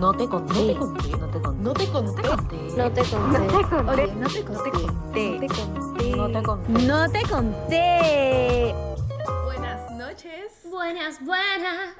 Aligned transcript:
No 0.00 0.14
te 0.14 0.26
conté. 0.26 0.54
No 0.54 0.64
te 0.64 0.74
conté. 0.78 1.08
No 1.18 1.28
te 1.28 1.40
conté. 1.40 1.62
No 1.62 1.74
te 1.74 1.90
conté. 1.92 2.56
No 2.74 2.90
te 2.90 3.02
conté. 3.04 3.92
Oye, 3.92 4.14
no 4.14 4.28
te 4.28 4.42
conté. 4.42 4.70
No 6.16 6.30
te 6.30 6.42
conté. 6.42 6.78
No 6.86 7.10
te 7.10 7.22
conté. 7.28 8.74
Buenas 9.44 9.90
noches. 9.90 10.52
Buenas, 10.70 11.22
buenas. 11.22 11.96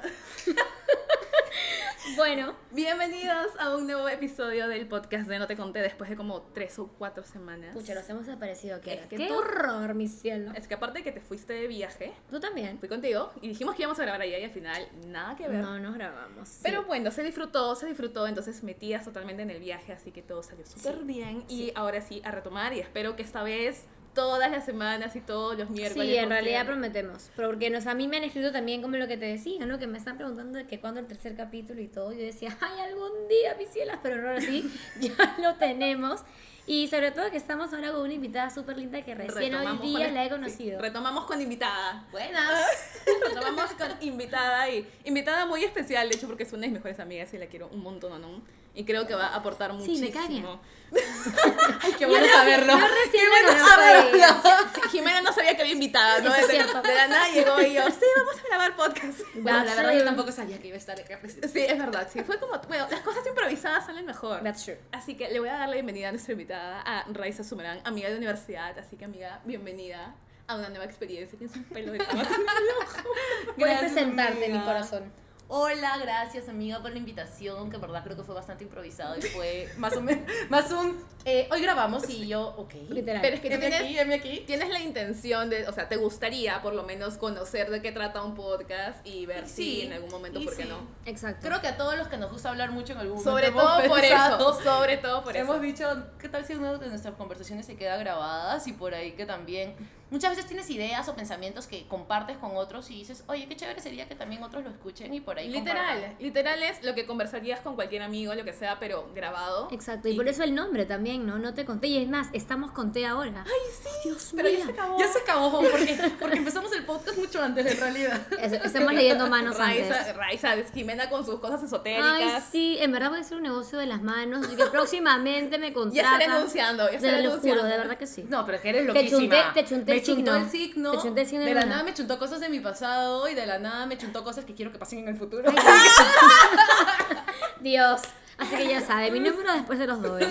Bueno, 2.15 2.53
Bienvenidos 2.71 3.47
a 3.59 3.75
un 3.75 3.85
nuevo 3.85 4.07
episodio 4.09 4.67
del 4.67 4.87
podcast 4.87 5.27
de 5.27 5.37
No 5.39 5.45
te 5.47 5.55
conté 5.55 5.79
después 5.81 6.09
de 6.09 6.15
como 6.15 6.41
tres 6.53 6.79
o 6.79 6.87
cuatro 6.97 7.23
semanas. 7.23 7.73
pucha, 7.73 7.93
nos 7.93 8.09
hemos 8.09 8.25
desaparecido. 8.25 8.79
¿Qué, 8.81 8.93
Es 8.93 9.05
que 9.07 9.17
¿Qué 9.17 9.27
tú- 9.27 9.35
horror, 9.35 9.93
mi 9.93 10.07
cielo. 10.07 10.51
Es 10.55 10.67
que 10.67 10.73
aparte 10.73 10.99
de 10.99 11.03
que 11.03 11.11
te 11.11 11.21
fuiste 11.21 11.53
de 11.53 11.67
viaje, 11.67 12.13
Tú 12.29 12.39
también. 12.39 12.79
fui 12.79 12.89
contigo 12.89 13.31
y 13.41 13.49
dijimos 13.49 13.75
que 13.75 13.83
íbamos 13.83 13.99
a 13.99 14.03
grabar 14.03 14.21
allá 14.21 14.39
y 14.39 14.43
al 14.43 14.51
final 14.51 14.87
nada 15.07 15.35
que 15.35 15.47
ver. 15.47 15.61
No 15.61 15.79
nos 15.79 15.93
grabamos. 15.93 16.47
sí. 16.49 16.59
Pero 16.63 16.85
bueno, 16.85 17.11
se 17.11 17.23
disfrutó, 17.23 17.75
se 17.75 17.85
disfrutó, 17.87 18.27
entonces 18.27 18.63
metías 18.63 19.05
totalmente 19.05 19.43
en 19.43 19.49
el 19.51 19.59
viaje, 19.59 19.93
así 19.93 20.11
que 20.11 20.21
todo 20.21 20.41
salió 20.43 20.65
súper 20.65 21.03
bien. 21.03 21.43
Y 21.49 21.71
ahora 21.75 22.01
sí, 22.01 22.21
a 22.25 22.31
retomar 22.31 22.73
y 22.73 22.79
espero 22.79 23.15
que 23.15 23.21
esta 23.23 23.43
vez 23.43 23.85
todas 24.13 24.51
las 24.51 24.65
semanas 24.65 25.15
y 25.15 25.21
todos 25.21 25.57
los 25.57 25.69
miércoles. 25.69 26.09
Sí, 26.09 26.15
en 26.17 26.29
realidad 26.29 26.65
prometemos. 26.65 27.29
Porque 27.35 27.69
nos, 27.69 27.87
a 27.87 27.93
mí 27.93 28.07
me 28.07 28.17
han 28.17 28.23
escrito 28.23 28.51
también 28.51 28.81
como 28.81 28.97
lo 28.97 29.07
que 29.07 29.17
te 29.17 29.25
decía, 29.25 29.65
¿no? 29.65 29.79
Que 29.79 29.87
me 29.87 29.97
están 29.97 30.17
preguntando 30.17 30.57
de 30.57 30.67
que 30.67 30.79
cuándo 30.79 30.99
el 30.99 31.07
tercer 31.07 31.35
capítulo 31.35 31.81
y 31.81 31.87
todo. 31.87 32.11
Yo 32.11 32.19
decía, 32.19 32.57
ay, 32.61 32.79
algún 32.81 33.27
día, 33.29 33.55
mis 33.57 33.69
cielas, 33.69 33.99
pero 34.03 34.27
ahora 34.27 34.41
sí, 34.41 34.71
ya 34.99 35.35
lo 35.41 35.55
tenemos. 35.55 36.21
Y 36.67 36.87
sobre 36.87 37.11
todo 37.11 37.31
que 37.31 37.37
estamos 37.37 37.73
ahora 37.73 37.91
con 37.91 38.01
una 38.01 38.13
invitada 38.13 38.49
súper 38.49 38.77
linda 38.77 39.01
que 39.03 39.15
recién 39.15 39.55
hoy 39.55 39.77
día 39.79 40.05
con- 40.05 40.13
la 40.13 40.21
he 40.21 40.27
sí, 40.27 40.29
conocido. 40.29 40.81
retomamos 40.81 41.25
con 41.25 41.41
invitada. 41.41 42.07
Buenas. 42.11 43.01
retomamos 43.27 43.71
con 43.71 43.89
invitada 44.01 44.69
y 44.69 44.87
invitada 45.03 45.45
muy 45.47 45.63
especial, 45.63 46.07
de 46.07 46.15
hecho, 46.15 46.27
porque 46.27 46.43
es 46.43 46.53
una 46.53 46.61
de 46.61 46.67
mis 46.67 46.73
mejores 46.75 46.99
amigas 46.99 47.33
y 47.33 47.39
la 47.39 47.47
quiero 47.47 47.67
un 47.69 47.81
montón, 47.81 48.21
¿no? 48.21 48.41
Y 48.73 48.85
creo 48.85 49.05
que 49.05 49.13
va 49.15 49.27
a 49.27 49.35
aportar 49.35 49.71
Sí, 49.71 49.77
me 49.99 50.09
muchísimo. 50.09 50.59
cae 50.61 50.71
Ay, 51.81 51.93
qué 51.93 52.01
Yo 52.01 52.07
bueno 52.09 52.25
recién- 52.25 52.33
saberlo. 52.37 52.73
yo 52.79 52.85
recién 53.05 53.25
conozco 53.45 53.67
saberlo. 53.69 54.27
Sí, 54.75 54.81
Jimena 54.91 55.21
no 55.21 55.31
sabía 55.33 55.55
que 55.55 55.61
había 55.61 55.73
invitada, 55.73 56.19
¿no? 56.19 56.29
Eso 56.35 56.41
es 56.41 56.47
de, 56.47 56.53
cierto. 56.55 56.81
de 56.81 56.93
la 56.95 57.07
nada 57.07 57.29
llegó 57.29 57.61
y 57.61 57.73
yo, 57.73 57.83
sí, 57.87 58.05
vamos 58.17 58.35
a 58.43 58.47
grabar 58.47 58.75
podcast. 58.75 59.19
Bueno, 59.35 59.63
la 59.63 59.75
verdad 59.75 59.93
yo 59.93 60.03
tampoco 60.03 60.31
sabía 60.33 60.59
que 60.59 60.67
iba 60.67 60.75
a 60.75 60.79
estar 60.79 60.99
acá. 60.99 61.19
Sí, 61.27 61.59
es 61.61 61.77
verdad, 61.77 62.09
sí. 62.11 62.21
Fue 62.23 62.39
como, 62.39 62.59
bueno, 62.67 62.87
las 62.91 63.01
cosas 63.01 63.25
improvisadas 63.25 63.85
salen 63.85 64.05
mejor. 64.05 64.43
That's 64.43 64.63
true. 64.65 64.77
Así 64.91 65.15
que 65.15 65.29
le 65.29 65.39
voy 65.39 65.49
a 65.49 65.53
dar 65.53 65.67
la 65.69 65.75
bienvenida 65.75 66.09
a 66.09 66.11
nuestra 66.11 66.33
invitada, 66.33 66.81
a 66.81 67.05
Raiza 67.11 67.43
Sumerán, 67.45 67.79
amiga 67.85 68.09
de 68.09 68.17
universidad. 68.17 68.77
Así 68.77 68.95
que, 68.97 69.05
amiga, 69.05 69.39
bienvenida 69.45 70.13
a 70.47 70.55
una 70.55 70.69
nueva 70.69 70.85
experiencia. 70.85 71.37
Tienes 71.37 71.55
un 71.55 71.63
pelo 71.65 71.93
de. 71.93 71.99
Puedes 73.57 73.79
presentarte, 73.79 74.49
mi 74.49 74.59
corazón. 74.59 75.11
Hola, 75.53 75.97
gracias 75.97 76.47
amiga 76.47 76.81
por 76.81 76.91
la 76.91 76.97
invitación, 76.97 77.69
que 77.69 77.75
en 77.75 77.81
verdad 77.81 78.05
creo 78.05 78.15
que 78.15 78.23
fue 78.23 78.33
bastante 78.33 78.63
improvisado 78.63 79.17
y 79.17 79.21
fue 79.21 79.69
más 79.75 79.97
o 79.97 80.01
menos, 80.01 80.23
más 80.49 80.71
un, 80.71 80.97
eh, 81.25 81.49
hoy 81.51 81.61
grabamos 81.61 82.09
y 82.09 82.25
yo, 82.25 82.53
ok. 82.55 82.73
Literal. 82.87 83.21
Pero 83.21 83.35
es 83.35 83.41
que 83.41 83.49
tú 83.49 83.59
tienes, 83.59 83.81
aquí, 83.81 83.99
heme 83.99 84.15
aquí. 84.15 84.43
tienes 84.47 84.69
la 84.69 84.79
intención 84.79 85.49
de, 85.49 85.67
o 85.67 85.73
sea, 85.73 85.89
te 85.89 85.97
gustaría 85.97 86.61
por 86.61 86.73
lo 86.73 86.83
menos 86.83 87.17
conocer 87.17 87.69
de 87.69 87.81
qué 87.81 87.91
trata 87.91 88.23
un 88.23 88.33
podcast 88.33 89.05
y 89.05 89.25
ver 89.25 89.45
si 89.45 89.55
Sí, 89.55 89.81
en 89.81 89.91
algún 89.91 90.09
momento, 90.09 90.39
¿por 90.41 90.55
qué 90.55 90.63
sí. 90.63 90.69
no? 90.69 90.87
Exacto. 91.05 91.45
Creo 91.45 91.59
que 91.59 91.67
a 91.67 91.75
todos 91.75 91.97
los 91.97 92.07
que 92.07 92.15
nos 92.15 92.31
gusta 92.31 92.49
hablar 92.49 92.71
mucho 92.71 92.93
en 92.93 92.99
algún 92.99 93.17
momento 93.17 93.29
Sobre 93.31 93.47
hemos 93.47 93.61
todo 93.61 93.87
por 93.89 94.05
eso, 94.05 94.53
sobre 94.63 94.97
todo 94.99 95.21
por 95.25 95.35
hemos 95.35 95.55
eso. 95.57 95.63
dicho, 95.63 96.03
¿qué 96.17 96.29
tal 96.29 96.45
si 96.45 96.53
una 96.53 96.77
de 96.77 96.87
nuestras 96.87 97.15
conversaciones 97.15 97.65
se 97.65 97.75
queda 97.75 97.97
grabadas 97.97 98.65
y 98.67 98.71
por 98.71 98.93
ahí 98.93 99.11
que 99.17 99.25
también 99.25 99.75
muchas 100.11 100.31
veces 100.31 100.45
tienes 100.45 100.69
ideas 100.69 101.07
o 101.09 101.15
pensamientos 101.15 101.65
que 101.65 101.87
compartes 101.87 102.37
con 102.37 102.55
otros 102.55 102.91
y 102.91 102.95
dices, 102.99 103.23
oye, 103.27 103.47
qué 103.47 103.55
chévere 103.55 103.81
sería 103.81 104.07
que 104.07 104.13
también 104.15 104.43
otros 104.43 104.63
lo 104.63 104.69
escuchen 104.69 105.11
y 105.13 105.21
por 105.21 105.39
ahí 105.39 105.49
Literal, 105.49 105.93
compartan. 105.95 106.15
literal 106.23 106.61
es 106.63 106.83
lo 106.83 106.93
que 106.93 107.05
conversarías 107.07 107.61
con 107.61 107.75
cualquier 107.75 108.03
amigo, 108.03 108.35
lo 108.35 108.43
que 108.45 108.53
sea, 108.53 108.77
pero 108.79 109.09
grabado. 109.15 109.67
Exacto, 109.71 110.07
y 110.09 110.15
por 110.15 110.27
eso 110.27 110.43
el 110.43 110.53
nombre 110.53 110.85
también, 110.85 111.25
¿no? 111.25 111.39
No 111.39 111.53
te 111.55 111.65
conté, 111.65 111.87
y 111.87 111.97
es 111.97 112.07
más, 112.07 112.27
estamos 112.33 112.71
conté 112.71 113.05
ahora. 113.07 113.43
Ay, 113.45 113.51
sí, 113.81 113.89
Dios 114.09 114.31
Pero 114.35 114.49
ya 114.49 114.55
mío. 114.57 114.65
se 114.67 114.71
acabó. 114.73 114.99
Ya 114.99 115.07
se 115.07 115.19
acabó 115.19 115.61
porque, 115.61 115.97
porque 116.19 116.37
empezamos 116.37 116.71
el 116.73 116.85
podcast 116.85 117.17
mucho 117.17 117.41
antes 117.41 117.65
en 117.65 117.79
realidad. 117.79 118.21
Es- 118.39 118.53
Estamos 118.53 118.93
leyendo 118.93 119.27
manos 119.27 119.57
Raiza, 119.57 119.97
antes. 119.99 120.15
Raiza, 120.15 120.55
Jimena 120.73 121.09
con 121.09 121.25
sus 121.25 121.39
cosas 121.39 121.61
Ay, 121.61 121.65
esotéricas. 121.67 122.43
sí, 122.51 122.77
en 122.79 122.91
verdad 122.91 123.09
voy 123.09 123.19
a 123.19 123.21
hacer 123.21 123.37
un 123.37 123.43
negocio 123.43 123.79
de 123.79 123.85
las 123.85 124.01
manos 124.01 124.47
y 124.51 124.55
que 124.55 124.65
próximamente 124.65 125.57
me 125.57 125.67
ya 125.69 125.73
contratan. 125.73 126.21
estaré 126.21 126.25
anunciando, 126.37 126.83
ya 126.83 126.89
Te 126.91 126.95
estaré 126.97 127.23
lo 127.23 127.29
anunciando. 127.29 127.61
juro, 127.63 127.71
de 127.71 127.77
verdad 127.77 127.97
que 127.97 128.07
sí. 128.07 128.25
No, 128.27 128.45
pero 128.45 128.57
es 128.57 128.61
que 128.61 128.69
eres 128.69 128.81
Te 128.81 128.93
loquísima. 128.93 129.19
chunté- 129.35 129.53
te 129.53 129.65
chunté 129.65 130.00
me 130.01 130.05
chuntó 130.15 130.35
el 130.35 130.49
signo. 130.49 130.91
Te 131.13 131.21
el 131.21 131.45
de 131.45 131.53
la 131.53 131.65
nada 131.65 131.83
me 131.83 131.93
chuntó 131.93 132.19
cosas 132.19 132.39
de 132.39 132.49
mi 132.49 132.59
pasado 132.59 133.27
y 133.29 133.35
de 133.35 133.45
la 133.45 133.59
nada 133.59 133.85
me 133.85 133.97
chuntó 133.97 134.23
cosas 134.23 134.45
que 134.45 134.53
quiero 134.53 134.71
que 134.71 134.77
pasen 134.79 134.99
en 134.99 135.07
el 135.09 135.17
futuro. 135.17 135.51
Dios. 137.61 138.01
Así 138.37 138.55
que 138.55 138.67
ya 138.67 138.81
sabe, 138.81 139.11
mi 139.11 139.19
número 139.19 139.53
después 139.53 139.77
de 139.77 139.85
los 139.87 140.01
doy. 140.01 140.23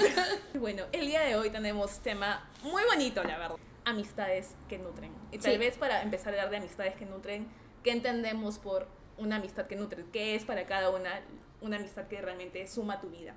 Bueno, 0.54 0.84
el 0.92 1.06
día 1.06 1.20
de 1.20 1.36
hoy 1.36 1.50
tenemos 1.50 2.00
tema 2.00 2.48
muy 2.62 2.82
bonito, 2.84 3.22
la 3.22 3.38
verdad. 3.38 3.56
Amistades 3.84 4.56
que 4.68 4.78
nutren. 4.78 5.12
Y 5.30 5.38
tal 5.38 5.52
Sí. 5.52 5.58
vez 5.58 5.78
para 5.78 6.02
empezar 6.02 6.34
a 6.34 6.38
hablar 6.38 6.50
de 6.50 6.56
amistades 6.56 6.96
que 6.96 7.06
nutren, 7.06 7.46
¿qué 7.84 7.92
entendemos 7.92 8.58
por 8.58 8.88
una 9.16 9.36
amistad 9.36 9.66
que 9.66 9.76
nutre? 9.76 10.04
¿Qué 10.12 10.34
es 10.34 10.44
para 10.44 10.66
cada 10.66 10.90
una 10.90 11.20
una 11.60 11.76
amistad 11.76 12.08
que 12.08 12.20
realmente 12.20 12.66
suma 12.66 13.00
tu 13.00 13.10
vida? 13.10 13.36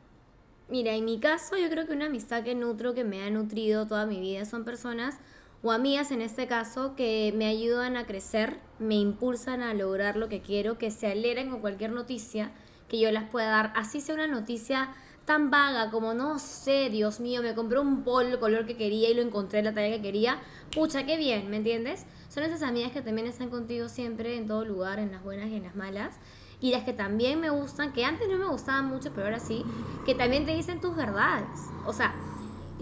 Mira, 0.69 0.93
en 0.93 1.03
mi 1.05 1.19
caso 1.19 1.57
yo 1.57 1.69
creo 1.69 1.85
que 1.85 1.93
una 1.93 2.05
amistad 2.05 2.43
que 2.43 2.55
nutro, 2.55 2.93
que 2.93 3.03
me 3.03 3.21
ha 3.21 3.29
nutrido 3.29 3.85
toda 3.85 4.05
mi 4.05 4.19
vida, 4.21 4.45
son 4.45 4.63
personas 4.63 5.19
o 5.63 5.71
amigas 5.71 6.11
en 6.11 6.21
este 6.21 6.45
caso 6.45 6.95
que 6.95 7.33
me 7.35 7.47
ayudan 7.47 7.95
a 7.95 8.05
crecer, 8.05 8.59
me 8.79 8.95
impulsan 8.95 9.61
a 9.61 9.73
lograr 9.73 10.17
lo 10.17 10.27
que 10.27 10.41
quiero, 10.41 10.77
que 10.77 10.91
se 10.91 11.07
alegran 11.07 11.49
con 11.49 11.61
cualquier 11.61 11.91
noticia 11.91 12.51
que 12.89 12.99
yo 12.99 13.11
las 13.11 13.29
pueda 13.29 13.49
dar, 13.49 13.73
así 13.75 14.01
sea 14.01 14.13
una 14.13 14.27
noticia 14.27 14.93
tan 15.25 15.49
vaga 15.49 15.89
como 15.89 16.13
no 16.13 16.37
sé, 16.37 16.89
Dios 16.89 17.21
mío, 17.21 17.41
me 17.41 17.55
compré 17.55 17.79
un 17.79 18.03
polo 18.03 18.41
color 18.41 18.65
que 18.65 18.75
quería 18.75 19.09
y 19.09 19.13
lo 19.13 19.21
encontré 19.21 19.59
en 19.59 19.65
la 19.65 19.73
talla 19.73 19.95
que 19.95 20.01
quería, 20.01 20.39
pucha, 20.75 21.05
qué 21.05 21.15
bien, 21.15 21.49
¿me 21.49 21.57
entiendes? 21.57 22.05
Son 22.27 22.43
esas 22.43 22.61
amigas 22.61 22.91
que 22.91 23.01
también 23.01 23.27
están 23.27 23.49
contigo 23.49 23.87
siempre 23.87 24.37
en 24.37 24.47
todo 24.47 24.65
lugar, 24.65 24.99
en 24.99 25.11
las 25.11 25.23
buenas 25.23 25.47
y 25.47 25.55
en 25.55 25.63
las 25.63 25.75
malas 25.75 26.17
y 26.59 26.71
las 26.71 26.83
que 26.83 26.93
también 26.93 27.39
me 27.39 27.49
gustan, 27.49 27.93
que 27.93 28.03
antes 28.03 28.27
no 28.29 28.37
me 28.37 28.47
gustaban 28.47 28.85
mucho, 28.85 29.11
pero 29.13 29.27
ahora 29.27 29.39
sí, 29.39 29.63
que 30.05 30.13
también 30.13 30.45
te 30.45 30.53
dicen 30.55 30.81
tus 30.81 30.95
verdades. 30.95 31.59
O 31.85 31.93
sea, 31.93 32.15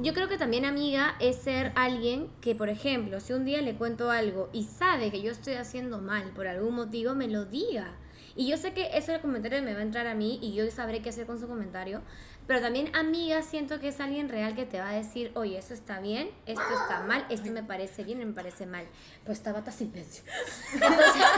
yo 0.01 0.13
creo 0.13 0.28
que 0.28 0.38
también 0.38 0.66
amiga 0.66 1.16
es 1.19 1.35
ser 1.35 1.72
alguien 1.75 2.28
que, 2.41 2.56
por 2.56 2.69
ejemplo, 2.69 3.19
si 3.19 3.34
un 3.34 3.45
día 3.45 3.62
le 3.62 3.75
cuento 3.75 4.09
algo 4.09 4.50
y 4.51 4.63
sabe 4.63 5.12
que 5.12 5.22
yo 5.22 5.31
estoy 5.31 5.53
haciendo 5.53 6.00
mal 6.00 6.31
por 6.31 6.47
algún 6.47 6.73
motivo, 6.73 7.13
me 7.13 7.28
lo 7.28 7.45
diga. 7.45 7.94
Y 8.35 8.47
yo 8.47 8.57
sé 8.57 8.73
que 8.73 8.97
ese 8.97 9.19
comentario 9.19 9.61
me 9.61 9.73
va 9.73 9.79
a 9.79 9.84
entrar 9.84 10.07
a 10.07 10.16
mí 10.16 10.40
y 10.41 10.53
yo 10.53 10.69
sabré 10.72 11.01
qué 11.01 11.09
hacer 11.09 11.28
con 11.28 11.40
su 11.40 11.47
comentario. 11.47 12.01
Pero 12.47 12.59
también 12.59 12.94
amiga 12.96 13.41
siento 13.44 13.79
que 13.79 13.90
es 13.90 14.00
alguien 14.00 14.28
real 14.28 14.56
que 14.56 14.66
te 14.66 14.79
va 14.79 14.90
a 14.90 14.94
decir, 14.94 15.31
oye, 15.35 15.57
eso 15.57 15.74
está 15.74 16.00
bien, 16.02 16.29
esto 16.46 16.62
está 16.81 17.02
mal, 17.07 17.25
esto 17.29 17.50
me 17.52 17.63
parece 17.63 18.03
bien, 18.03 18.18
me 18.19 18.25
parece 18.34 18.66
mal. 18.66 18.85
Pues 19.25 19.38
estaba 19.38 19.59
hasta 19.59 19.72
silencio. 19.72 20.24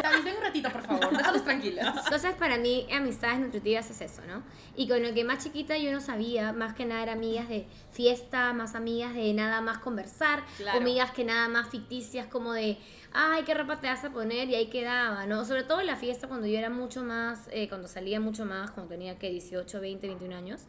También 0.01 0.23
ven 0.25 0.35
un 0.37 0.43
ratito, 0.43 0.69
por 0.71 0.81
favor, 0.83 1.15
déjalos 1.15 1.43
tranquilas. 1.43 1.95
Entonces, 2.05 2.33
para 2.35 2.57
mí, 2.57 2.87
amistades 2.91 3.39
nutritivas 3.39 3.89
es 3.91 4.01
eso, 4.01 4.21
¿no? 4.27 4.43
Y 4.75 4.87
con 4.87 5.03
lo 5.03 5.13
que 5.13 5.23
más 5.23 5.43
chiquita 5.43 5.77
yo 5.77 5.91
no 5.91 6.01
sabía, 6.01 6.51
más 6.53 6.73
que 6.73 6.85
nada 6.85 7.03
eran 7.03 7.17
amigas 7.17 7.47
de 7.49 7.67
fiesta, 7.91 8.53
más 8.53 8.73
amigas 8.73 9.13
de 9.13 9.33
nada 9.33 9.61
más 9.61 9.77
conversar, 9.79 10.43
Claro. 10.57 10.79
amigas 10.79 11.11
que 11.11 11.23
nada 11.25 11.47
más 11.47 11.69
ficticias 11.69 12.27
como 12.27 12.53
de, 12.53 12.77
ay, 13.13 13.43
qué 13.43 13.53
ropa 13.53 13.79
te 13.79 13.87
vas 13.87 14.03
a 14.03 14.09
poner, 14.09 14.49
y 14.49 14.55
ahí 14.55 14.67
quedaba, 14.67 15.25
¿no? 15.25 15.45
Sobre 15.45 15.63
todo 15.63 15.81
en 15.81 15.87
la 15.87 15.95
fiesta 15.95 16.27
cuando 16.27 16.47
yo 16.47 16.57
era 16.57 16.69
mucho 16.69 17.03
más, 17.03 17.47
eh, 17.51 17.69
cuando 17.69 17.87
salía 17.87 18.19
mucho 18.19 18.45
más, 18.45 18.71
cuando 18.71 18.89
tenía 18.91 19.17
que 19.19 19.29
18, 19.29 19.79
20, 19.79 20.07
21 20.07 20.33
años. 20.35 20.61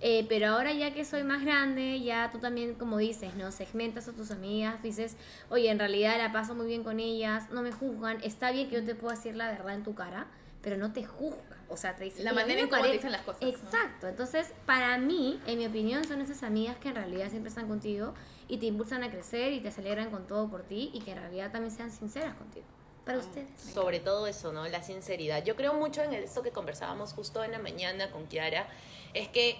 Eh, 0.00 0.26
pero 0.28 0.48
ahora 0.48 0.72
ya 0.72 0.92
que 0.92 1.04
soy 1.04 1.22
más 1.22 1.44
grande, 1.44 2.00
ya 2.00 2.30
tú 2.32 2.38
también, 2.38 2.74
como 2.74 2.98
dices, 2.98 3.34
¿no? 3.36 3.50
Segmentas 3.52 4.08
a 4.08 4.12
tus 4.12 4.30
amigas, 4.32 4.82
dices, 4.82 5.16
oye, 5.50 5.70
en 5.70 5.78
realidad 5.78 6.18
la 6.18 6.32
paso 6.32 6.54
muy 6.54 6.66
bien 6.66 6.82
con 6.82 7.00
ellas, 7.00 7.48
no 7.50 7.62
me 7.62 7.72
juzgan, 7.72 8.18
está 8.22 8.50
bien 8.50 8.68
que 8.68 8.74
yo 8.76 8.84
te 8.84 8.94
pueda 8.94 9.14
decir 9.14 9.36
la 9.36 9.48
verdad 9.50 9.74
en 9.74 9.82
tu 9.84 9.94
cara, 9.94 10.26
pero 10.62 10.76
no 10.76 10.92
te 10.92 11.04
juzgan. 11.04 11.54
O 11.68 11.76
sea, 11.76 11.94
te 11.96 12.04
dicen 12.04 12.24
La 12.24 12.32
"Oye, 12.32 12.42
a 12.42 12.44
mí 12.44 12.52
manera 12.52 12.60
en 12.64 12.68
cómo 12.68 12.82
te 12.82 12.88
pare-". 12.88 12.96
dicen 12.98 13.12
las 13.12 13.22
cosas. 13.22 13.40
¿no? 13.42 13.48
Exacto. 13.48 14.08
Entonces, 14.08 14.52
para 14.66 14.98
mí, 14.98 15.40
en 15.46 15.58
mi 15.58 15.66
opinión, 15.66 16.04
son 16.04 16.20
esas 16.20 16.42
amigas 16.42 16.76
que 16.76 16.88
en 16.88 16.96
realidad 16.96 17.30
siempre 17.30 17.48
están 17.48 17.68
contigo 17.68 18.14
y 18.48 18.58
te 18.58 18.66
impulsan 18.66 19.02
a 19.02 19.10
crecer 19.10 19.52
y 19.52 19.60
te 19.60 19.70
celebran 19.70 20.10
con 20.10 20.26
todo 20.26 20.48
por 20.48 20.62
ti 20.62 20.90
y 20.92 21.00
que 21.00 21.12
en 21.12 21.18
realidad 21.18 21.50
también 21.50 21.70
sean 21.74 21.90
sinceras 21.90 22.34
contigo. 22.34 22.66
Para 23.04 23.18
ustedes. 23.18 23.48
Sobre 23.60 24.00
todo 24.00 24.26
eso, 24.26 24.52
¿no? 24.52 24.66
La 24.66 24.82
sinceridad. 24.82 25.44
Yo 25.44 25.56
creo 25.56 25.74
mucho 25.74 26.02
en 26.02 26.14
esto 26.14 26.42
que 26.42 26.50
conversábamos 26.52 27.12
justo 27.12 27.44
en 27.44 27.52
la 27.52 27.58
mañana 27.58 28.10
con 28.10 28.26
Kiara, 28.26 28.66
es 29.12 29.28
que 29.28 29.56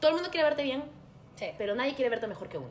todo 0.00 0.10
el 0.10 0.14
mundo 0.16 0.30
quiere 0.30 0.46
verte 0.48 0.62
bien, 0.64 0.84
pero 1.56 1.74
nadie 1.74 1.94
quiere 1.94 2.10
verte 2.10 2.26
mejor 2.26 2.48
que 2.48 2.58
uno. 2.58 2.68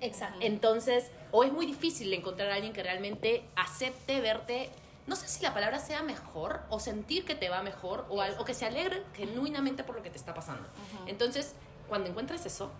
Exacto. 0.00 0.38
Entonces, 0.42 1.10
o 1.32 1.44
es 1.44 1.52
muy 1.52 1.64
difícil 1.66 2.12
encontrar 2.12 2.50
a 2.50 2.54
alguien 2.56 2.72
que 2.72 2.82
realmente 2.82 3.42
acepte 3.56 4.20
verte, 4.20 4.70
no 5.06 5.16
sé 5.16 5.26
si 5.28 5.42
la 5.42 5.54
palabra 5.54 5.78
sea 5.78 6.02
mejor, 6.02 6.60
o 6.68 6.78
sentir 6.78 7.24
que 7.24 7.34
te 7.34 7.48
va 7.48 7.62
mejor, 7.62 8.04
o, 8.10 8.20
al- 8.20 8.38
o 8.38 8.44
que 8.44 8.52
se 8.54 8.66
alegre 8.66 9.02
genuinamente 9.14 9.82
por 9.82 9.96
lo 9.96 10.02
que 10.02 10.10
te 10.10 10.18
está 10.18 10.34
pasando. 10.34 10.68
Entonces, 11.06 11.54
cuando 11.88 12.10
encuentras 12.10 12.44
eso, 12.44 12.70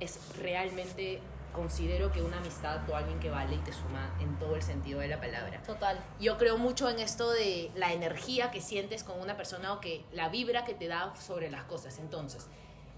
es 0.00 0.18
realmente 0.38 1.18
considero 1.54 2.12
que 2.12 2.20
una 2.20 2.38
amistad 2.38 2.88
o 2.90 2.96
alguien 2.96 3.18
que 3.20 3.30
vale 3.30 3.54
y 3.54 3.58
te 3.58 3.72
suma 3.72 4.14
en 4.20 4.38
todo 4.38 4.56
el 4.56 4.62
sentido 4.62 5.00
de 5.00 5.08
la 5.08 5.20
palabra. 5.20 5.62
Total. 5.62 5.98
Yo 6.20 6.36
creo 6.36 6.58
mucho 6.58 6.90
en 6.90 6.98
esto 6.98 7.30
de 7.30 7.70
la 7.74 7.92
energía 7.92 8.50
que 8.50 8.60
sientes 8.60 9.04
con 9.04 9.18
una 9.20 9.36
persona 9.36 9.72
o 9.72 9.80
que 9.80 10.04
la 10.12 10.28
vibra 10.28 10.64
que 10.64 10.74
te 10.74 10.88
da 10.88 11.14
sobre 11.16 11.50
las 11.50 11.64
cosas. 11.64 11.98
Entonces, 11.98 12.48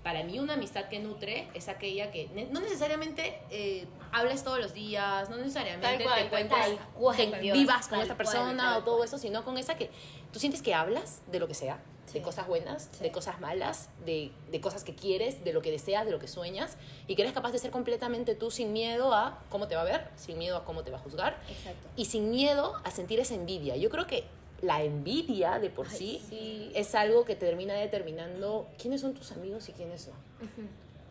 para 0.02 0.22
mí 0.22 0.38
una 0.38 0.54
amistad 0.54 0.84
que 0.84 1.00
nutre 1.00 1.48
es 1.52 1.68
aquella 1.68 2.10
que 2.10 2.28
no 2.50 2.60
necesariamente 2.60 3.42
eh, 3.50 3.86
hables 4.12 4.44
todos 4.44 4.60
los 4.60 4.72
días, 4.72 5.28
no 5.28 5.36
necesariamente 5.36 6.04
cual, 6.04 6.30
te 6.30 6.48
cual, 6.48 7.16
te 7.16 7.52
vivas 7.52 7.88
con 7.88 8.00
esta 8.00 8.16
persona 8.16 8.78
o 8.78 8.84
todo 8.84 9.04
eso, 9.04 9.18
sino 9.18 9.44
con 9.44 9.58
esa 9.58 9.76
que 9.76 9.90
tú 10.32 10.38
sientes 10.38 10.62
que 10.62 10.74
hablas 10.74 11.22
de 11.26 11.40
lo 11.40 11.48
que 11.48 11.54
sea, 11.54 11.80
de 12.12 12.22
cosas 12.22 12.46
buenas, 12.46 12.90
de 13.00 13.10
cosas 13.10 13.40
malas, 13.40 13.88
de, 14.04 14.30
de 14.50 14.60
cosas 14.60 14.84
que 14.84 14.94
quieres, 14.94 15.44
de 15.44 15.52
lo 15.52 15.62
que 15.62 15.70
deseas, 15.70 16.04
de 16.06 16.12
lo 16.12 16.18
que 16.18 16.28
sueñas, 16.28 16.76
y 17.06 17.16
que 17.16 17.22
eres 17.22 17.34
capaz 17.34 17.52
de 17.52 17.58
ser 17.58 17.70
completamente 17.70 18.34
tú 18.34 18.50
sin 18.50 18.72
miedo 18.72 19.12
a 19.14 19.42
cómo 19.50 19.68
te 19.68 19.74
va 19.74 19.82
a 19.82 19.84
ver, 19.84 20.08
sin 20.16 20.38
miedo 20.38 20.56
a 20.56 20.64
cómo 20.64 20.82
te 20.82 20.90
va 20.90 20.98
a 20.98 21.00
juzgar, 21.00 21.38
Exacto. 21.48 21.88
y 21.96 22.06
sin 22.06 22.30
miedo 22.30 22.74
a 22.84 22.90
sentir 22.90 23.20
esa 23.20 23.34
envidia. 23.34 23.76
Yo 23.76 23.90
creo 23.90 24.06
que 24.06 24.24
la 24.62 24.82
envidia 24.82 25.58
de 25.58 25.68
por 25.68 25.86
Ay, 25.88 25.96
sí, 25.96 26.22
sí. 26.28 26.70
es 26.74 26.94
algo 26.94 27.24
que 27.24 27.36
termina 27.36 27.74
determinando 27.74 28.66
quiénes 28.80 29.02
son 29.02 29.12
tus 29.14 29.32
amigos 29.32 29.68
y 29.68 29.72
quiénes 29.72 30.08
no. 30.08 30.14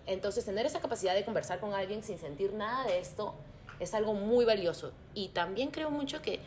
Entonces, 0.08 0.46
tener 0.46 0.66
esa 0.66 0.80
capacidad 0.82 1.14
de 1.16 1.26
conversar 1.26 1.60
con 1.60 1.74
alguien 1.74 2.04
sin 2.04 2.18
sentir 2.20 2.54
nada 2.54 2.86
de 2.86 3.00
esto 3.00 3.36
es 3.80 3.94
algo 3.94 4.14
muy 4.14 4.46
valioso. 4.46 4.92
Y 5.14 5.30
también 5.30 5.72
creo 5.72 5.92
mucho 5.92 6.22
que 6.22 6.40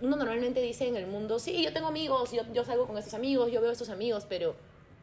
uno 0.00 0.16
normalmente 0.16 0.60
dice 0.60 0.86
en 0.86 0.96
el 0.96 1.06
mundo, 1.06 1.38
sí, 1.38 1.62
yo 1.62 1.72
tengo 1.72 1.88
amigos, 1.88 2.32
yo, 2.32 2.42
yo 2.52 2.64
salgo 2.64 2.86
con 2.86 2.98
estos 2.98 3.14
amigos, 3.14 3.50
yo 3.50 3.60
veo 3.60 3.70
a 3.70 3.72
estos 3.72 3.88
amigos, 3.90 4.26
pero 4.28 4.54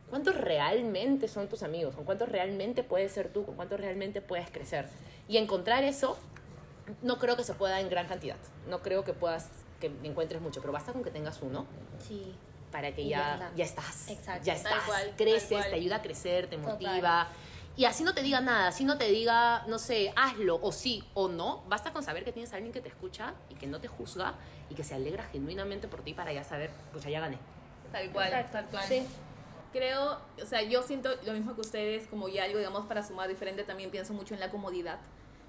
¿cuántos 0.09 0.35
realmente 0.35 1.27
son 1.27 1.47
tus 1.47 1.63
amigos? 1.63 1.95
¿Con 1.95 2.05
cuántos 2.05 2.29
realmente 2.29 2.83
puedes 2.83 3.11
ser 3.11 3.29
tú? 3.29 3.45
¿Con 3.45 3.55
cuántos 3.55 3.79
realmente 3.79 4.21
puedes 4.21 4.49
crecer? 4.49 4.87
Y 5.27 5.37
encontrar 5.37 5.83
eso 5.83 6.17
no 7.01 7.17
creo 7.17 7.35
que 7.35 7.43
se 7.43 7.53
pueda 7.53 7.79
en 7.81 7.89
gran 7.89 8.07
cantidad. 8.07 8.37
No 8.69 8.81
creo 8.81 9.03
que 9.03 9.13
puedas, 9.13 9.49
que 9.79 9.91
encuentres 10.03 10.41
mucho, 10.41 10.61
pero 10.61 10.71
basta 10.71 10.93
con 10.93 11.03
que 11.03 11.11
tengas 11.11 11.41
uno 11.41 11.65
Sí. 11.99 12.33
para 12.71 12.93
que 12.93 13.07
ya, 13.07 13.17
ya 13.17 13.33
está. 13.33 13.51
ya 13.55 13.63
estás. 13.65 14.09
Exacto. 14.09 14.45
Ya 14.45 14.53
estás. 14.53 14.83
cual, 14.85 15.13
creces, 15.17 15.69
te 15.69 15.75
ayuda 15.75 15.97
a 15.97 16.01
crecer, 16.01 16.47
te 16.47 16.57
Total. 16.57 17.27
Y 17.77 17.85
así 17.85 18.03
no 18.03 18.13
te 18.13 18.21
diga 18.21 18.39
nada, 18.39 18.67
así 18.67 18.85
no 18.85 18.97
te 18.97 19.09
diga, 19.09 19.65
no 19.67 19.79
sé, 19.79 20.13
hazlo 20.15 20.59
o 20.61 20.71
sí 20.71 21.03
o 21.13 21.27
no. 21.27 21.63
Basta 21.67 21.91
con 21.91 22.03
saber 22.03 22.23
que 22.23 22.31
tienes 22.31 22.53
a 22.53 22.55
alguien 22.55 22.71
que 22.71 22.79
te 22.79 22.87
escucha 22.87 23.33
y 23.49 23.55
que 23.55 23.67
no 23.67 23.81
te 23.81 23.89
juzga 23.89 24.35
y 24.69 24.75
que 24.75 24.83
se 24.83 24.95
alegra 24.95 25.25
genuinamente 25.25 25.87
por 25.87 26.01
ti 26.01 26.13
para 26.13 26.31
ya 26.31 26.43
saber, 26.43 26.71
pues 26.93 27.03
ya 27.03 27.19
gané. 27.19 27.37
Tal 27.91 28.11
cual, 28.11 28.27
Exacto. 28.27 28.51
tal 28.53 28.65
cual. 28.67 28.83
Sí. 28.87 29.05
Creo, 29.73 30.19
o 30.41 30.45
sea, 30.45 30.61
yo 30.61 30.83
siento 30.83 31.09
lo 31.25 31.33
mismo 31.33 31.53
que 31.53 31.61
ustedes, 31.61 32.07
como 32.07 32.29
ya 32.29 32.45
algo, 32.45 32.59
digamos, 32.59 32.85
para 32.85 33.03
sumar 33.03 33.27
diferente, 33.27 33.63
también 33.63 33.91
pienso 33.91 34.13
mucho 34.13 34.33
en 34.33 34.39
la 34.39 34.49
comodidad 34.49 34.99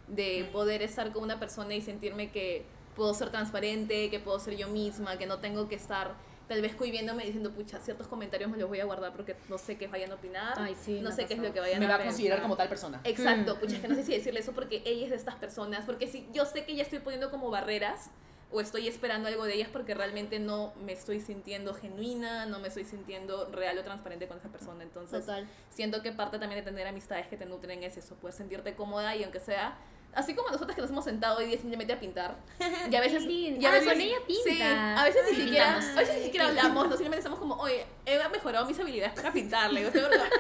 de 0.08 0.49
poder 0.52 0.82
estar 0.82 1.12
con 1.12 1.23
una 1.23 1.38
persona 1.38 1.75
y 1.75 1.81
sentirme 1.81 2.32
que 2.32 2.67
puedo 2.96 3.14
ser 3.14 3.31
transparente, 3.31 4.11
que 4.11 4.19
puedo 4.19 4.40
ser 4.40 4.56
yo 4.56 4.67
misma, 4.67 5.17
que 5.17 5.26
no 5.26 5.38
tengo 5.38 5.69
que 5.69 5.76
estar 5.76 6.14
tal 6.48 6.62
vez 6.62 6.75
cohibiéndome 6.75 7.25
diciendo, 7.25 7.50
pucha, 7.50 7.78
ciertos 7.81 8.06
comentarios 8.06 8.50
me 8.50 8.56
los 8.56 8.69
voy 8.69 8.81
a 8.81 8.84
guardar 8.84 9.12
porque 9.12 9.37
no 9.48 9.58
sé 9.58 9.76
qué 9.76 9.88
vayan 9.88 10.12
a 10.12 10.14
opinar, 10.14 10.54
Ay, 10.56 10.76
sí, 10.81 11.00
no 11.00 11.10
me 11.10 11.14
sé 11.16 11.22
ha 11.22 11.26
qué 11.26 11.34
es 11.34 11.40
lo 11.40 11.52
que 11.52 11.60
vayan 11.60 11.81
Me 11.81 11.87
a 11.87 11.88
va 11.88 11.94
a 11.96 12.04
considerar 12.04 12.40
como 12.43 12.56
tal 12.56 12.69
persona. 12.69 13.00
Exacto, 13.04 13.58
pucha, 13.58 13.76
es 13.76 13.81
que 13.81 13.88
no 13.88 13.94
sé 13.94 14.04
si 14.04 14.12
decirle 14.12 14.40
eso 14.40 14.52
porque 14.52 14.82
ella 14.84 15.04
es 15.04 15.10
de 15.10 15.16
estas 15.16 15.34
personas, 15.37 15.84
porque 15.84 16.06
si 16.06 16.28
yo 16.32 16.44
sé 16.44 16.64
que 16.64 16.76
ya 16.76 16.82
estoy 16.82 17.00
poniendo 17.00 17.31
como 17.31 17.50
barreras 17.50 18.10
o 18.52 18.60
estoy 18.60 18.87
esperando 18.87 19.28
algo 19.28 19.44
de 19.44 19.54
ellas 19.54 19.69
porque 19.72 19.93
realmente 19.94 20.38
no 20.38 20.72
me 20.84 20.93
estoy 20.93 21.20
sintiendo 21.20 21.75
genuina, 21.75 22.46
no 22.46 22.60
me 22.60 22.69
estoy 22.69 22.84
sintiendo 22.84 23.50
real 23.50 23.76
o 23.78 23.82
transparente 23.82 24.28
con 24.28 24.38
esa 24.38 24.49
persona, 24.49 24.84
entonces 24.84 25.26
Total. 25.26 25.49
siento 25.70 26.00
que 26.00 26.12
parte 26.12 26.38
también 26.38 26.64
de 26.64 26.70
tener 26.70 26.87
amistades 26.87 27.26
que 27.26 27.37
te 27.37 27.44
nutren 27.44 27.82
es 27.82 27.96
eso, 27.96 28.16
pues 28.20 28.37
sentirte 28.37 28.75
cómoda 28.75 29.16
y 29.16 29.25
aunque 29.25 29.40
sea 29.40 29.76
Así 30.16 30.34
como 30.34 30.48
nosotras 30.50 30.74
que 30.74 30.80
nos 30.82 30.90
hemos 30.90 31.04
sentado 31.04 31.38
hoy 31.38 31.50
simplemente 31.58 31.92
a 31.92 32.00
pintar. 32.00 32.36
Y 32.90 32.96
a 32.96 33.00
veces. 33.00 33.24
Y 33.24 33.64
a 33.64 33.68
Ah, 33.68 33.72
veces 33.72 33.92
con 33.92 34.00
ella 34.00 34.16
pinta. 34.26 34.42
Sí, 34.50 34.62
a 34.62 35.04
veces 35.04 35.22
ni 35.30 35.36
siquiera. 35.36 35.76
A 35.76 36.00
veces 36.00 36.16
ni 36.18 36.22
siquiera 36.24 36.46
hablamos, 36.48 36.84
no 36.86 36.92
simplemente 36.92 37.18
estamos 37.18 37.38
como, 37.38 37.54
oye, 37.56 37.84
he 38.06 38.28
mejorado 38.30 38.64
mis 38.66 38.78
habilidades 38.80 39.14
para 39.14 39.32
pintarle. 39.32 39.90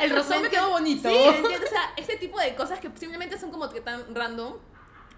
El 0.00 0.10
rosón 0.10 0.42
¿me 0.42 0.48
quedó 0.50 0.70
bonito. 0.70 1.08
Sí, 1.08 1.14
¿entiendes? 1.14 1.68
O 1.68 1.70
sea, 1.70 1.92
ese 1.96 2.16
tipo 2.16 2.40
de 2.40 2.54
cosas 2.54 2.80
que 2.80 2.90
simplemente 2.98 3.38
son 3.38 3.50
como 3.50 3.68
que 3.70 3.80
tan 3.80 4.14
random 4.14 4.54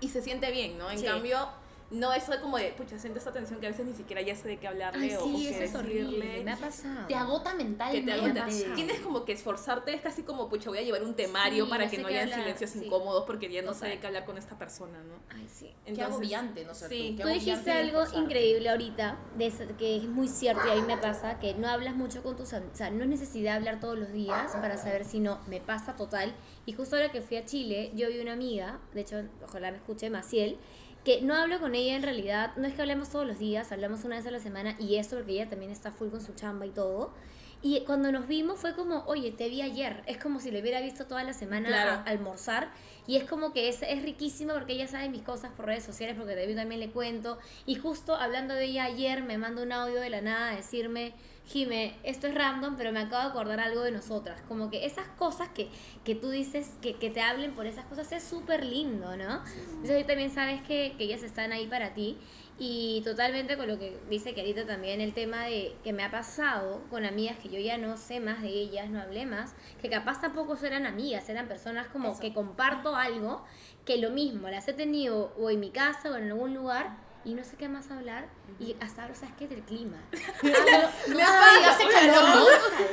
y 0.01 0.09
se 0.09 0.23
siente 0.23 0.51
bien, 0.51 0.77
¿no? 0.79 0.91
En 0.91 0.99
Sí. 0.99 1.05
cambio, 1.07 1.49
no 1.91 2.13
es 2.13 2.25
como 2.43 2.59
de, 2.59 2.73
pucha, 2.73 2.99
siento 2.99 3.19
esta 3.19 3.33
tensión 3.33 3.61
que 3.61 3.67
a 3.67 3.71
veces 3.71 3.87
ni 3.87 3.95
siquiera 3.95 4.21
ya 4.21 4.37
sé 4.37 4.47
de 4.47 4.59
qué 4.59 4.69
hablarle 4.69 5.07
Ay, 5.07 5.15
o, 5.17 5.25
o 5.25 5.39
sí, 5.39 5.45
qué 5.45 5.51
eso 5.51 5.63
es 5.63 5.75
horrible. 5.75 6.19
decirle. 6.19 6.45
Me 6.45 6.53
ha 6.53 6.57
pasado. 6.59 7.07
Te 7.07 7.15
agota 7.15 7.51
Que 7.53 7.57
mentalmente. 7.65 8.13
te 8.35 8.41
pasado. 8.41 8.75
Tienes 8.75 9.01
como 9.01 9.25
que 9.25 9.33
esforzarte, 9.33 9.95
es 9.95 10.03
casi 10.03 10.23
como, 10.23 10.51
pucha, 10.51 10.69
voy 10.69 10.79
a 10.81 10.83
llevar 10.83 11.03
un 11.03 11.15
temario 11.15 11.65
Sí, 11.65 11.71
para 11.71 11.85
no 11.87 11.91
que 11.91 11.99
no 11.99 12.09
hablar, 12.09 12.29
silencios 12.29 12.71
sí. 12.71 12.85
incómodos 12.85 13.25
porque 13.25 13.51
ya 13.51 13.63
no 13.63 13.73
sé 13.73 13.87
de 13.87 13.99
qué 14.01 14.07
hablar 14.07 14.27
con 14.27 14.37
esta 14.37 14.59
persona, 14.59 14.99
¿no? 15.03 15.15
Ay, 15.35 15.49
sí. 15.51 15.73
Qué 15.87 16.03
agobiante, 16.03 16.65
no 16.67 16.75
sé. 16.75 16.89
Sí. 16.91 17.15
qué 17.17 17.23
Tú 17.23 17.29
dijiste 17.31 17.73
algo 17.73 18.05
increíble 18.15 18.69
ahorita, 18.69 19.17
de 19.39 19.47
eso- 19.47 19.65
que 19.79 19.97
es 19.97 20.05
muy 20.05 20.29
cierto 20.29 20.63
y 20.67 20.71
a 20.71 20.75
mí 20.75 20.83
me 20.83 20.99
pasa, 20.99 21.39
que 21.39 21.55
no 21.55 21.69
hablas 21.69 21.95
mucho 21.97 22.23
con 22.23 22.37
tus 22.37 22.53
amigos, 22.53 22.75
o 22.75 22.77
sea, 22.77 22.91
no 22.91 23.03
es 23.05 23.09
necesidad 23.09 23.53
de 23.53 23.57
hablar 23.59 23.81
todos 23.81 23.99
los 23.99 24.13
días 24.13 24.53
para 24.53 24.77
saber 24.77 25.07
si 25.07 25.21
no, 25.21 25.41
me 25.47 25.61
pasa 25.61 25.97
total. 25.97 26.35
Y 26.67 26.75
justo 26.75 26.97
ahora 26.97 27.11
que 27.11 27.23
fui 27.23 27.39
a 27.39 27.47
Chile, 27.47 27.93
yo 27.95 28.09
vi 28.09 28.19
una 28.21 28.35
amiga, 28.35 28.79
de 28.93 29.01
hecho, 29.01 29.23
ojalá 29.43 29.71
me 29.71 29.79
escuche, 29.79 30.11
Maciel, 30.11 30.59
que 31.05 31.21
no 31.23 31.35
hablo 31.35 31.59
con 31.61 31.75
ella 31.75 31.97
en 31.97 32.03
realidad, 32.03 32.53
no 32.57 32.67
es 32.67 32.75
que 32.75 32.83
hablemos 32.83 33.09
todos 33.11 33.27
los 33.27 33.39
días, 33.39 33.73
hablamos 33.73 34.05
una 34.05 34.17
vez 34.17 34.27
a 34.27 34.31
la 34.31 34.41
semana 34.41 34.77
y 34.79 34.97
eso 34.97 35.17
porque 35.17 35.33
ella 35.33 35.49
también 35.49 35.71
está 35.71 35.91
full 35.93 36.09
con 36.11 36.21
su 36.21 36.35
chamba 36.35 36.67
y 36.67 36.71
todo. 36.71 37.13
Y 37.61 37.81
cuando 37.87 38.13
nos 38.13 38.29
vimos 38.29 38.61
fue 38.61 38.75
como, 38.77 39.03
oye, 39.07 39.33
te 39.33 39.49
vi 39.49 39.63
ayer. 39.63 40.03
Es 40.07 40.17
como 40.19 40.39
si 40.39 40.53
le 40.53 40.61
hubiera 40.61 40.81
visto 40.81 41.07
toda 41.07 41.25
la 41.25 41.33
semana 41.33 41.69
Claro. 41.69 41.91
a- 41.91 42.03
almorzar. 42.05 42.71
Y 43.09 43.17
es 43.17 43.25
como 43.25 43.53
que 43.53 43.69
es, 43.69 43.83
es 43.83 44.03
riquísimo 44.03 44.53
porque 44.53 44.75
ella 44.75 44.87
sabe 44.87 45.09
mis 45.09 45.23
cosas 45.23 45.51
por 45.57 45.67
redes 45.67 45.83
sociales, 45.83 46.15
porque 46.17 46.37
David 46.37 46.55
también 46.55 46.79
le 46.81 46.91
cuento. 46.91 47.39
Y 47.67 47.75
justo 47.75 48.15
hablando 48.15 48.55
de 48.55 48.67
ella 48.67 48.85
ayer, 48.85 49.25
me 49.25 49.39
manda 49.39 49.63
un 49.63 49.73
audio 49.73 50.01
de 50.01 50.09
la 50.11 50.21
nada 50.21 50.51
a 50.53 50.57
decirme, 50.57 51.15
Jime, 51.49 51.97
esto 52.03 52.27
es 52.27 52.35
random, 52.35 52.77
pero 52.77 52.93
me 52.93 53.01
acabo 53.01 53.23
de 53.23 53.29
acordar 53.31 53.59
algo 53.59 53.81
de 53.81 53.91
nosotras. 53.91 54.43
Como 54.47 54.69
que 54.69 54.85
esas 54.85 55.09
cosas 55.09 55.49
que, 55.49 55.71
que 56.05 56.15
tú 56.15 56.29
dices, 56.29 56.75
que, 56.83 56.97
que 56.97 57.09
te 57.09 57.23
hablen 57.23 57.55
por 57.55 57.65
esas 57.67 57.87
cosas, 57.87 58.13
es 58.13 58.23
súper 58.23 58.67
lindo, 58.67 59.17
¿no? 59.17 59.43
Entonces 59.77 60.07
también 60.07 60.31
sabes 60.31 60.61
que, 60.61 60.95
que 60.99 61.05
ellas 61.05 61.23
están 61.23 61.53
ahí 61.53 61.67
para 61.67 61.95
ti. 61.95 62.19
Y 62.59 63.01
totalmente 63.03 63.57
con 63.57 63.67
lo 63.67 63.79
que 63.79 63.99
dice 64.11 64.35
Carita 64.35 64.67
también, 64.67 65.01
el 65.01 65.15
tema 65.15 65.45
de 65.45 65.75
que 65.83 65.95
me 65.95 66.05
ha 66.05 66.11
pasado 66.11 66.83
con 66.91 67.07
amigas 67.07 67.39
que 67.39 67.49
yo 67.49 67.59
ya 67.59 67.79
no 67.79 67.97
sé 67.97 68.21
más 68.21 68.43
de 68.43 68.49
ellas, 68.49 68.91
no 68.91 69.01
hablé 69.01 69.25
más, 69.25 69.55
que 69.81 69.89
capaz 69.89 70.21
tampoco 70.21 70.55
eran 70.63 70.85
amigas, 70.85 71.29
eran 71.31 71.49
personas 71.49 71.87
como 71.87 72.19
que 72.19 72.35
comparto 72.35 72.95
algo, 72.95 73.43
que 73.87 73.97
lo 73.97 74.11
mismo, 74.11 74.49
las 74.49 74.69
he 74.69 74.75
tenido 74.75 75.33
o 75.39 75.49
en 75.49 75.61
mi 75.61 75.71
casa 75.71 76.11
o 76.11 76.17
en 76.17 76.25
algún 76.31 76.53
lugar 76.53 77.08
y 77.29 77.35
no 77.35 77.45
sé 77.45 77.57
qué 77.57 77.69
más 77.69 77.91
hablar 77.91 78.25
y 78.59 78.75
hasta 78.81 79.03
ahora, 79.03 79.15
¿sabes 79.15 79.35
qué? 79.39 79.47
Del 79.47 79.61
clima. 79.61 79.99
Hablo, 80.43 80.89
no 81.09 81.19
sé, 81.19 81.65
hace 81.67 81.89
calor, 81.89 82.25
¿no? 82.29 82.47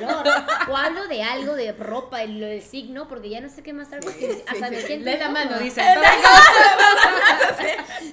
calor. 0.08 0.28
O 0.70 0.76
hablo 0.76 1.08
de 1.08 1.24
algo, 1.24 1.56
de 1.56 1.72
ropa, 1.72 2.18
de 2.20 2.28
lo 2.28 2.46
del 2.46 2.62
signo, 2.62 3.08
porque 3.08 3.30
ya 3.30 3.40
no 3.40 3.48
sé 3.48 3.64
qué 3.64 3.72
más 3.72 3.88
hablar 3.88 4.02
porque 4.04 4.44
hasta 4.46 4.70
me 4.70 4.82
siento 4.82 5.10
Lee 5.10 5.18
la 5.18 5.30
mano, 5.30 5.58
dice. 5.60 5.82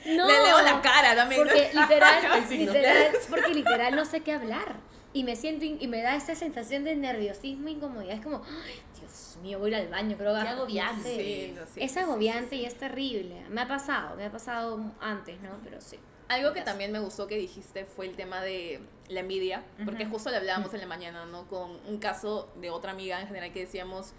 No, 0.06 0.26
Le 0.28 0.42
leo 0.44 0.60
la 0.62 0.80
cara 0.80 1.14
también. 1.16 1.42
porque 1.42 1.70
literal, 1.72 2.24
El 2.50 2.58
literal, 2.58 3.12
porque 3.28 3.54
literal 3.54 3.96
no 3.96 4.04
sé 4.04 4.20
qué 4.20 4.32
hablar. 4.32 4.76
Y 5.12 5.24
me 5.24 5.34
siento, 5.36 5.64
y 5.64 5.88
me 5.88 6.02
da 6.02 6.14
esa 6.16 6.34
sensación 6.34 6.84
de 6.84 6.94
nerviosismo, 6.96 7.68
incomodidad. 7.68 8.14
Es 8.14 8.22
como, 8.22 8.42
"Ay, 8.64 8.80
Dios 8.98 9.36
mío, 9.42 9.58
voy 9.58 9.74
a 9.74 9.78
ir 9.78 9.84
al 9.84 9.88
baño, 9.90 10.16
creo 10.16 10.34
que 10.34 10.42
Qué 10.42 10.48
agobiante. 10.48 11.16
Sí, 11.16 11.54
no, 11.54 11.66
sí, 11.66 11.82
es 11.82 11.92
sí, 11.92 11.98
agobiante 11.98 12.56
y 12.56 12.64
es 12.64 12.74
terrible. 12.76 13.44
Me 13.50 13.60
ha 13.62 13.68
pasado, 13.68 14.16
me 14.16 14.24
ha 14.26 14.30
pasado 14.30 14.80
antes, 15.00 15.40
¿no? 15.40 15.50
Pero 15.64 15.80
sí. 15.80 15.98
Algo 16.32 16.52
que 16.54 16.62
también 16.62 16.92
me 16.92 16.98
gustó 16.98 17.26
que 17.26 17.36
dijiste 17.36 17.84
fue 17.84 18.06
el 18.06 18.16
tema 18.16 18.40
de 18.40 18.80
la 19.08 19.20
envidia, 19.20 19.62
porque 19.84 20.06
justo 20.06 20.30
le 20.30 20.36
hablábamos 20.38 20.72
en 20.74 20.80
la 20.80 20.86
mañana, 20.86 21.26
¿no? 21.26 21.46
Con 21.46 21.78
un 21.86 21.98
caso 21.98 22.48
de 22.56 22.70
otra 22.70 22.92
amiga 22.92 23.20
en 23.20 23.26
general 23.26 23.52
que 23.52 23.60
decíamos, 23.60 24.12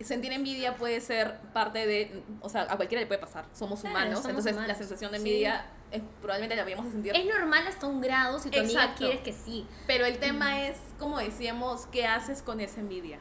sentir 0.00 0.32
envidia 0.32 0.76
puede 0.76 1.00
ser 1.02 1.38
parte 1.52 1.86
de, 1.86 2.22
o 2.40 2.48
sea, 2.48 2.62
a 2.62 2.76
cualquiera 2.76 3.00
le 3.02 3.06
puede 3.06 3.20
pasar, 3.20 3.44
somos 3.52 3.80
Claro, 3.80 3.94
humanos, 3.96 4.14
somos 4.20 4.28
entonces 4.30 4.52
humanos. 4.52 4.68
la 4.68 4.74
sensación 4.74 5.12
de 5.12 5.18
Sí. 5.18 5.26
envidia 5.28 5.66
es- 5.90 6.02
probablemente 6.22 6.56
la 6.56 6.62
habíamos 6.62 6.86
de 6.86 6.92
sentir, 6.92 7.14
Es 7.14 7.26
normal 7.26 7.66
hasta 7.66 7.86
un 7.86 8.00
grado 8.00 8.38
si 8.38 8.48
tu 8.48 8.58
amiga 8.58 8.80
Exacto. 8.84 9.04
quieres 9.04 9.20
que 9.20 9.32
sí. 9.34 9.66
pero 9.86 10.06
el 10.06 10.18
tema 10.18 10.66
es, 10.66 10.78
como 10.98 11.18
decíamos, 11.18 11.86
¿qué 11.92 12.06
haces 12.06 12.40
con 12.40 12.60
esa 12.60 12.80
envidia? 12.80 13.18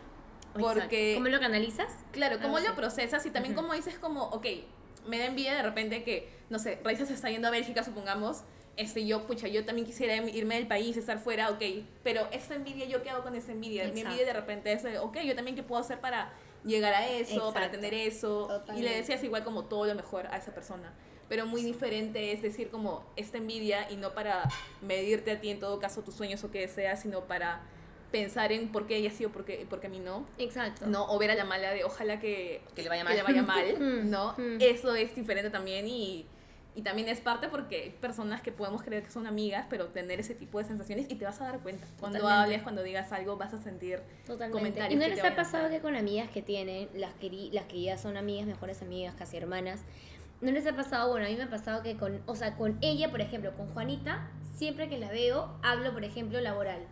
Porque... 0.58 1.16
¿Cómo 1.16 1.28
lo 1.28 1.40
canalizas? 1.42 1.94
Claro, 2.14 2.38
cómo 2.42 2.58
Ah, 2.58 2.62
lo 2.62 2.68
sí. 2.68 2.74
procesas 2.78 3.26
y 3.26 3.30
también 3.32 3.56
como 3.56 3.74
dices 3.74 4.00
como, 4.00 4.24
ok, 4.30 4.46
me 5.10 5.20
da 5.20 5.26
envidia 5.26 5.56
de 5.56 5.64
repente 5.64 6.04
que, 6.04 6.30
no 6.50 6.60
sé, 6.60 6.80
Raiza 6.84 7.06
se 7.06 7.14
está 7.14 7.30
yendo 7.30 7.48
a 7.48 7.52
Bélgica, 7.52 7.84
supongamos, 7.84 8.44
este, 8.78 9.06
yo, 9.06 9.28
pucha, 9.28 9.48
yo 9.48 9.66
también 9.66 9.86
quisiera 9.86 10.16
irme 10.16 10.56
del 10.56 10.68
país, 10.68 10.96
estar 10.96 11.20
fuera, 11.20 11.50
ok, 11.50 11.62
pero 12.04 12.28
esta 12.32 12.56
envidia, 12.56 12.86
¿yo 12.86 13.04
qué 13.04 13.10
hago 13.10 13.24
con 13.24 13.36
esa 13.36 13.52
envidia? 13.52 13.84
Mi 13.84 13.90
Exacto. 13.90 14.10
envidia 14.10 14.26
de 14.26 14.34
repente 14.34 14.72
es, 14.72 14.86
ok, 15.02 15.18
yo 15.26 15.36
también 15.36 15.56
qué 15.56 15.64
puedo 15.64 15.82
hacer 15.82 16.00
para 16.00 16.32
llegar 16.64 16.94
a 16.94 17.08
eso, 17.08 17.54
para 17.54 17.66
Exacto. 17.66 17.72
tener 17.72 17.94
eso, 17.94 18.46
y 18.46 18.48
Totalmente. 18.48 18.90
le 18.90 18.96
decías 18.96 19.24
igual 19.24 19.44
como 19.44 19.66
todo 19.66 19.86
lo 19.86 19.96
mejor 19.96 20.28
a 20.28 20.38
esa 20.38 20.54
persona. 20.54 20.94
Pero 21.28 21.46
muy 21.46 21.62
diferente 21.62 22.32
es 22.32 22.42
decir 22.42 22.70
como 22.70 23.06
esta 23.16 23.38
envidia 23.38 23.92
y 23.92 23.98
no 23.98 24.14
para 24.14 24.50
medirte 24.82 25.32
a 25.32 25.40
ti 25.40 25.50
en 25.50 25.60
todo 25.60 25.80
caso 25.80 26.02
tus 26.02 26.16
sueños 26.16 26.44
o 26.44 26.50
que 26.50 26.62
deseas, 26.62 27.02
sino 27.02 27.26
para 27.26 27.62
pensar 28.12 28.52
en 28.52 28.70
por 28.70 28.88
qué 28.88 28.98
ella 28.98 29.12
sí 29.12 29.26
o 29.26 29.32
por 29.32 29.46
qué, 29.46 29.66
por 29.70 29.80
qué 29.80 29.88
a 29.88 29.90
mí 29.90 30.00
no. 30.00 30.26
Exacto. 30.38 30.88
No, 30.88 31.06
o 31.12 31.20
ver 31.20 31.32
a 31.32 31.36
la 31.36 31.46
mala 31.46 31.72
de 31.72 31.84
ojalá 31.84 32.20
que, 32.20 32.62
Que 32.76 32.84
le 32.84 32.90
vaya 32.90 33.04
que 33.06 33.14
le 33.14 33.24
mal. 33.24 33.24
vaya 33.24 33.44
mal, 33.44 33.80
Mm, 33.80 34.10
¿no? 34.10 34.34
mm. 34.38 34.58
Eso 34.60 34.96
es 34.96 35.16
diferente 35.16 35.50
también 35.50 35.88
y, 35.88 36.26
y 36.76 36.82
también 36.82 37.08
es 37.10 37.20
parte 37.20 37.50
porque 37.50 37.84
hay 37.84 37.90
personas 37.92 38.42
que 38.42 38.52
podemos 38.52 38.82
creer 38.84 39.04
que 39.04 39.12
son 39.12 39.28
amigas, 39.28 39.66
pero 39.70 39.88
tener 39.88 40.20
ese 40.20 40.34
tipo 40.36 40.58
de 40.60 40.66
sensaciones 40.66 41.08
y 41.10 41.16
te 41.16 41.26
vas 41.26 41.40
a 41.42 41.46
dar 41.46 41.60
cuenta. 41.60 41.86
Cuando 42.00 42.20
Totalmente. 42.20 42.44
hables, 42.46 42.64
cuando 42.64 42.84
digas 42.84 43.12
algo, 43.12 43.38
vas 43.38 43.54
a 43.54 43.58
sentir 43.60 44.00
Totalmente. 44.26 44.52
comentarios. 44.58 44.94
¿Y 44.94 44.96
no 44.96 45.08
les 45.14 45.24
ha 45.24 45.36
pasado 45.36 45.70
que 45.70 45.80
con 45.80 45.96
amigas 45.96 46.30
que 46.30 46.42
tienen, 46.42 46.90
las 46.96 47.14
que, 47.16 47.30
las 47.52 47.66
que 47.66 47.82
ya 47.82 47.98
son 47.98 48.18
amigas, 48.18 48.48
mejores 48.48 48.82
amigas, 48.82 49.14
casi 49.18 49.38
hermanas, 49.38 49.82
¿no 50.42 50.52
les 50.52 50.66
ha 50.68 50.74
pasado? 50.76 51.12
Bueno, 51.12 51.26
a 51.26 51.30
mí 51.30 51.36
me 51.36 51.44
ha 51.44 51.50
pasado 51.50 51.84
que 51.84 51.98
con, 51.98 52.22
o 52.26 52.36
sea, 52.36 52.56
con 52.56 52.78
ella, 52.82 53.12
por 53.12 53.20
ejemplo, 53.22 53.54
con 53.58 53.68
Juanita, 53.74 54.30
siempre 54.56 54.88
que 54.90 54.98
la 54.98 55.10
veo, 55.12 55.58
hablo, 55.64 55.92
por 55.92 56.04
ejemplo, 56.06 56.40
laboral. 56.40 56.86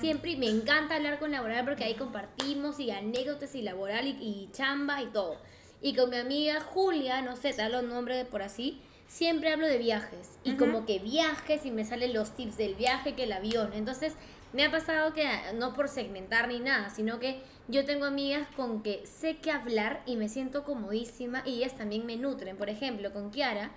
Siempre 0.00 0.36
me 0.36 0.46
encanta 0.48 0.96
hablar 0.96 1.18
con 1.18 1.30
laboral 1.30 1.64
porque 1.64 1.84
ahí 1.84 1.94
compartimos 1.94 2.80
y 2.80 2.90
anécdotas 2.90 3.54
y 3.54 3.62
laboral 3.62 4.06
y, 4.06 4.10
y 4.10 4.48
chamba 4.52 5.02
y 5.02 5.06
todo. 5.06 5.38
Y 5.82 5.94
con 5.94 6.10
mi 6.10 6.16
amiga 6.16 6.60
Julia, 6.60 7.22
no 7.22 7.36
sé, 7.36 7.52
te 7.52 7.62
hablo 7.62 7.80
un 7.80 7.88
nombre 7.88 8.24
por 8.24 8.42
así, 8.42 8.80
siempre 9.08 9.52
hablo 9.52 9.66
de 9.66 9.78
viajes. 9.78 10.38
Y 10.44 10.54
como 10.54 10.86
que 10.86 10.98
viajes 10.98 11.64
y 11.64 11.70
me 11.70 11.84
salen 11.84 12.12
los 12.12 12.34
tips 12.34 12.56
del 12.56 12.74
viaje 12.74 13.14
que 13.14 13.24
el 13.24 13.32
avión. 13.32 13.72
Entonces, 13.72 14.14
me 14.52 14.64
ha 14.64 14.70
pasado 14.70 15.12
que, 15.14 15.28
no 15.54 15.74
por 15.74 15.88
segmentar 15.88 16.48
ni 16.48 16.60
nada, 16.60 16.90
sino 16.90 17.18
que 17.18 17.40
yo 17.68 17.84
tengo 17.84 18.04
amigas 18.04 18.48
con 18.56 18.82
que 18.82 19.04
sé 19.06 19.38
que 19.38 19.50
hablar 19.50 20.02
y 20.06 20.16
me 20.16 20.28
siento 20.28 20.64
comodísima 20.64 21.42
y 21.46 21.56
ellas 21.56 21.76
también 21.76 22.04
me 22.04 22.16
nutren. 22.16 22.56
Por 22.56 22.68
ejemplo, 22.68 23.12
con 23.12 23.30
Kiara, 23.30 23.70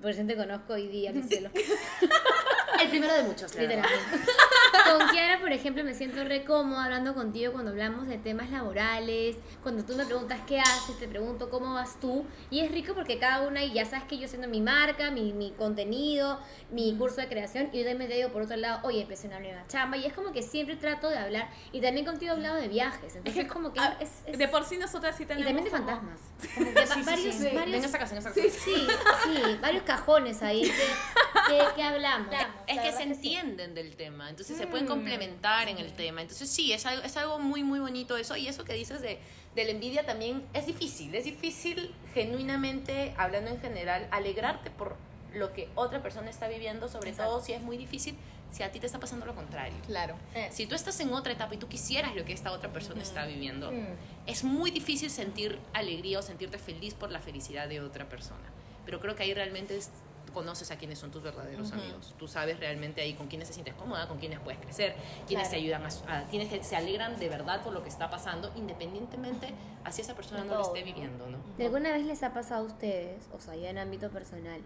por 0.00 0.10
eso 0.10 0.24
te 0.26 0.36
conozco 0.36 0.74
hoy 0.74 0.86
día, 0.88 1.12
mi 1.12 1.22
cielo. 1.22 1.50
El 2.82 2.88
primero 2.90 3.12
de 3.14 3.22
muchos, 3.24 3.54
la 3.54 3.62
verdad. 3.62 3.84
Literalmente. 3.84 4.32
Con 4.98 5.08
Kiara, 5.10 5.40
por 5.40 5.52
ejemplo, 5.52 5.84
me 5.84 5.94
siento 5.94 6.24
re 6.24 6.44
cómoda 6.44 6.84
hablando 6.84 7.14
contigo 7.14 7.52
cuando 7.52 7.70
hablamos 7.72 8.06
de 8.06 8.18
temas 8.18 8.50
laborales, 8.50 9.36
cuando 9.62 9.84
tú 9.84 9.94
me 9.96 10.04
preguntas 10.06 10.40
qué 10.46 10.60
haces, 10.60 10.98
te 10.98 11.08
pregunto 11.08 11.50
cómo 11.50 11.74
vas 11.74 11.98
tú, 12.00 12.24
y 12.50 12.60
es 12.60 12.70
rico 12.70 12.94
porque 12.94 13.18
cada 13.18 13.46
una, 13.46 13.62
y 13.64 13.72
ya 13.72 13.84
sabes 13.84 14.04
que 14.06 14.18
yo 14.18 14.28
siendo 14.28 14.48
mi 14.48 14.60
marca, 14.60 15.10
mi, 15.10 15.32
mi 15.32 15.50
contenido, 15.52 16.38
mi 16.70 16.96
curso 16.96 17.16
de 17.20 17.28
creación, 17.28 17.68
y 17.72 17.80
yo 17.82 17.88
también 17.88 18.10
te 18.10 18.16
digo 18.16 18.30
por 18.30 18.42
otro 18.42 18.56
lado, 18.56 18.80
oye, 18.84 19.02
empecé 19.02 19.26
una 19.26 19.40
nueva 19.40 19.66
chamba, 19.68 19.96
y 19.96 20.06
es 20.06 20.12
como 20.12 20.32
que 20.32 20.42
siempre 20.42 20.76
trato 20.76 21.08
de 21.10 21.18
hablar, 21.18 21.48
y 21.72 21.80
también 21.80 22.06
contigo 22.06 22.32
he 22.32 22.36
hablado 22.36 22.56
de 22.56 22.68
viajes, 22.68 23.16
entonces 23.16 23.44
es 23.44 23.50
como 23.52 23.72
que 23.72 23.80
Ah, 23.80 23.96
es, 24.00 24.10
es- 24.26 24.38
De 24.38 24.48
por 24.48 24.64
sí 24.64 24.76
nosotras 24.78 25.16
sí 25.16 25.24
y 25.24 25.26
tenemos 25.26 25.46
también 25.46 25.64
de 25.64 25.70
como- 25.70 25.86
fantasmas. 25.86 26.20
Como 26.54 26.72
que 26.72 26.84
va- 26.84 27.04
varios, 27.04 27.34
Sí, 27.34 27.44
varios- 27.54 27.72
Ven 27.72 27.84
esa 27.84 27.98
casa, 27.98 28.12
en 28.14 28.18
esa 28.18 28.32
Sí, 28.32 28.42
sí, 28.50 28.86
sí, 29.24 29.58
varios 29.60 29.82
cajones 29.82 30.40
ahí 30.42 30.62
que, 30.62 30.70
que, 31.58 31.64
que 31.74 31.82
hablamos. 31.82 32.28
Es 32.68 32.80
que 32.80 32.92
se 32.92 32.98
sí. 32.98 33.02
entienden 33.04 33.74
del 33.74 33.96
tema, 33.96 34.28
entonces 34.30 34.56
se 34.56 34.66
pueden 34.66 34.86
complementar 34.86 35.68
en 35.68 35.78
el 35.78 35.92
tema. 35.94 36.20
Entonces 36.22 36.48
sí, 36.50 36.72
es 36.72 36.84
algo, 36.86 37.02
es 37.02 37.16
algo 37.16 37.38
muy, 37.38 37.62
muy 37.64 37.78
bonito 37.80 38.16
eso. 38.16 38.36
Y 38.36 38.46
eso 38.48 38.64
que 38.64 38.74
dices 38.74 39.00
de, 39.00 39.18
de 39.54 39.64
la 39.64 39.70
envidia 39.70 40.04
también 40.04 40.44
es 40.52 40.66
difícil. 40.66 41.14
Es 41.14 41.24
difícil, 41.24 41.94
genuinamente, 42.14 43.14
hablando 43.16 43.50
en 43.50 43.60
general, 43.60 44.06
alegrarte 44.10 44.70
por 44.70 44.96
lo 45.34 45.52
que 45.52 45.68
otra 45.74 46.02
persona 46.02 46.30
está 46.30 46.48
viviendo, 46.48 46.88
sobre 46.88 47.12
todo 47.12 47.40
si 47.42 47.52
es 47.52 47.60
muy 47.62 47.76
difícil, 47.76 48.16
si 48.50 48.62
a 48.62 48.72
ti 48.72 48.80
te 48.80 48.86
está 48.86 48.98
pasando 48.98 49.26
lo 49.26 49.34
contrario. 49.34 49.76
Claro. 49.86 50.16
Si 50.50 50.66
tú 50.66 50.74
estás 50.74 50.98
en 51.00 51.12
otra 51.12 51.32
etapa 51.34 51.54
y 51.54 51.58
tú 51.58 51.68
quisieras 51.68 52.14
lo 52.16 52.24
que 52.24 52.32
esta 52.32 52.50
otra 52.52 52.72
persona 52.72 53.02
está 53.02 53.26
viviendo, 53.26 53.70
Mm. 53.70 53.86
es 54.26 54.42
muy 54.44 54.70
difícil 54.70 55.10
sentir 55.10 55.58
alegría 55.74 56.18
o 56.18 56.22
sentirte 56.22 56.58
feliz 56.58 56.94
por 56.94 57.10
la 57.10 57.20
felicidad 57.20 57.68
de 57.68 57.80
otra 57.80 58.08
persona. 58.08 58.40
Pero 58.86 59.00
creo 59.00 59.16
que 59.16 59.22
ahí 59.24 59.34
realmente 59.34 59.76
es- 59.76 59.90
conoces 60.38 60.70
a 60.70 60.76
quiénes 60.78 61.00
son 61.00 61.10
tus 61.10 61.20
verdaderos 61.20 61.72
Ujú. 61.72 61.80
amigos. 61.80 62.14
Tú 62.16 62.28
sabes 62.28 62.60
realmente 62.60 63.00
ahí 63.00 63.14
con 63.14 63.26
quiénes 63.26 63.48
te 63.48 63.54
sientes 63.54 63.74
cómoda, 63.74 64.06
con 64.06 64.18
quiénes 64.18 64.38
puedes 64.38 64.60
crecer, 64.60 64.94
quiénes 65.26 65.48
Claro. 65.48 65.50
te 65.50 65.56
ayudan 65.56 65.82
a, 65.84 65.88
a- 66.20 66.24
quiénes 66.28 66.64
se 66.66 66.76
alegran 66.76 67.18
de 67.18 67.28
verdad 67.28 67.60
por 67.62 67.72
lo 67.72 67.82
que 67.82 67.88
está 67.88 68.08
pasando, 68.08 68.52
independientemente 68.54 69.52
así 69.82 70.02
esa 70.02 70.14
persona 70.14 70.44
no 70.44 70.54
lo 70.54 70.62
todo, 70.62 70.76
esté 70.76 70.80
¿no? 70.88 70.94
viviendo, 70.94 71.28
¿no? 71.28 71.38
¿De 71.56 71.64
alguna 71.64 71.90
vez 71.90 72.06
les 72.06 72.22
ha 72.22 72.32
pasado 72.32 72.62
a 72.62 72.66
ustedes, 72.68 73.28
o 73.34 73.40
sea, 73.40 73.56
ya 73.56 73.68
en 73.70 73.78
ámbito 73.78 74.10
personal, 74.10 74.60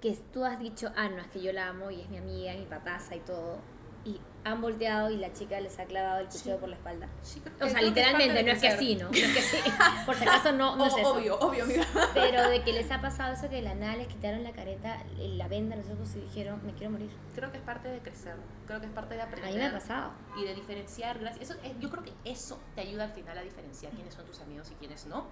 que 0.00 0.16
tú 0.32 0.44
has 0.44 0.60
dicho, 0.60 0.92
ah, 0.96 1.08
no, 1.08 1.18
es 1.18 1.26
que 1.26 1.42
yo 1.42 1.52
la 1.52 1.66
amo 1.68 1.90
y 1.90 2.02
es 2.02 2.08
mi 2.08 2.18
amiga, 2.18 2.54
mi 2.54 2.66
pataza 2.66 3.16
y 3.16 3.20
todo, 3.20 3.56
y 4.04 4.20
han 4.44 4.62
volteado 4.62 5.10
y 5.10 5.18
la 5.18 5.32
chica 5.34 5.60
les 5.60 5.78
ha 5.78 5.84
clavado 5.84 6.20
el 6.20 6.26
cuchillo 6.26 6.58
por 6.58 6.70
la 6.70 6.76
espalda? 6.76 7.08
Sí, 7.22 7.42
O 7.60 7.68
sea, 7.68 7.82
literalmente, 7.82 8.42
no 8.42 8.52
es 8.52 8.60
que 8.60 8.68
así, 8.68 8.96
¿no? 8.96 9.04
No 9.10 9.10
es 9.14 9.34
que 9.34 9.42
sí. 9.42 9.56
Por 10.06 10.16
si 10.16 10.22
acaso 10.24 10.52
no, 10.52 10.76
no 10.76 10.86
es 10.86 10.94
O- 10.94 10.98
eso. 10.98 11.14
obvio, 11.14 11.38
obvio, 11.40 11.64
amiga. 11.64 11.84
Pero 12.14 12.48
de 12.48 12.62
que 12.62 12.72
les 12.72 12.90
ha 12.90 13.00
pasado 13.02 13.34
eso 13.34 13.42
que 13.50 13.56
de 13.56 13.62
la 13.62 13.74
nada 13.74 13.96
les 13.96 14.06
quitaron 14.08 14.42
la 14.42 14.52
careta, 14.52 14.96
la 15.18 15.46
venda 15.48 15.74
a 15.74 15.78
los 15.78 15.90
ojos 15.90 16.14
y 16.16 16.20
dijeron, 16.20 16.60
me 16.64 16.72
quiero 16.72 16.92
morir. 16.92 17.10
Creo 17.34 17.50
que 17.52 17.58
es 17.58 17.62
parte 17.62 17.88
de 17.88 17.98
crecer. 18.00 18.34
Creo 18.66 18.80
que 18.80 18.86
es 18.86 18.92
parte 18.92 19.14
de 19.16 19.20
A 19.20 19.24
aprender. 19.24 19.52
mí 19.52 19.58
me 19.58 19.66
ha 19.66 19.72
pasado. 19.72 20.12
y 20.38 20.44
de 20.44 20.54
diferenciar. 20.54 21.18
gracias- 21.18 21.50
Eso, 21.50 21.60
es- 21.62 21.78
yo 21.78 21.90
creo 21.90 22.02
que 22.02 22.12
eso 22.24 22.58
te 22.74 22.80
ayuda 22.80 23.04
al 23.04 23.12
final 23.12 23.36
a 23.36 23.42
diferenciar 23.42 23.92
quiénes 23.92 24.14
son 24.14 24.24
tus 24.24 24.40
amigos 24.40 24.70
y 24.70 24.74
quiénes 24.76 25.04
no. 25.06 25.26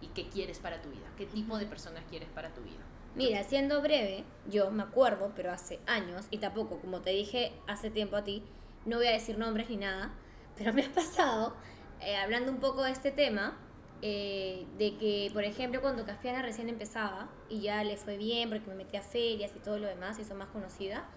Y 0.00 0.08
qué 0.08 0.28
quieres 0.28 0.58
para 0.58 0.80
tu 0.80 0.88
vida. 0.90 1.06
Qué 1.16 1.26
tipo 1.26 1.58
de 1.58 1.66
personas 1.66 2.04
quieres 2.08 2.28
para 2.30 2.48
tu 2.54 2.60
vida. 2.62 2.82
Mira, 3.16 3.42
siendo 3.44 3.80
breve, 3.80 4.24
yo 4.46 4.70
me 4.70 4.82
acuerdo, 4.82 5.32
pero 5.34 5.50
hace 5.50 5.80
años, 5.86 6.26
y 6.30 6.36
tampoco, 6.36 6.78
como 6.80 7.00
te 7.00 7.10
dije 7.10 7.50
hace 7.66 7.90
tiempo 7.90 8.16
a 8.16 8.24
ti, 8.24 8.42
no 8.84 8.98
voy 8.98 9.06
a 9.06 9.12
decir 9.12 9.38
nombres 9.38 9.70
ni 9.70 9.78
nada, 9.78 10.12
pero 10.58 10.74
me 10.74 10.84
ha 10.84 10.92
pasado, 10.92 11.54
eh, 12.02 12.14
hablando 12.16 12.52
un 12.52 12.58
poco 12.60 12.82
de 12.82 12.90
este 12.90 13.10
tema, 13.10 13.56
eh, 14.02 14.66
de 14.76 14.98
que, 14.98 15.30
por 15.32 15.44
ejemplo, 15.44 15.80
cuando 15.80 16.04
Caspiana 16.04 16.42
recién 16.42 16.68
empezaba 16.68 17.30
y 17.48 17.62
ya 17.62 17.82
le 17.84 17.96
fue 17.96 18.18
bien 18.18 18.50
porque 18.50 18.68
me 18.68 18.74
metí 18.74 18.98
a 18.98 19.02
ferias 19.02 19.50
y 19.56 19.60
todo 19.60 19.78
lo 19.78 19.86
demás, 19.86 20.18
hizo 20.18 20.34
más 20.34 20.48
conocida, 20.48 21.08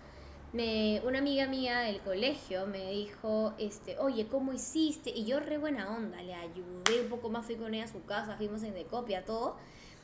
me, 0.54 1.02
una 1.04 1.20
amiga 1.20 1.48
mía 1.48 1.80
del 1.80 2.00
colegio 2.00 2.66
me 2.66 2.92
dijo, 2.92 3.54
este, 3.58 4.00
oye, 4.00 4.26
¿cómo 4.28 4.54
hiciste? 4.54 5.10
Y 5.10 5.26
yo 5.26 5.42
re 5.42 5.58
buena 5.58 5.94
onda, 5.94 6.22
le 6.22 6.34
ayudé 6.34 7.02
un 7.02 7.10
poco 7.10 7.30
más, 7.30 7.46
fui 7.46 7.56
con 7.56 7.74
ella 7.74 7.84
a 7.84 7.88
su 7.90 8.06
casa, 8.06 8.38
fuimos 8.38 8.64
en 8.64 8.74
de 8.74 8.86
copia, 8.86 9.26
todo. 9.26 9.58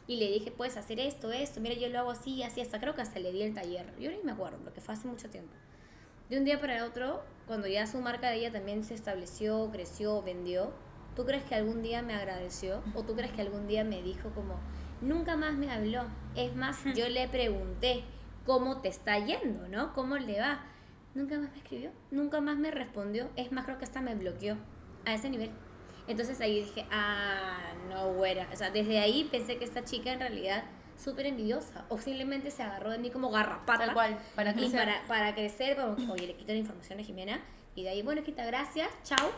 Y 0.08 0.18
le 0.18 0.32
dije, 0.32 0.52
puedes 0.52 0.78
hacer 0.78 1.00
esto, 1.00 1.32
esto, 1.32 1.60
mira, 1.62 1.76
yo 1.76 1.90
lo 1.90 2.00
hago 2.00 2.12
así, 2.12 2.44
así, 2.44 2.62
hasta 2.62 2.80
creo 2.80 2.94
que 2.94 3.02
hasta 3.02 3.20
le 3.20 3.32
di 3.32 3.42
el 3.42 3.54
taller. 3.54 3.86
Yo 4.00 4.12
ni 4.12 4.18
me 4.24 4.34
acuerdo, 4.34 4.60
porque 4.64 4.82
fue 4.82 4.94
hace 4.94 5.08
mucho 5.08 5.30
tiempo. 5.30 5.54
De 6.30 6.38
un 6.38 6.46
día 6.46 6.60
para 6.60 6.78
el 6.78 6.84
otro, 6.84 7.24
cuando 7.48 7.68
ya 7.68 7.88
su 7.88 8.00
marca 8.00 8.30
de 8.30 8.38
ella 8.38 8.52
también 8.52 8.84
se 8.84 8.94
estableció, 8.94 9.70
creció, 9.72 10.22
vendió, 10.22 10.74
¿tú 11.16 11.26
crees 11.26 11.44
que 11.44 11.56
algún 11.56 11.82
día 11.82 12.02
me 12.02 12.14
agradeció? 12.14 12.84
¿O 12.94 13.04
tú 13.04 13.16
crees 13.16 13.32
que 13.32 13.42
algún 13.42 13.68
día 13.68 13.84
me 13.84 14.02
dijo 14.02 14.30
como, 14.32 14.60
nunca 15.02 15.38
más 15.38 15.54
me 15.54 15.72
habló? 15.72 16.04
Es 16.36 16.56
más, 16.56 16.84
yo 16.96 17.10
le 17.10 17.28
pregunté, 17.28 18.04
¿cómo 18.46 18.82
te 18.82 18.90
está 18.90 19.18
yendo, 19.20 19.68
no? 19.68 19.94
¿Cómo 19.94 20.18
le 20.18 20.40
va? 20.40 20.66
Nunca 21.16 21.40
más 21.40 21.52
me 21.52 21.58
escribió, 21.58 21.92
nunca 22.12 22.42
más 22.42 22.58
me 22.58 22.72
respondió. 22.72 23.30
Es 23.36 23.52
más, 23.52 23.66
creo 23.66 23.78
que 23.78 23.86
hasta 23.86 24.02
me 24.02 24.16
bloqueó 24.16 24.58
a 25.06 25.14
ese 25.14 25.30
nivel. 25.30 25.52
Entonces 26.08 26.40
ahí 26.42 26.62
dije, 26.62 26.86
ah, 26.92 27.74
no, 27.90 28.14
güera. 28.14 28.48
O 28.54 28.56
sea, 28.56 28.70
desde 28.70 29.00
ahí 29.00 29.28
pensé 29.32 29.58
que 29.58 29.66
esta 29.66 29.84
chica 29.84 30.12
en 30.12 30.20
realidad 30.20 30.64
súper 30.98 31.26
envidiosa. 31.26 31.86
O 31.90 31.98
simplemente 31.98 32.52
se 32.52 32.64
agarró 32.64 32.92
de 32.92 32.98
mí 32.98 33.10
como 33.10 33.30
garrapata. 33.32 33.86
Tal 33.86 33.94
cual, 33.94 34.18
para 34.36 34.52
Y 34.52 34.54
crecer. 34.54 34.80
para, 34.80 35.08
para 35.08 35.36
crecer, 35.36 35.78
como, 35.78 36.14
oye, 36.14 36.28
le 36.28 36.36
quito 36.36 36.54
la 36.54 36.60
información 36.60 37.00
a 37.00 37.04
Jimena. 37.04 37.42
Y 37.76 37.84
de 37.84 37.90
ahí, 37.90 38.02
bueno, 38.02 38.24
quita, 38.24 38.46
gracias, 38.46 38.90
chao. 39.04 39.32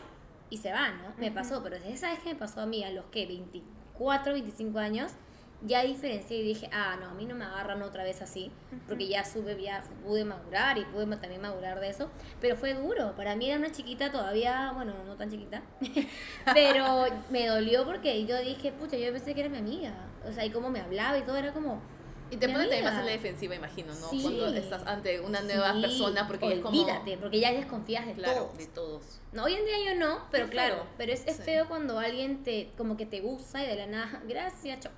Y 0.50 0.58
se 0.58 0.72
va, 0.72 0.90
¿no? 0.90 1.14
Me 1.18 1.30
pasó, 1.30 1.62
pero 1.62 1.76
desde 1.76 1.92
esa 1.92 2.10
vez 2.10 2.20
que 2.20 2.30
me 2.32 2.36
pasó 2.38 2.60
a 2.60 2.66
mí, 2.66 2.82
a 2.84 2.90
los 2.90 3.06
que 3.06 3.26
24, 3.26 4.32
25 4.32 4.78
años, 4.78 5.12
ya 5.62 5.82
diferencié 5.82 6.38
y 6.38 6.42
dije, 6.42 6.70
ah, 6.72 6.96
no, 7.00 7.08
a 7.08 7.14
mí 7.14 7.24
no 7.24 7.34
me 7.34 7.44
agarran 7.44 7.82
otra 7.82 8.04
vez 8.04 8.22
así, 8.22 8.52
porque 8.86 9.08
ya 9.08 9.24
sube, 9.24 9.60
ya 9.60 9.82
pude 10.04 10.24
madurar 10.24 10.78
y 10.78 10.84
pude 10.84 11.06
también 11.16 11.40
madurar 11.40 11.80
de 11.80 11.88
eso, 11.88 12.10
pero 12.40 12.56
fue 12.56 12.74
duro, 12.74 13.14
para 13.16 13.34
mí 13.34 13.50
era 13.50 13.58
una 13.58 13.72
chiquita 13.72 14.12
todavía, 14.12 14.70
bueno, 14.74 14.94
no 15.04 15.16
tan 15.16 15.30
chiquita, 15.30 15.62
pero 16.54 17.06
me 17.30 17.46
dolió 17.46 17.84
porque 17.84 18.24
yo 18.26 18.38
dije, 18.40 18.72
pucha, 18.72 18.96
yo 18.96 19.12
pensé 19.12 19.34
que 19.34 19.40
era 19.40 19.48
mi 19.50 19.58
amiga, 19.58 19.92
o 20.28 20.32
sea, 20.32 20.44
y 20.44 20.50
cómo 20.50 20.70
me 20.70 20.80
hablaba 20.80 21.18
y 21.18 21.22
todo 21.22 21.36
era 21.36 21.52
como, 21.52 21.80
Y 22.30 22.36
te 22.36 22.46
ponen 22.48 22.62
también 22.68 22.84
más 22.84 22.98
en 22.98 23.06
la 23.06 23.12
defensiva, 23.12 23.54
imagino, 23.54 23.88
¿no? 23.94 24.10
Sí. 24.10 24.20
Cuando 24.22 24.46
estás 24.54 24.86
ante 24.86 25.20
una 25.20 25.40
nueva 25.40 25.72
sí, 25.74 25.80
persona, 25.80 26.26
porque 26.28 26.52
es 26.52 26.60
como... 26.60 26.78
olvídate, 26.78 27.16
porque 27.18 27.40
ya 27.40 27.52
desconfías 27.52 28.06
de 28.06 28.12
Claro, 28.12 28.44
todos. 28.44 28.58
de 28.58 28.66
todos. 28.66 29.20
No, 29.32 29.44
hoy 29.44 29.54
en 29.54 29.64
día 29.64 29.92
yo 29.92 29.98
no, 29.98 30.20
pero 30.30 30.48
claro, 30.48 30.86
pero 30.96 31.12
es, 31.12 31.26
es 31.26 31.36
Sí. 31.36 31.42
feo 31.42 31.66
cuando 31.66 31.98
alguien 31.98 32.42
te, 32.44 32.70
como 32.76 32.96
que 32.96 33.06
te 33.06 33.20
gusta 33.20 33.64
y 33.64 33.66
de 33.66 33.76
la 33.76 33.86
nada, 33.86 34.22
gracias, 34.28 34.80
chao. 34.80 34.92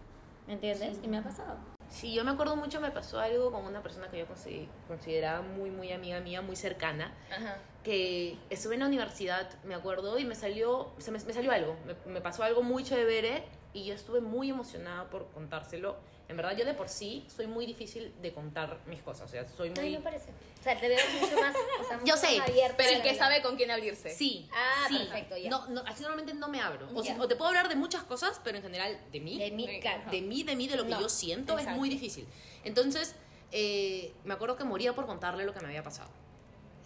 ¿Me 0.51 0.55
entiendes? 0.55 0.99
Y 1.05 1.07
me 1.07 1.19
ha 1.19 1.23
pasado. 1.23 1.59
Sí, 1.89 2.13
yo 2.13 2.25
me 2.25 2.33
acuerdo 2.33 2.57
mucho, 2.57 2.81
me 2.81 2.91
pasó 2.91 3.21
algo 3.21 3.53
con 3.53 3.65
una 3.65 3.85
persona 3.85 4.09
que 4.11 4.19
yo 4.19 4.27
consi- 4.27 4.67
consideraba 4.89 5.43
muy, 5.43 5.71
muy 5.71 5.93
amiga 5.93 6.19
mía, 6.19 6.43
muy 6.43 6.57
cercana, 6.57 7.15
Ajá. 7.31 7.57
que 7.85 8.37
estuve 8.51 8.75
en 8.75 8.81
la 8.81 8.87
universidad, 8.89 9.49
me 9.63 9.77
acuerdo, 9.77 10.19
y 10.19 10.25
me 10.25 10.35
salió, 10.35 10.91
me, 11.07 11.19
me 11.25 11.33
salió 11.33 11.53
algo, 11.53 11.77
me, 11.87 12.13
me 12.13 12.21
pasó 12.21 12.43
algo 12.43 12.65
muy 12.65 12.83
chévere 12.83 13.45
y 13.73 13.85
yo 13.85 13.95
estuve 13.95 14.21
muy 14.21 14.51
emocionada 14.51 15.09
por 15.09 15.29
contárselo. 15.31 15.95
En 16.31 16.37
verdad, 16.37 16.57
yo 16.57 16.65
de 16.65 16.75
por 16.75 16.89
sí 16.89 17.27
soy 17.35 17.49
muy 17.49 17.67
difícil 17.67 18.15
de 18.23 18.33
contar 18.33 18.79
mis 18.87 19.03
cosas, 19.03 19.29
o 19.29 19.33
sea, 19.33 19.49
soy 19.49 19.71
muy... 19.71 19.97
parece. 19.99 20.31
O 20.61 20.63
sea, 20.63 20.79
te 20.79 20.89
veo 20.89 20.99
mucho 21.21 21.35
más, 21.41 21.55
o 21.81 21.85
sea, 21.89 21.99
mucho 21.99 22.07
Yo 22.07 22.17
sé, 22.17 22.39
más 22.39 22.49
abierta 22.49 22.77
Pero 22.77 22.91
el 22.91 23.03
que 23.03 23.11
hablar. 23.11 23.29
sabe 23.31 23.43
con 23.43 23.57
quién 23.57 23.71
abrirse. 23.73 24.11
Sí. 24.15 24.49
Ah, 24.53 24.85
sí. 24.89 24.99
perfecto, 24.99 25.37
ya. 25.37 25.51
No, 25.51 25.67
no, 25.67 25.83
así 25.87 26.03
normalmente 26.03 26.33
no 26.35 26.49
me 26.49 26.61
abro. 26.61 26.89
O, 26.95 27.03
si- 27.03 27.11
o 27.19 27.27
te 27.27 27.35
puedo 27.35 27.49
hablar 27.49 27.69
de 27.69 27.75
muchas 27.75 28.05
cosas, 28.05 28.41
pero 28.45 28.59
en 28.59 28.63
general 28.63 29.01
de 29.11 29.19
mí. 29.21 29.39
De 29.39 29.51
mí, 29.51 29.81
claro. 29.81 30.09
de 30.11 30.21
mí, 30.23 30.45
de 30.45 30.55
mí, 30.55 30.69
de 30.69 30.77
lo 30.77 30.85
que 30.85 30.91
No, 30.91 31.01
yo 31.01 31.09
siento, 31.09 31.55
es 31.55 31.61
exacto. 31.63 31.79
muy 31.81 31.89
difícil. 31.89 32.29
Entonces, 32.63 33.17
eh, 33.51 34.15
me 34.25 34.33
acuerdo 34.35 34.57
que 34.57 34.63
moría 34.63 34.95
por 34.95 35.07
contarle 35.07 35.45
lo 35.45 35.53
que 35.53 35.59
me 35.61 35.67
había 35.67 35.83
pasado. 35.83 36.11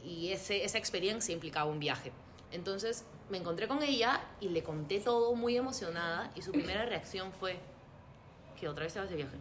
Y 0.03 0.33
ese, 0.33 0.65
esa 0.65 0.79
experiencia 0.79 1.33
implicaba 1.35 1.67
un 1.71 1.81
viaje. 1.81 2.13
Entonces 2.51 3.05
me 3.29 3.39
encontré 3.39 3.69
con 3.69 3.83
ella 3.83 4.23
y 4.41 4.49
le 4.49 4.63
conté 4.63 5.01
todo 5.01 5.35
muy 5.35 5.57
emocionada 5.57 6.31
y 6.35 6.41
su 6.43 6.53
primera 6.53 6.85
reacción 6.87 7.33
fue 7.33 7.59
que 8.65 8.69
otra 8.71 8.85
vez 8.85 8.95
te 8.95 9.01
vas 9.01 9.11
de 9.11 9.17
viaje. 9.17 9.37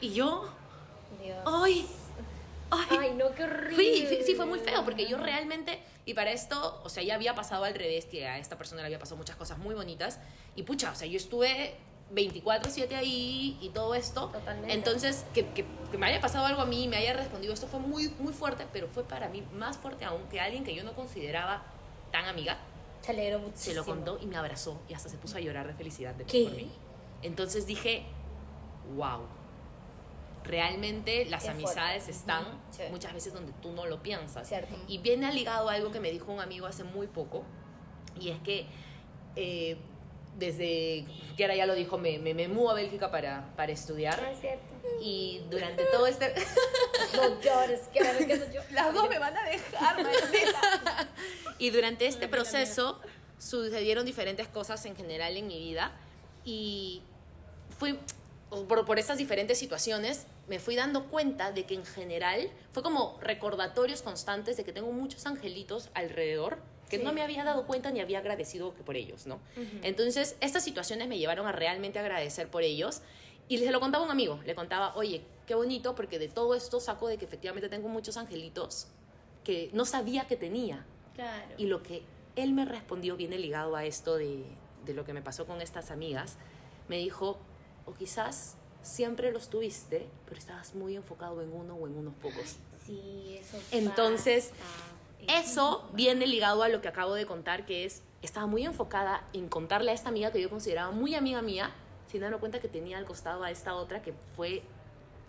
Y 0.00 0.12
yo, 0.12 0.48
Dios. 1.20 1.38
¡ay! 1.44 1.86
¡ay! 2.70 2.96
Ay, 3.00 3.14
no, 3.16 3.32
qué 3.34 3.42
horrible. 3.44 3.74
Fui- 3.74 4.06
fui- 4.06 4.22
sí, 4.24 4.34
fue 4.36 4.46
muy 4.46 4.60
feo 4.60 4.84
porque 4.84 5.08
yo 5.08 5.16
realmente, 5.18 5.80
y 6.04 6.14
para 6.14 6.30
esto, 6.30 6.80
o 6.84 6.88
sea, 6.88 7.02
ya 7.02 7.16
había 7.16 7.34
pasado 7.34 7.64
al 7.64 7.74
revés, 7.74 8.04
que 8.06 8.26
a 8.28 8.38
esta 8.38 8.56
persona 8.56 8.82
le 8.82 8.86
había 8.86 8.98
pasado 9.00 9.16
muchas 9.16 9.34
cosas 9.36 9.58
muy 9.58 9.74
bonitas, 9.74 10.20
y 10.54 10.62
pucha, 10.62 10.92
o 10.92 10.94
sea, 10.94 11.08
yo 11.08 11.16
estuve 11.16 11.74
24/7 12.14 12.94
ahí 12.94 13.58
y 13.60 13.70
todo 13.70 13.96
esto. 13.96 14.28
Totalmente. 14.28 14.72
Entonces, 14.72 15.24
que, 15.34 15.46
que, 15.48 15.64
que 15.90 15.98
me 15.98 16.06
haya 16.06 16.20
pasado 16.20 16.46
algo 16.46 16.62
a 16.62 16.66
mí 16.66 16.84
y 16.84 16.88
me 16.88 16.96
haya 16.98 17.12
respondido, 17.14 17.52
esto 17.52 17.66
fue 17.66 17.80
muy, 17.80 18.08
muy 18.20 18.32
fuerte, 18.32 18.66
pero 18.72 18.86
fue 18.86 19.02
para 19.02 19.28
mí 19.28 19.42
más 19.52 19.78
fuerte 19.78 20.04
aún 20.04 20.22
que 20.30 20.38
alguien 20.40 20.62
que 20.62 20.74
yo 20.76 20.84
no 20.84 20.92
consideraba 20.94 21.64
tan 22.12 22.26
amiga, 22.26 22.58
alegro 23.08 23.38
muchísimo. 23.40 23.72
se 23.72 23.74
lo 23.74 23.84
contó 23.84 24.18
y 24.20 24.26
me 24.26 24.36
abrazó 24.36 24.80
y 24.88 24.94
hasta 24.94 25.08
se 25.08 25.16
puso 25.16 25.36
a 25.38 25.40
llorar 25.40 25.66
de 25.66 25.74
felicidad 25.74 26.14
de 26.14 26.24
¿Qué? 26.24 26.44
por 26.44 26.52
mí. 26.56 26.70
Entonces 27.22 27.66
dije, 27.66 28.04
wow. 28.94 29.20
Realmente 30.44 31.24
las 31.24 31.42
Qué 31.42 31.50
amistades 31.50 32.04
fuerte. 32.04 32.20
están 32.20 32.44
sí. 32.70 32.82
muchas 32.90 33.12
veces 33.12 33.32
donde 33.32 33.52
tú 33.60 33.72
no 33.72 33.86
lo 33.86 34.00
piensas. 34.00 34.46
Cierto. 34.46 34.76
Y 34.86 34.98
viene 34.98 35.32
ligado 35.32 35.68
a 35.68 35.72
algo 35.72 35.90
que 35.90 35.98
me 35.98 36.12
dijo 36.12 36.30
un 36.30 36.40
amigo 36.40 36.66
hace 36.66 36.84
muy 36.84 37.08
poco, 37.08 37.42
y 38.20 38.30
es 38.30 38.38
que 38.42 38.66
eh, 39.34 39.76
desde 40.38 41.04
que 41.36 41.44
ahora 41.44 41.56
ya 41.56 41.66
lo 41.66 41.74
dijo, 41.74 41.98
me, 41.98 42.18
me, 42.18 42.32
me 42.32 42.46
mudo 42.46 42.70
a 42.70 42.74
Bélgica 42.74 43.10
para, 43.10 43.52
para 43.56 43.72
estudiar. 43.72 44.20
Ah, 44.24 44.30
es 44.30 44.40
cierto. 44.40 44.64
Y 45.00 45.42
durante 45.50 45.84
todo 45.86 46.06
este... 46.06 46.32
No 47.16 47.40
llores, 47.40 47.80
que 47.92 48.00
no 48.00 48.52
yo. 48.52 48.60
Las 48.70 48.94
dos 48.94 49.08
me 49.08 49.18
van 49.18 49.36
a 49.36 49.42
dejar, 49.44 49.96
y 51.58 51.70
durante 51.70 52.06
este 52.06 52.28
proceso 52.28 53.00
sucedieron 53.38 54.06
diferentes 54.06 54.46
cosas 54.48 54.84
en 54.86 54.94
general 54.94 55.36
en 55.36 55.46
mi 55.46 55.58
vida 55.58 55.92
y 56.46 57.02
fui 57.78 57.98
por, 58.48 58.86
por 58.86 58.98
estas 58.98 59.18
diferentes 59.18 59.58
situaciones 59.58 60.26
me 60.48 60.60
fui 60.60 60.76
dando 60.76 61.06
cuenta 61.06 61.52
de 61.52 61.66
que 61.66 61.74
en 61.74 61.84
general 61.84 62.48
fue 62.72 62.82
como 62.82 63.18
recordatorios 63.20 64.00
constantes 64.00 64.56
de 64.56 64.64
que 64.64 64.72
tengo 64.72 64.92
muchos 64.92 65.26
angelitos 65.26 65.90
alrededor 65.92 66.58
que 66.88 66.98
no 66.98 67.12
me 67.12 67.22
había 67.22 67.42
dado 67.42 67.66
cuenta 67.66 67.90
ni 67.90 68.00
había 68.00 68.20
agradecido 68.20 68.72
por 68.72 68.96
ellos, 68.96 69.26
¿no? 69.26 69.40
Entonces, 69.82 70.36
estas 70.40 70.62
situaciones 70.62 71.08
me 71.08 71.18
llevaron 71.18 71.48
a 71.48 71.50
realmente 71.50 71.98
agradecer 71.98 72.48
por 72.48 72.62
ellos 72.62 73.02
y 73.48 73.58
se 73.58 73.72
lo 73.72 73.80
contaba 73.80 74.04
a 74.04 74.06
un 74.06 74.12
amigo, 74.12 74.40
le 74.46 74.54
contaba, 74.54 74.94
oye, 74.94 75.22
qué 75.48 75.56
bonito 75.56 75.96
porque 75.96 76.20
de 76.20 76.28
todo 76.28 76.54
esto 76.54 76.78
saco 76.78 77.08
de 77.08 77.18
que 77.18 77.24
efectivamente 77.24 77.68
tengo 77.68 77.88
muchos 77.88 78.16
angelitos 78.16 78.86
que 79.42 79.68
no 79.72 79.84
sabía 79.84 80.28
que 80.28 80.36
tenía. 80.36 80.86
Claro. 81.16 81.54
Y 81.58 81.66
lo 81.66 81.82
que 81.82 82.02
él 82.36 82.52
me 82.52 82.64
respondió 82.64 83.16
viene 83.16 83.36
ligado 83.36 83.74
a 83.74 83.84
esto 83.84 84.16
de, 84.16 84.44
de 84.86 84.94
lo 84.94 85.04
que 85.04 85.12
me 85.12 85.22
pasó 85.22 85.46
con 85.46 85.60
estas 85.60 85.90
amigas. 85.90 86.36
Me 86.88 86.96
dijo, 86.98 87.38
o 87.84 87.92
quizás 87.94 88.56
siempre 88.82 89.32
los 89.32 89.48
tuviste, 89.50 90.06
pero 90.24 90.38
estabas 90.38 90.74
muy 90.74 90.94
enfocado 90.96 91.42
en 91.42 91.52
uno 91.52 91.74
o 91.74 91.86
en 91.86 91.96
unos 91.96 92.14
pocos. 92.14 92.56
Sí, 92.84 93.36
eso 93.40 93.58
Entonces, 93.72 94.52
pasa. 95.26 95.40
Eso 95.42 95.88
viene 95.92 96.26
ligado 96.26 96.62
a 96.62 96.68
lo 96.68 96.80
que 96.80 96.86
acabo 96.88 97.14
de 97.14 97.26
contar, 97.26 97.66
que 97.66 97.84
es, 97.84 98.02
estaba 98.22 98.46
muy 98.46 98.64
enfocada 98.64 99.24
en 99.32 99.48
contarle 99.48 99.90
a 99.90 99.94
esta 99.94 100.08
amiga 100.08 100.30
que 100.30 100.40
yo 100.40 100.48
consideraba 100.48 100.92
muy 100.92 101.16
amiga 101.16 101.42
mía, 101.42 101.72
sin 102.10 102.20
darme 102.20 102.38
cuenta 102.38 102.60
que 102.60 102.68
tenía 102.68 102.96
al 102.98 103.04
costado 103.06 103.42
a 103.42 103.50
esta 103.50 103.74
otra 103.74 104.02
que 104.02 104.14
fue 104.36 104.62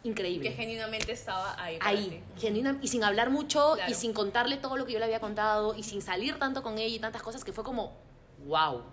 increíble 0.03 0.49
Que 0.49 0.55
genuinamente 0.55 1.11
estaba 1.11 1.59
ahí. 1.59 1.79
ahí, 1.81 2.23
genuina, 2.37 2.77
y 2.81 2.89
sin 2.89 3.03
hablar 3.03 3.31
mucho, 3.31 3.73
Claro. 3.73 3.91
y 3.91 3.95
sin 3.95 4.13
contarle 4.13 4.57
todo 4.57 4.77
lo 4.77 4.85
que 4.85 4.93
yo 4.93 4.99
le 4.99 5.05
había 5.05 5.19
contado, 5.19 5.73
y 5.75 5.81
sin 5.81 6.03
salir 6.03 6.37
tanto 6.37 6.61
con 6.61 6.77
ella 6.77 6.95
y 6.95 6.99
tantas 6.99 7.23
cosas, 7.23 7.43
que 7.43 7.51
fue 7.51 7.63
como, 7.63 7.93
wow, 8.45 8.83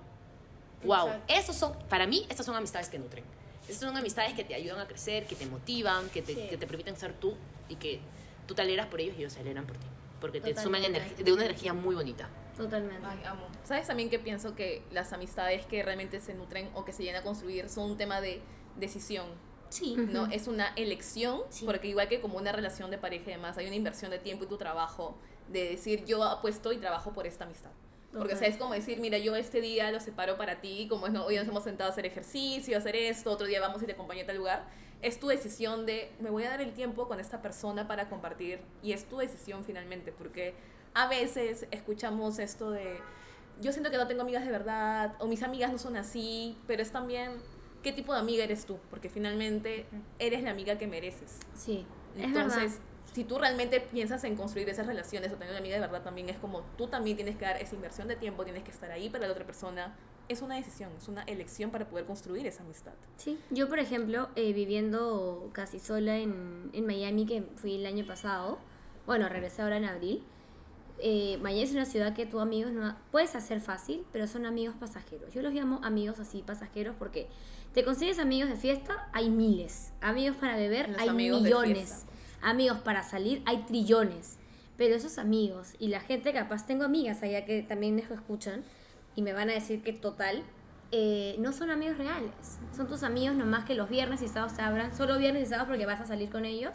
wow. 0.84 1.06
Exacto. 1.08 1.34
Esos 1.34 1.56
son, 1.56 1.72
para 1.88 2.06
mí, 2.06 2.26
estas 2.28 2.46
son 2.46 2.54
amistades 2.56 2.88
que 2.88 2.98
nutren. 2.98 3.24
Estas 3.68 3.78
son 3.88 3.96
amistades 3.96 4.34
que 4.34 4.44
te 4.44 4.54
ayudan 4.54 4.78
a 4.80 4.86
crecer, 4.86 5.26
que 5.26 5.34
te 5.36 5.46
motivan, 5.46 6.08
que 6.10 6.22
te, 6.22 6.34
Sí. 6.34 6.46
que 6.50 6.56
te 6.58 6.66
permiten 6.66 6.96
ser 6.96 7.12
tú, 7.14 7.34
y 7.68 7.76
que 7.76 8.00
tú 8.46 8.54
te 8.54 8.62
alegras 8.62 8.86
por 8.88 9.00
ellos 9.00 9.14
y 9.16 9.20
ellos 9.20 9.32
se 9.32 9.40
alegran 9.40 9.66
por 9.66 9.76
ti. 9.78 9.86
Porque 10.20 10.40
te 10.40 10.54
suman 10.60 10.82
Totalmente. 10.82 11.22
de 11.24 11.32
una 11.32 11.44
energía 11.44 11.72
muy 11.72 11.94
bonita. 11.94 12.28
Totalmente. 12.56 13.04
Ay, 13.06 13.18
amo. 13.24 13.46
¿Sabes 13.64 13.86
también 13.86 14.10
que 14.10 14.18
pienso 14.18 14.54
que 14.54 14.82
las 14.92 15.12
amistades 15.12 15.66
que 15.66 15.82
realmente 15.82 16.20
se 16.20 16.34
nutren 16.34 16.70
o 16.74 16.84
que 16.84 16.92
se 16.92 17.02
llegan 17.02 17.22
a 17.22 17.24
construir 17.24 17.68
son 17.68 17.90
un 17.92 17.96
tema 17.96 18.20
de 18.20 18.40
decisión? 18.76 19.26
Sí. 19.70 19.96
¿no? 19.96 20.26
Es 20.26 20.46
una 20.46 20.68
elección, 20.76 21.40
Sí. 21.48 21.64
porque 21.64 21.88
igual 21.88 22.08
que 22.08 22.20
como 22.20 22.38
una 22.38 22.52
relación 22.52 22.90
de 22.90 22.98
pareja 22.98 23.30
y 23.30 23.32
demás, 23.34 23.58
hay 23.58 23.66
una 23.66 23.74
inversión 23.76 24.10
de 24.10 24.18
tiempo 24.18 24.44
y 24.44 24.46
tu 24.46 24.56
trabajo 24.56 25.16
de 25.48 25.70
decir 25.70 26.04
yo 26.04 26.22
apuesto 26.22 26.72
y 26.72 26.76
trabajo 26.78 27.12
por 27.12 27.26
esta 27.26 27.44
amistad. 27.44 27.70
Porque 28.16 28.34
o 28.34 28.36
sea, 28.36 28.48
es 28.48 28.56
como 28.56 28.74
decir, 28.74 29.00
mira, 29.00 29.18
yo 29.18 29.34
este 29.34 29.60
día 29.60 29.90
lo 29.90 29.98
separo 29.98 30.36
para 30.36 30.60
ti, 30.60 30.86
como 30.88 31.06
es, 31.06 31.12
no, 31.12 31.24
hoy 31.24 31.36
nos 31.36 31.48
hemos 31.48 31.64
sentado 31.64 31.90
a 31.90 31.92
hacer 31.92 32.06
ejercicio, 32.06 32.76
a 32.76 32.78
hacer 32.78 32.94
esto, 32.94 33.30
otro 33.30 33.46
día 33.46 33.60
vamos 33.60 33.82
y 33.82 33.86
te 33.86 33.92
acompaño 33.92 34.22
a 34.22 34.26
tal 34.26 34.36
lugar. 34.36 34.64
Es 35.02 35.18
tu 35.18 35.26
decisión 35.26 35.84
de, 35.84 36.12
me 36.20 36.30
voy 36.30 36.44
a 36.44 36.50
dar 36.50 36.60
el 36.60 36.72
tiempo 36.72 37.08
con 37.08 37.18
esta 37.18 37.42
persona 37.42 37.88
para 37.88 38.08
compartir 38.08 38.60
y 38.82 38.92
es 38.92 39.04
tu 39.04 39.18
decisión 39.18 39.64
finalmente, 39.64 40.12
porque 40.12 40.54
a 40.94 41.08
veces 41.08 41.66
escuchamos 41.72 42.38
esto 42.38 42.70
de, 42.70 42.98
yo 43.60 43.72
siento 43.72 43.90
que 43.90 43.96
no 43.96 44.06
tengo 44.06 44.22
amigas 44.22 44.44
de 44.44 44.52
verdad, 44.52 45.16
o 45.18 45.26
mis 45.26 45.42
amigas 45.42 45.72
no 45.72 45.78
son 45.78 45.96
así, 45.96 46.56
pero 46.66 46.82
es 46.82 46.92
también 46.92 47.32
qué 47.82 47.92
tipo 47.92 48.14
de 48.14 48.20
amiga 48.20 48.44
eres 48.44 48.64
tú, 48.64 48.78
porque 48.90 49.08
finalmente 49.08 49.86
eres 50.18 50.42
la 50.42 50.50
amiga 50.50 50.78
que 50.78 50.86
mereces. 50.86 51.40
Sí, 51.54 51.84
es 52.16 52.24
Entonces. 52.24 52.80
Si 53.14 53.22
tú 53.22 53.38
realmente 53.38 53.80
piensas 53.80 54.24
en 54.24 54.34
construir 54.34 54.68
esas 54.68 54.86
relaciones 54.86 55.30
o 55.32 55.36
tener 55.36 55.50
una 55.50 55.60
amiga 55.60 55.76
de 55.76 55.80
verdad, 55.80 56.02
también 56.02 56.28
es 56.28 56.36
como 56.36 56.62
tú 56.76 56.88
también 56.88 57.16
tienes 57.16 57.36
que 57.36 57.44
dar 57.44 57.56
esa 57.62 57.76
inversión 57.76 58.08
de 58.08 58.16
tiempo, 58.16 58.42
tienes 58.42 58.64
que 58.64 58.72
estar 58.72 58.90
ahí 58.90 59.08
para 59.08 59.26
la 59.26 59.32
otra 59.32 59.46
persona. 59.46 59.94
Es 60.28 60.42
una 60.42 60.56
decisión, 60.56 60.90
es 60.96 61.06
una 61.06 61.22
elección 61.22 61.70
para 61.70 61.86
poder 61.86 62.06
construir 62.06 62.46
esa 62.46 62.64
amistad. 62.64 62.92
Sí, 63.16 63.38
yo 63.50 63.68
por 63.68 63.78
ejemplo, 63.78 64.30
eh, 64.34 64.52
viviendo 64.52 65.50
casi 65.52 65.78
sola 65.78 66.18
en, 66.18 66.70
en 66.72 66.86
Miami, 66.86 67.24
que 67.24 67.42
fui 67.56 67.76
el 67.76 67.86
año 67.86 68.04
pasado, 68.04 68.58
bueno, 69.06 69.28
regresé 69.28 69.62
ahora 69.62 69.76
en 69.76 69.84
abril, 69.84 70.24
eh, 70.98 71.38
Miami 71.40 71.62
es 71.62 71.72
una 71.72 71.84
ciudad 71.84 72.14
que 72.14 72.26
tú 72.26 72.40
amigos 72.40 72.72
no 72.72 72.96
puedes 73.12 73.36
hacer 73.36 73.60
fácil, 73.60 74.04
pero 74.12 74.26
son 74.26 74.44
amigos 74.44 74.74
pasajeros. 74.80 75.32
Yo 75.32 75.42
los 75.42 75.52
llamo 75.52 75.80
amigos 75.84 76.18
así 76.18 76.42
pasajeros 76.42 76.96
porque 76.98 77.28
te 77.74 77.84
consigues 77.84 78.18
amigos 78.18 78.48
de 78.48 78.56
fiesta, 78.56 79.08
hay 79.12 79.30
miles. 79.30 79.92
Amigos 80.00 80.36
para 80.36 80.56
beber, 80.56 80.88
Los 80.88 81.00
hay 81.00 81.10
millones. 81.10 82.06
Amigos 82.44 82.78
para 82.78 83.02
salir, 83.02 83.42
hay 83.46 83.64
trillones. 83.66 84.38
Pero 84.76 84.94
esos 84.96 85.18
amigos 85.18 85.74
y 85.78 85.88
la 85.88 86.00
gente 86.00 86.32
capaz, 86.32 86.66
tengo 86.66 86.84
amigas 86.84 87.22
allá 87.22 87.44
que 87.44 87.62
también 87.62 87.96
nos 87.96 88.10
escuchan 88.10 88.62
y 89.16 89.22
me 89.22 89.32
van 89.32 89.48
a 89.50 89.52
decir 89.52 89.82
que 89.82 89.92
total, 89.92 90.42
eh, 90.90 91.36
no 91.38 91.52
son 91.52 91.70
amigos 91.70 91.96
reales. 91.98 92.58
Son 92.76 92.88
tus 92.88 93.02
amigos 93.04 93.36
nomás 93.36 93.64
que 93.64 93.74
los 93.74 93.88
viernes 93.88 94.20
y 94.22 94.28
sábados 94.28 94.54
te 94.56 94.62
abran, 94.62 94.94
solo 94.96 95.16
viernes 95.18 95.44
y 95.44 95.46
sábados 95.46 95.68
porque 95.68 95.86
vas 95.86 96.00
a 96.00 96.06
salir 96.06 96.28
con 96.28 96.44
ellos, 96.44 96.72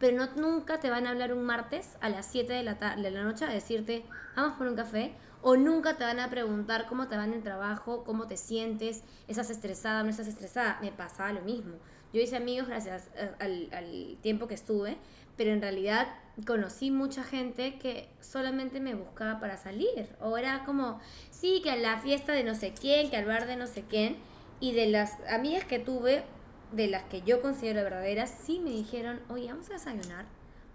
pero 0.00 0.16
no, 0.16 0.28
nunca 0.36 0.78
te 0.80 0.90
van 0.90 1.06
a 1.06 1.10
hablar 1.10 1.32
un 1.32 1.44
martes 1.44 1.90
a 2.00 2.08
las 2.08 2.26
7 2.26 2.52
de 2.52 2.62
la, 2.64 2.78
ta- 2.78 2.96
de 2.96 3.10
la 3.12 3.22
noche 3.22 3.44
a 3.44 3.48
decirte, 3.48 4.04
vamos 4.34 4.58
por 4.58 4.66
un 4.66 4.74
café, 4.76 5.12
o 5.42 5.56
nunca 5.56 5.96
te 5.96 6.04
van 6.04 6.20
a 6.20 6.30
preguntar 6.30 6.86
cómo 6.86 7.08
te 7.08 7.16
va 7.16 7.24
en 7.24 7.34
el 7.34 7.42
trabajo, 7.42 8.04
cómo 8.04 8.26
te 8.26 8.36
sientes, 8.36 9.02
estás 9.28 9.50
estresada 9.50 10.02
no 10.02 10.10
estás 10.10 10.28
estresada. 10.28 10.78
Me 10.80 10.92
pasaba 10.92 11.32
lo 11.32 11.42
mismo. 11.42 11.74
Yo 12.12 12.20
hice 12.20 12.36
amigos 12.36 12.68
gracias 12.68 13.08
eh, 13.16 13.30
al, 13.38 13.68
al 13.72 14.16
tiempo 14.22 14.46
que 14.48 14.54
estuve, 14.54 14.96
pero 15.36 15.50
en 15.50 15.60
realidad 15.60 16.08
conocí 16.46 16.90
mucha 16.90 17.24
gente 17.24 17.78
que 17.78 18.08
solamente 18.20 18.80
me 18.80 18.94
buscaba 18.94 19.40
para 19.40 19.56
salir. 19.56 20.08
O 20.20 20.36
era 20.36 20.64
como, 20.64 21.00
sí, 21.30 21.60
que 21.62 21.70
a 21.70 21.76
la 21.76 21.98
fiesta 21.98 22.32
de 22.32 22.44
no 22.44 22.54
sé 22.54 22.72
quién, 22.78 23.10
que 23.10 23.16
al 23.16 23.24
bar 23.24 23.46
de 23.46 23.56
no 23.56 23.66
sé 23.66 23.84
quién. 23.88 24.16
Y 24.60 24.72
de 24.72 24.86
las 24.86 25.18
amigas 25.28 25.64
que 25.64 25.78
tuve, 25.78 26.24
de 26.72 26.88
las 26.88 27.04
que 27.04 27.22
yo 27.22 27.42
considero 27.42 27.82
verdaderas, 27.82 28.30
sí 28.30 28.60
me 28.60 28.70
dijeron, 28.70 29.20
oye, 29.28 29.48
vamos 29.48 29.70
a 29.70 29.74
desayunar, 29.74 30.26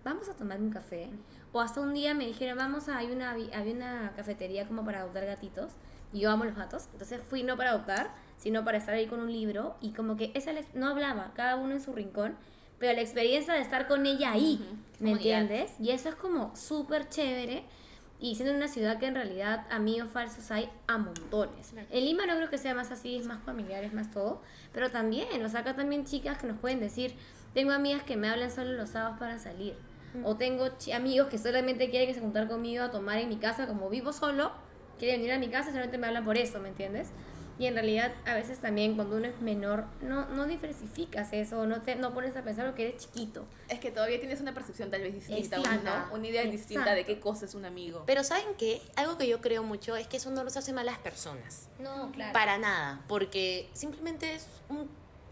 vamos 0.04 0.30
a 0.30 0.34
tomar 0.34 0.60
un 0.62 0.72
café. 0.72 1.10
O 1.54 1.60
hasta 1.60 1.82
un 1.82 1.94
día 1.94 2.14
me 2.14 2.26
dijeron, 2.26 2.58
vamos 2.58 2.88
a, 2.88 2.98
hay 2.98 3.12
una, 3.12 3.32
había 3.32 3.74
una 3.74 4.14
cafetería 4.16 4.68
como 4.68 4.86
para 4.86 5.00
adoptar 5.02 5.26
gatitos. 5.26 5.74
Y 6.14 6.20
yo 6.22 6.32
amo 6.32 6.44
los 6.46 6.56
gatos. 6.56 6.88
Entonces 6.94 7.22
fui 7.30 7.44
no 7.44 7.58
para 7.58 7.72
adoptar, 7.72 8.12
sino 8.38 8.64
para 8.66 8.78
estar 8.78 8.94
ahí 8.94 9.08
con 9.08 9.20
un 9.20 9.32
libro. 9.32 9.76
Y 9.82 9.92
como 9.92 10.18
que 10.18 10.32
esa 10.34 10.52
no 10.74 10.88
hablaba, 10.90 11.32
cada 11.36 11.56
uno 11.58 11.74
en 11.74 11.82
su 11.82 11.94
rincón. 11.94 12.36
Pero 12.80 12.94
la 12.94 13.02
experiencia 13.02 13.54
de 13.54 13.62
estar 13.62 13.88
con 13.88 14.06
ella 14.06 14.32
ahí, 14.32 14.60
¿me 15.00 15.12
Comunidad. 15.12 15.42
entiendes? 15.42 15.72
Y 15.80 15.92
eso 15.92 16.10
es 16.10 16.16
como 16.16 16.56
súper 16.56 17.10
chévere. 17.10 17.64
Y 18.20 18.36
siendo 18.36 18.54
una 18.54 18.68
ciudad 18.68 19.00
que 19.00 19.08
en 19.08 19.16
realidad 19.16 19.66
amigos 19.72 20.10
falsos 20.12 20.52
hay 20.52 20.70
a 20.88 20.98
montones. 20.98 21.74
En 21.90 22.06
Lima 22.06 22.26
no 22.26 22.36
creo 22.36 22.50
que 22.50 22.58
sea 22.58 22.76
más 22.76 22.92
así, 22.92 23.16
es 23.16 23.26
más 23.26 23.42
familiar, 23.44 23.84
es 23.84 23.94
más 23.94 24.12
todo. 24.12 24.42
Pero 24.74 24.92
también, 24.92 25.44
o 25.44 25.50
sea, 25.50 25.62
acá 25.62 25.76
también 25.76 26.06
chicas 26.06 26.38
que 26.38 26.48
nos 26.48 26.60
pueden 26.60 26.80
decir, 26.80 27.16
tengo 27.54 27.72
amigas 27.72 28.04
que 28.04 28.18
me 28.18 28.30
hablan 28.30 28.52
solo 28.52 28.74
los 28.74 28.90
sábados 28.90 29.18
para 29.18 29.40
salir. 29.40 29.76
O 30.24 30.36
tengo 30.36 30.70
amigos 30.94 31.28
que 31.30 31.38
solamente 31.38 31.90
quieren 31.90 32.08
que 32.08 32.14
se 32.14 32.20
juntar 32.20 32.48
conmigo 32.48 32.84
a 32.84 32.92
tomar 32.92 33.18
en 33.20 33.30
mi 33.30 33.38
casa, 33.38 33.68
como 33.68 33.90
vivo 33.90 34.14
solo, 34.14 34.52
quieren 35.00 35.20
venir 35.22 35.34
a 35.34 35.40
mi 35.40 35.50
casa, 35.50 35.70
solamente 35.70 35.98
me 35.98 36.08
hablan 36.08 36.26
por 36.26 36.38
eso, 36.38 36.60
¿me 36.60 36.70
entiendes? 36.70 37.10
Y 37.60 37.68
en 37.68 37.76
realidad, 37.76 38.12
a 38.26 38.34
veces 38.34 38.60
también 38.60 38.96
cuando 38.96 39.18
uno 39.18 39.28
es 39.28 39.40
menor, 39.40 39.86
no, 40.02 40.28
no 40.30 40.48
diversificas 40.48 41.32
eso, 41.32 41.68
no 41.68 41.84
te 41.84 41.96
no 41.96 42.12
pones 42.12 42.36
a 42.36 42.42
pensar 42.44 42.66
lo 42.66 42.74
que 42.74 42.88
eres 42.90 43.04
chiquito. 43.04 43.46
Es 43.70 43.80
que 43.80 43.92
todavía 43.92 44.20
tienes 44.20 44.42
una 44.42 44.54
percepción 44.54 44.90
tal 44.90 45.02
vez 45.02 45.14
distinta, 45.14 45.58
Exacto. 45.58 45.82
una, 45.82 46.10
una 46.12 46.28
idea 46.28 46.44
distinta 46.44 46.96
de 46.96 47.02
Exacto. 47.02 47.14
qué 47.14 47.20
cosa 47.20 47.46
es 47.46 47.54
un 47.54 47.66
amigo. 47.66 48.04
Pero 48.08 48.24
¿saben 48.24 48.56
qué? 48.58 48.82
Algo 48.96 49.18
que 49.18 49.28
yo 49.28 49.42
creo 49.42 49.62
mucho 49.62 49.96
es 49.96 50.08
que 50.08 50.18
eso 50.18 50.32
no 50.32 50.44
los 50.44 50.58
hace 50.58 50.74
malas 50.74 50.98
personas. 51.00 51.70
No, 51.78 52.12
claro. 52.12 52.34
Para 52.34 52.58
nada, 52.58 53.04
porque 53.08 53.70
simplemente 53.74 54.34
es 54.34 54.48
un 54.70 54.90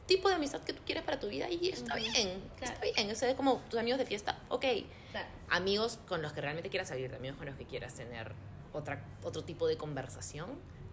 tipo 0.09 0.27
de 0.27 0.35
amistad 0.35 0.59
que 0.63 0.73
tú 0.73 0.81
quieres 0.85 1.03
para 1.05 1.19
tu 1.21 1.27
vida 1.29 1.49
y 1.49 1.69
está 1.69 1.95
bien, 1.95 2.41
claro. 2.57 2.73
está 2.83 3.01
bien. 3.01 3.11
O 3.11 3.15
sea, 3.15 3.29
es 3.29 3.35
como 3.35 3.61
tus 3.69 3.79
amigos 3.79 3.97
de 3.99 4.05
fiesta, 4.05 4.37
ok. 4.49 4.65
Claro. 5.11 5.27
Amigos 5.49 5.99
con 6.07 6.21
los 6.21 6.33
que 6.33 6.41
realmente 6.41 6.69
quieras 6.69 6.89
salir, 6.89 7.13
amigos 7.15 7.37
con 7.37 7.45
los 7.45 7.55
que 7.55 7.65
quieras 7.65 7.93
tener 7.95 8.33
otra, 8.73 9.05
otro 9.23 9.43
tipo 9.45 9.67
de 9.67 9.77
conversación, 9.77 10.49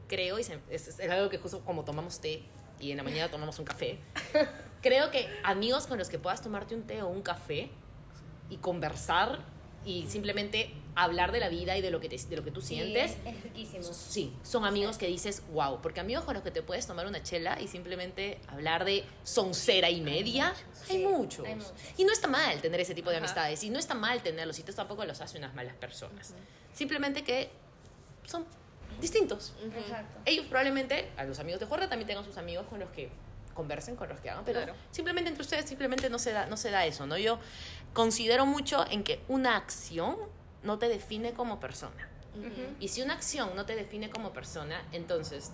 creo, 0.08 0.38
y 0.38 0.44
se- 0.44 0.60
es, 0.70 0.86
es 0.86 1.10
algo 1.10 1.28
que 1.28 1.38
justo 1.38 1.60
como 1.64 1.84
tomamos 1.84 2.20
té 2.20 2.44
y 2.78 2.92
en 2.92 2.96
la 2.98 3.02
mañana 3.02 3.30
tomamos 3.30 3.58
un 3.58 3.64
café, 3.64 3.98
creo 4.82 5.10
que 5.10 5.28
amigos 5.42 5.86
con 5.88 5.98
los 5.98 6.08
que 6.08 6.18
puedas 6.18 6.40
tomarte 6.42 6.74
un 6.76 6.82
té 6.86 7.02
o 7.02 7.08
un 7.08 7.22
café 7.22 7.70
y 8.50 8.58
conversar 8.58 9.40
y 9.86 10.06
simplemente 10.08 10.70
hablar 10.96 11.30
de 11.30 11.40
la 11.40 11.48
vida 11.48 11.76
y 11.76 11.80
de 11.80 11.90
lo 11.90 12.00
que, 12.00 12.08
te- 12.08 12.16
de 12.18 12.36
lo 12.36 12.42
que 12.44 12.50
tú 12.50 12.60
sientes, 12.60 13.16
es, 13.24 13.42
riquísimo. 13.42 13.82
Sí, 13.84 14.32
son 14.42 14.64
amigos 14.64 14.98
que 14.98 15.06
dices, 15.06 15.42
wow, 15.52 15.80
porque 15.80 16.00
amigos 16.00 16.24
con 16.24 16.34
los 16.34 16.42
que 16.42 16.50
te 16.50 16.62
puedes 16.62 16.86
tomar 16.86 17.06
una 17.06 17.22
chela 17.22 17.60
y 17.60 17.68
simplemente 17.68 18.38
hablar 18.48 18.84
de 18.84 19.04
soncera 19.22 19.88
y 19.90 20.00
media, 20.00 20.54
hay, 20.90 20.98
muchos. 21.04 21.46
hay 21.46 21.54
muchos. 21.54 21.72
Y 21.96 22.04
no 22.04 22.12
está 22.12 22.28
mal 22.28 22.60
tener 22.60 22.80
ese 22.80 22.94
tipo 22.94 23.10
de 23.10 23.16
Ajá. 23.16 23.24
amistades, 23.24 23.62
y 23.62 23.70
no 23.70 23.78
está 23.78 23.94
mal 23.94 24.22
tenerlos, 24.22 24.58
y 24.58 24.62
esto 24.62 24.72
tampoco 24.74 25.04
los 25.04 25.20
hace 25.20 25.38
unas 25.38 25.54
malas 25.54 25.76
personas. 25.76 26.34
Simplemente 26.72 27.22
que 27.22 27.50
son 28.26 28.44
distintos. 29.00 29.52
Exacto. 29.64 30.18
Ellos 30.24 30.46
probablemente, 30.46 31.10
a 31.16 31.24
los 31.24 31.38
amigos 31.38 31.60
de 31.60 31.66
Juerga 31.66 31.88
también 31.88 32.06
tengan 32.08 32.24
sus 32.24 32.38
amigos 32.38 32.66
con 32.68 32.80
los 32.80 32.88
que 32.90 33.10
conversen, 33.56 33.96
con 33.96 34.08
los 34.08 34.20
que 34.20 34.30
hagan, 34.30 34.44
pero 34.44 34.60
Claro. 34.60 34.74
simplemente 34.92 35.30
entre 35.30 35.42
ustedes 35.42 35.66
simplemente 35.68 36.08
no 36.10 36.18
se, 36.20 36.32
da, 36.32 36.46
no 36.46 36.56
se 36.56 36.70
da 36.70 36.86
eso, 36.86 37.06
¿no? 37.06 37.18
Yo 37.18 37.38
considero 37.94 38.46
mucho 38.46 38.84
en 38.88 39.02
que 39.02 39.20
una 39.26 39.56
acción 39.56 40.16
no 40.62 40.78
te 40.78 40.88
define 40.88 41.32
como 41.32 41.58
persona. 41.58 42.08
Y 42.80 42.88
si 42.88 43.00
una 43.00 43.14
acción 43.14 43.56
no 43.56 43.64
te 43.64 43.74
define 43.74 44.10
como 44.10 44.32
persona, 44.34 44.82
entonces 44.92 45.50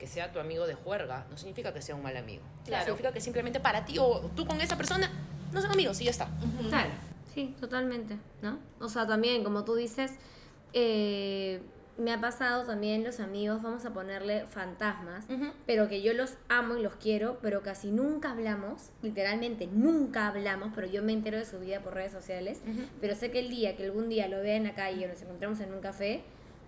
que 0.00 0.08
sea 0.08 0.32
tu 0.32 0.40
amigo 0.40 0.66
de 0.66 0.74
juerga 0.74 1.26
no 1.30 1.38
significa 1.38 1.72
que 1.72 1.80
sea 1.80 1.94
un 1.94 2.02
mal 2.02 2.16
amigo. 2.16 2.42
Claro. 2.64 2.84
Significa 2.86 3.12
que 3.12 3.20
simplemente 3.20 3.60
para 3.60 3.84
ti 3.84 3.98
o 4.00 4.20
tú 4.34 4.44
con 4.44 4.60
esa 4.60 4.76
persona 4.76 5.08
no 5.52 5.62
son 5.62 5.70
amigos 5.70 6.00
y 6.00 6.04
ya 6.06 6.10
está. 6.10 6.28
Claro. 6.68 6.90
Sí, 7.32 7.54
totalmente, 7.60 8.18
¿no? 8.42 8.58
O 8.80 8.88
sea, 8.88 9.06
también, 9.06 9.44
como 9.44 9.64
tú 9.64 9.76
dices, 9.76 10.12
eh, 10.72 11.62
me 11.96 12.12
ha 12.12 12.20
pasado 12.20 12.64
también 12.64 13.04
los 13.04 13.20
amigos, 13.20 13.62
vamos 13.62 13.84
a 13.84 13.92
ponerle 13.92 14.46
fantasmas, 14.46 15.26
pero 15.66 15.88
que 15.88 16.02
yo 16.02 16.12
los 16.12 16.34
amo 16.48 16.76
y 16.76 16.82
los 16.82 16.94
quiero, 16.96 17.38
pero 17.40 17.62
casi 17.62 17.90
nunca 17.90 18.32
hablamos, 18.32 18.90
literalmente 19.02 19.66
nunca 19.66 20.28
hablamos, 20.28 20.72
pero 20.74 20.86
yo 20.86 21.02
me 21.02 21.12
entero 21.12 21.38
de 21.38 21.44
su 21.44 21.60
vida 21.60 21.80
por 21.80 21.94
redes 21.94 22.12
sociales, 22.12 22.62
pero 23.00 23.14
sé 23.14 23.30
que 23.30 23.40
el 23.40 23.48
día 23.48 23.76
que 23.76 23.84
algún 23.84 24.08
día 24.08 24.28
lo 24.28 24.40
vea 24.40 24.56
en 24.56 24.64
la 24.64 24.74
calle 24.74 25.04
o 25.06 25.08
nos 25.08 25.22
encontramos 25.22 25.60
en 25.60 25.72
un 25.72 25.80
café, 25.80 26.24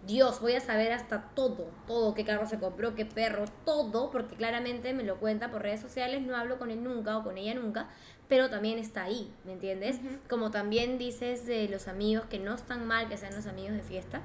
Dios, 0.06 0.40
voy 0.40 0.52
a 0.52 0.60
saber 0.60 0.92
hasta 0.92 1.30
todo, 1.34 1.68
todo, 1.88 2.14
qué 2.14 2.24
carro 2.24 2.46
se 2.46 2.60
compró, 2.60 2.94
qué 2.94 3.04
perro, 3.04 3.46
todo, 3.64 4.12
porque 4.12 4.36
claramente 4.36 4.92
me 4.92 5.02
lo 5.02 5.18
cuenta 5.18 5.50
por 5.50 5.62
redes 5.62 5.80
sociales, 5.80 6.22
no 6.22 6.36
hablo 6.36 6.58
con 6.58 6.70
él 6.70 6.84
nunca 6.84 7.18
o 7.18 7.24
con 7.24 7.36
ella 7.38 7.54
nunca, 7.54 7.88
pero 8.28 8.48
también 8.48 8.78
está 8.78 9.02
ahí, 9.04 9.32
¿me 9.44 9.52
entiendes? 9.52 9.98
Como 10.28 10.52
también 10.52 10.98
dices 10.98 11.46
de 11.46 11.68
los 11.68 11.88
amigos 11.88 12.26
que 12.26 12.38
no 12.38 12.54
están 12.54 12.86
mal 12.86 13.08
que 13.08 13.16
sean 13.16 13.34
los 13.34 13.46
amigos 13.46 13.72
de 13.72 13.82
fiesta, 13.82 14.20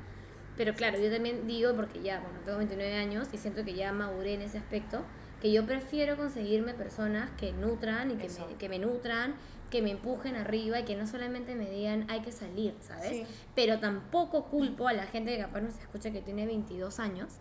pero 0.57 0.73
claro, 0.73 0.99
yo 0.99 1.11
también 1.11 1.47
digo, 1.47 1.73
porque 1.75 2.01
ya, 2.01 2.19
bueno, 2.19 2.39
tengo 2.45 2.57
29 2.57 2.95
años 2.95 3.27
y 3.33 3.37
siento 3.37 3.63
que 3.63 3.73
ya 3.73 3.91
maduré 3.93 4.33
en 4.33 4.41
ese 4.41 4.57
aspecto, 4.57 5.03
que 5.41 5.51
yo 5.51 5.65
prefiero 5.65 6.17
conseguirme 6.17 6.73
personas 6.73 7.29
que 7.31 7.51
nutran 7.51 8.11
y 8.11 8.15
que, 8.15 8.29
me, 8.29 8.55
que 8.57 8.69
me 8.69 8.77
nutran, 8.77 9.35
que 9.71 9.81
me 9.81 9.91
empujen 9.91 10.35
arriba 10.35 10.81
y 10.81 10.83
que 10.83 10.95
no 10.95 11.07
solamente 11.07 11.55
me 11.55 11.69
digan 11.69 12.05
hay 12.09 12.21
que 12.21 12.31
salir, 12.31 12.75
¿sabes? 12.81 13.09
Sí. 13.09 13.25
Pero 13.55 13.79
tampoco 13.79 14.45
culpo 14.45 14.87
a 14.87 14.93
la 14.93 15.07
gente 15.07 15.35
que 15.35 15.41
capaz 15.41 15.61
nos 15.61 15.79
escucha 15.79 16.11
que 16.11 16.21
tiene 16.21 16.45
22 16.45 16.99
años, 16.99 17.33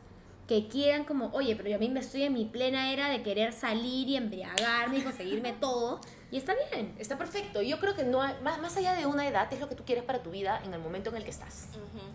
que 0.47 0.69
quieran 0.69 1.05
como, 1.05 1.31
oye, 1.33 1.55
pero 1.57 1.69
yo 1.69 1.77
a 1.77 1.79
mí 1.79 1.91
me 1.91 2.01
estoy 2.01 2.23
en 2.23 2.33
mi 2.33 2.47
plena 2.47 2.93
era 2.93 3.09
de 3.11 3.23
querer 3.23 3.53
salir 3.53 4.09
y 4.09 4.17
embriagarme 4.17 4.99
y 4.99 5.03
conseguirme 5.03 5.53
todo, 5.61 6.01
y 6.31 6.37
está 6.39 6.55
bien. 6.73 6.95
Está 6.99 7.17
perfecto. 7.19 7.63
Yo 7.63 7.79
creo 7.81 7.95
que 7.95 8.05
no 8.05 8.23
hay- 8.23 8.35
más, 8.43 8.61
más 8.61 8.77
allá 8.77 8.95
de 8.95 9.07
una 9.07 9.27
edad 9.27 9.53
es 9.53 9.61
lo 9.61 9.69
que 9.69 9.75
tú 9.75 9.85
quieres 9.85 10.05
para 10.05 10.23
tu 10.23 10.31
vida 10.31 10.61
en 10.65 10.73
el 10.75 10.81
momento 10.81 11.11
en 11.11 11.17
el 11.17 11.25
que 11.25 11.31
estás. 11.31 11.69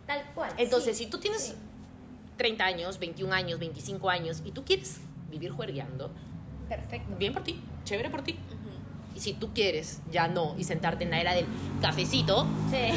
Tal 0.07 0.23
cual. 0.33 0.51
Entonces, 0.57 0.97
si 0.97 1.07
tú 1.07 1.19
tienes 1.19 1.55
30 2.37 2.65
años, 2.65 2.99
21 2.99 3.33
años, 3.33 3.59
25 3.59 4.09
años 4.09 4.41
y 4.45 4.51
tú 4.51 4.63
quieres 4.65 4.99
vivir 5.29 5.51
juergueando, 5.51 6.11
perfecto. 6.69 7.15
bien 7.17 7.33
por 7.33 7.43
ti, 7.43 7.61
chévere 7.83 8.09
por 8.09 8.23
ti. 8.23 8.37
Y 9.15 9.21
si 9.21 9.33
tú 9.33 9.53
quieres 9.53 10.01
ya 10.11 10.27
no 10.27 10.55
y 10.57 10.65
sentarte 10.65 11.05
en 11.05 11.11
la 11.11 11.21
era 11.21 11.33
del 11.33 11.45
cafecito, 11.81 12.45
Sí. 12.69 12.75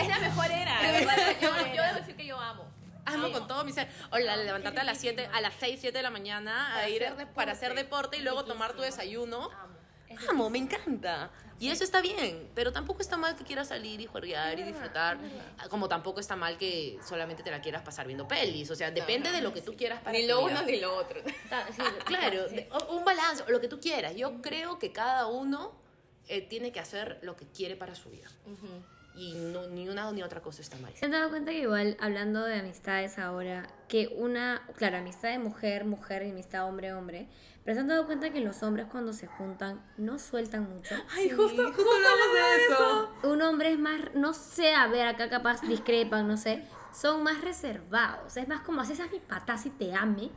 Es 0.00 0.08
la 0.08 0.18
mejor 0.18 0.50
era. 0.50 0.82
de 0.82 0.92
verdad, 1.04 1.16
yo, 1.40 1.48
yo 1.76 1.82
debo 1.82 1.94
decir 2.00 2.16
que 2.16 2.26
yo 2.26 2.38
amo. 2.40 2.64
amo 3.04 3.30
con 3.30 3.46
todo 3.46 3.62
mi 3.64 3.72
ser. 3.72 3.88
O 4.10 4.18
la 4.18 4.36
levantarte 4.36 4.80
a 4.80 4.84
las 4.84 4.98
7, 4.98 5.28
a 5.32 5.40
las 5.40 5.54
6, 5.60 5.78
7 5.80 5.96
de 5.96 6.02
la 6.02 6.10
mañana 6.10 6.72
a 6.72 6.74
Para 6.74 6.88
ir 6.88 7.04
hacer 7.04 7.16
deporte. 7.16 7.34
para 7.36 7.52
hacer 7.52 7.74
deporte 7.74 8.16
y 8.16 8.22
luego 8.22 8.44
tomar 8.44 8.72
tu 8.74 8.82
desayuno. 8.82 9.44
Amo, 9.44 9.67
me 10.50 10.58
encanta. 10.58 11.30
Y 11.60 11.70
eso 11.70 11.82
está 11.82 12.00
bien, 12.00 12.48
pero 12.54 12.72
tampoco 12.72 13.00
está 13.02 13.16
mal 13.16 13.34
que 13.34 13.42
quieras 13.42 13.68
salir 13.68 14.00
y 14.00 14.06
juerguear 14.06 14.58
y 14.60 14.62
disfrutar, 14.62 15.18
como 15.70 15.88
tampoco 15.88 16.20
está 16.20 16.36
mal 16.36 16.56
que 16.56 16.98
solamente 17.06 17.42
te 17.42 17.50
la 17.50 17.60
quieras 17.60 17.82
pasar 17.82 18.06
viendo 18.06 18.28
pelis, 18.28 18.70
o 18.70 18.76
sea, 18.76 18.92
depende 18.92 19.32
de 19.32 19.40
lo 19.40 19.52
que 19.52 19.60
tú 19.60 19.74
quieras 19.74 20.00
para 20.00 20.16
Ni 20.16 20.24
lo 20.26 20.44
uno 20.44 20.62
ni 20.62 20.78
lo 20.78 20.96
otro. 20.96 21.20
Sí, 21.24 21.32
Ah, 21.50 22.04
claro, 22.04 22.44
un 22.90 23.04
balance, 23.04 23.42
lo 23.48 23.60
que 23.60 23.66
tú 23.66 23.80
quieras. 23.80 24.14
Yo 24.14 24.40
creo 24.40 24.78
que 24.78 24.92
cada 24.92 25.26
uno 25.26 25.72
eh, 26.28 26.42
tiene 26.42 26.70
que 26.70 26.78
hacer 26.78 27.18
lo 27.22 27.34
que 27.36 27.46
quiere 27.46 27.74
para 27.74 27.94
su 27.96 28.08
vida. 28.10 28.28
Y 29.16 29.34
no- 29.34 29.66
ni 29.66 29.88
una 29.88 30.12
ni 30.12 30.22
otra 30.22 30.40
cosa 30.40 30.62
está 30.62 30.76
mal. 30.76 30.92
¿Se 30.94 31.06
han 31.06 31.10
dado 31.10 31.28
cuenta 31.30 31.50
que 31.50 31.58
igual, 31.58 31.96
hablando 31.98 32.44
de 32.44 32.54
amistades 32.60 33.18
ahora, 33.18 33.66
que 33.88 34.06
una, 34.14 34.64
claro, 34.76 34.98
amistad 34.98 35.30
de 35.30 35.40
mujer, 35.40 35.84
mujer 35.84 36.22
y 36.22 36.30
amistad 36.30 36.68
hombre, 36.68 36.92
hombre, 36.92 37.26
pero 37.68 37.74
se 37.76 37.80
han 37.82 37.88
dado 37.88 38.06
cuenta 38.06 38.30
que 38.30 38.40
los 38.40 38.62
hombres 38.62 38.86
cuando 38.90 39.12
se 39.12 39.26
juntan 39.26 39.78
no 39.98 40.18
sueltan 40.18 40.70
mucho? 40.72 40.94
Ay, 41.14 41.28
justo, 41.28 41.66
justo 41.66 41.82
hablamos 41.82 42.32
de 42.32 42.64
eso. 42.64 43.10
Un 43.30 43.42
hombre 43.42 43.72
es 43.72 43.78
más, 43.78 44.00
no 44.14 44.32
sé, 44.32 44.72
a 44.72 44.86
ver, 44.86 45.06
acá 45.06 45.28
capaz 45.28 45.60
discrepan, 45.60 46.26
no 46.26 46.38
sé, 46.38 46.62
son 46.98 47.22
más 47.22 47.42
reservados. 47.42 48.38
Es 48.38 48.48
más 48.48 48.62
como, 48.62 48.82
si 48.86 48.94
esa 48.94 49.04
es 49.04 49.12
mi 49.12 49.18
patá, 49.20 49.58
si 49.58 49.68
te 49.68 49.92
ame, 49.94 50.30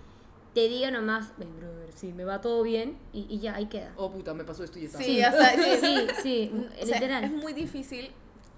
te 0.53 0.67
diga 0.67 0.91
nomás, 0.91 1.31
ven, 1.37 1.55
brother, 1.55 1.93
sí, 1.95 2.11
me 2.11 2.25
va 2.25 2.41
todo 2.41 2.63
bien, 2.63 2.97
y, 3.13 3.25
y 3.29 3.39
ya, 3.39 3.55
ahí 3.55 3.67
queda. 3.67 3.93
Oh, 3.95 4.11
puta, 4.11 4.33
me 4.33 4.43
pasó 4.43 4.65
esto 4.65 4.77
y 4.77 4.87
está. 4.87 4.97
Sí, 4.97 5.21
sí, 5.23 5.77
Sí, 5.79 6.07
sí, 6.21 6.51
O 6.81 6.85
sea, 6.85 6.95
literal. 6.95 7.23
es 7.23 7.31
muy 7.31 7.53
difícil 7.53 8.11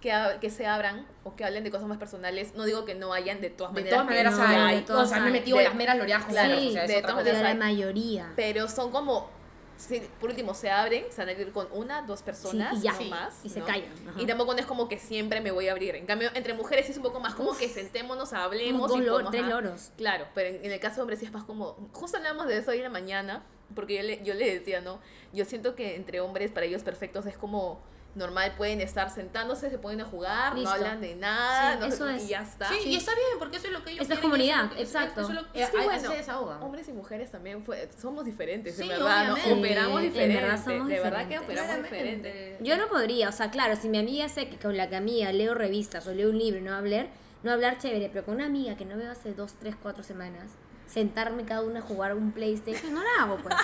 que, 0.04 0.12
que 0.42 0.50
se 0.50 0.68
abran 0.68 1.08
o 1.24 1.36
que 1.36 1.46
hablen 1.46 1.64
de 1.64 1.72
cosas 1.72 1.88
más 1.88 1.98
personales. 1.98 2.54
No 2.56 2.66
digo 2.66 2.84
que 2.84 2.94
no 2.94 3.14
hayan 3.14 3.40
de 3.40 3.50
todas 3.50 3.74
De 3.74 3.82
maneras. 3.82 3.96
todas 4.06 4.06
maneras 4.06 4.38
no, 4.38 4.66
hay. 4.66 4.76
de 4.76 4.82
todas 4.82 5.08
o 5.08 5.10
sea, 5.14 5.22
me 5.24 5.30
he 5.30 5.32
metido 5.32 5.58
De- 5.58 5.64
las 5.64 5.76
meras 5.76 5.98
loreajas. 5.98 6.28
Claro, 6.30 6.56
o 6.58 6.72
sea, 6.72 6.86
de 6.86 7.02
todas. 7.02 7.24
Pero 7.24 7.42
la 7.42 7.50
hay. 7.50 7.56
mayoría. 7.58 8.34
Pero 8.36 8.68
son 8.68 8.92
como, 8.92 9.30
sí, 9.78 10.02
por 10.20 10.30
último, 10.30 10.54
se 10.54 10.70
abren, 10.70 11.06
se 11.10 11.22
van 11.22 11.30
a 11.30 11.32
ir 11.32 11.52
con 11.54 11.68
una, 11.72 12.02
dos 12.02 12.22
personas 12.22 12.72
Sí, 12.74 12.80
y 12.80 12.82
ya. 12.84 12.92
no 13.00 13.04
más. 13.06 13.40
Y 13.46 13.50
se 13.50 13.62
¿no? 13.62 13.66
callan, 13.66 13.94
ajá. 14.10 14.22
Y 14.22 14.26
tampoco 14.26 14.54
no 14.54 14.60
es 14.60 14.66
como 14.66 14.90
que 14.90 15.00
siempre 15.00 15.40
me 15.40 15.52
voy 15.52 15.70
a 15.70 15.72
abrir. 15.72 15.96
En 15.96 16.06
cambio, 16.06 16.30
entre 16.34 16.54
mujeres 16.54 16.86
sí 16.86 16.92
es 16.92 16.98
un 16.98 17.04
poco 17.04 17.22
más 17.22 17.34
como 17.36 17.56
que 17.58 17.70
sentémonos, 17.70 18.34
hablemos. 18.34 18.90
Dos 18.90 19.00
y 19.00 19.04
lor- 19.04 19.20
como, 19.20 19.32
tres 19.32 19.44
ajá. 19.44 19.52
loros. 19.52 19.92
Claro, 19.96 20.26
pero 20.36 20.50
en, 20.50 20.66
en 20.66 20.72
el 20.74 20.80
caso 20.82 20.98
de 20.98 21.02
hombres 21.04 21.20
sí 21.20 21.26
es 21.28 21.32
más 21.32 21.46
como... 21.46 21.78
Justo 21.94 22.18
hablamos 22.18 22.48
de 22.48 22.58
eso 22.58 22.72
hoy 22.72 22.78
en 22.78 22.84
la 22.84 22.90
mañana, 22.90 23.44
porque 23.74 23.96
yo 23.96 24.04
le, 24.04 24.22
yo 24.24 24.34
le 24.34 24.60
decía, 24.60 24.82
¿no? 24.82 25.00
Yo 25.32 25.46
siento 25.46 25.76
que 25.76 25.96
entre 25.96 26.20
hombres, 26.20 26.52
para 26.52 26.66
ellos 26.66 26.84
perfectos, 26.84 27.26
es 27.26 27.38
como 27.38 27.80
normal, 28.16 28.54
pueden 28.58 28.80
estar 28.82 29.10
sentándose, 29.10 29.70
se 29.70 29.78
ponen 29.80 30.02
a 30.02 30.06
jugar, 30.06 30.54
Listo. 30.54 30.70
no 30.70 30.76
hablan 30.76 31.02
de 31.02 31.16
nada, 31.16 31.74
Sí, 31.74 31.80
no 31.80 31.88
sé, 31.88 31.94
eso 31.96 32.10
es. 32.10 32.24
y 32.24 32.28
ya 32.28 32.42
está. 32.42 32.70
Sí, 32.70 32.76
y 32.86 32.96
está 32.96 33.12
bien, 33.16 33.40
porque 33.40 33.58
eso 33.58 33.68
es 33.68 33.74
lo 33.74 33.84
que 33.84 33.92
ellos 33.92 34.04
Esa 34.06 34.14
es 34.14 34.20
quieren 34.20 34.40
y 34.40 34.44
eso 34.44 34.52
comunidad, 34.54 34.76
que- 34.76 34.82
exacto. 34.84 35.22
eso 35.22 35.30
es 35.30 35.36
lo- 35.36 35.42
Es 35.54 35.70
que 35.70 35.78
bueno, 35.84 36.00
se 36.12 36.16
desahogan. 36.18 36.62
Hombres 36.64 36.88
y 36.88 36.94
mujeres 36.94 37.32
también 37.32 37.64
fue- 37.64 37.90
somos 38.00 38.26
diferentes, 38.26 38.76
Sí, 38.76 38.84
en 38.84 38.90
verdad. 38.90 39.34
Operamos 39.52 40.00
En 40.02 40.06
diferente. 40.12 40.42
verdad 40.42 40.64
somos 40.64 40.88
de 40.88 41.00
verdad 41.00 41.28
que 41.28 41.40
operamos 41.40 41.76
diferente. 41.84 42.58
Yo 42.62 42.78
no 42.78 42.88
podría, 42.88 43.30
o 43.30 43.32
sea, 43.32 43.50
claro, 43.52 43.76
si 43.76 43.90
mi 43.90 43.98
amiga 43.98 44.30
sé 44.30 44.48
que 44.48 44.58
con 44.58 44.78
la 44.78 44.90
que 44.90 44.96
amiga 44.96 45.32
leo 45.32 45.54
revistas 45.56 46.06
o 46.08 46.14
leo 46.14 46.30
un 46.30 46.38
libro 46.38 46.60
y 46.60 46.64
no 46.64 46.74
hablar, 46.76 47.08
no 47.42 47.52
hablar 47.52 47.78
chévere, 47.78 48.10
pero 48.14 48.24
con 48.26 48.36
una 48.36 48.46
amiga 48.46 48.78
que 48.78 48.86
no 48.86 48.96
veo 48.96 49.12
hace 49.12 49.34
dos, 49.34 49.54
tres, 49.60 49.76
cuatro 49.82 50.04
semanas, 50.04 50.52
sentarme 50.94 51.44
cada 51.44 51.62
una 51.62 51.80
a 51.80 51.82
jugar 51.82 52.14
un 52.14 52.32
PlayStation, 52.32 52.94
no 52.94 53.02
la 53.02 53.24
hago, 53.24 53.38
pues. 53.38 53.56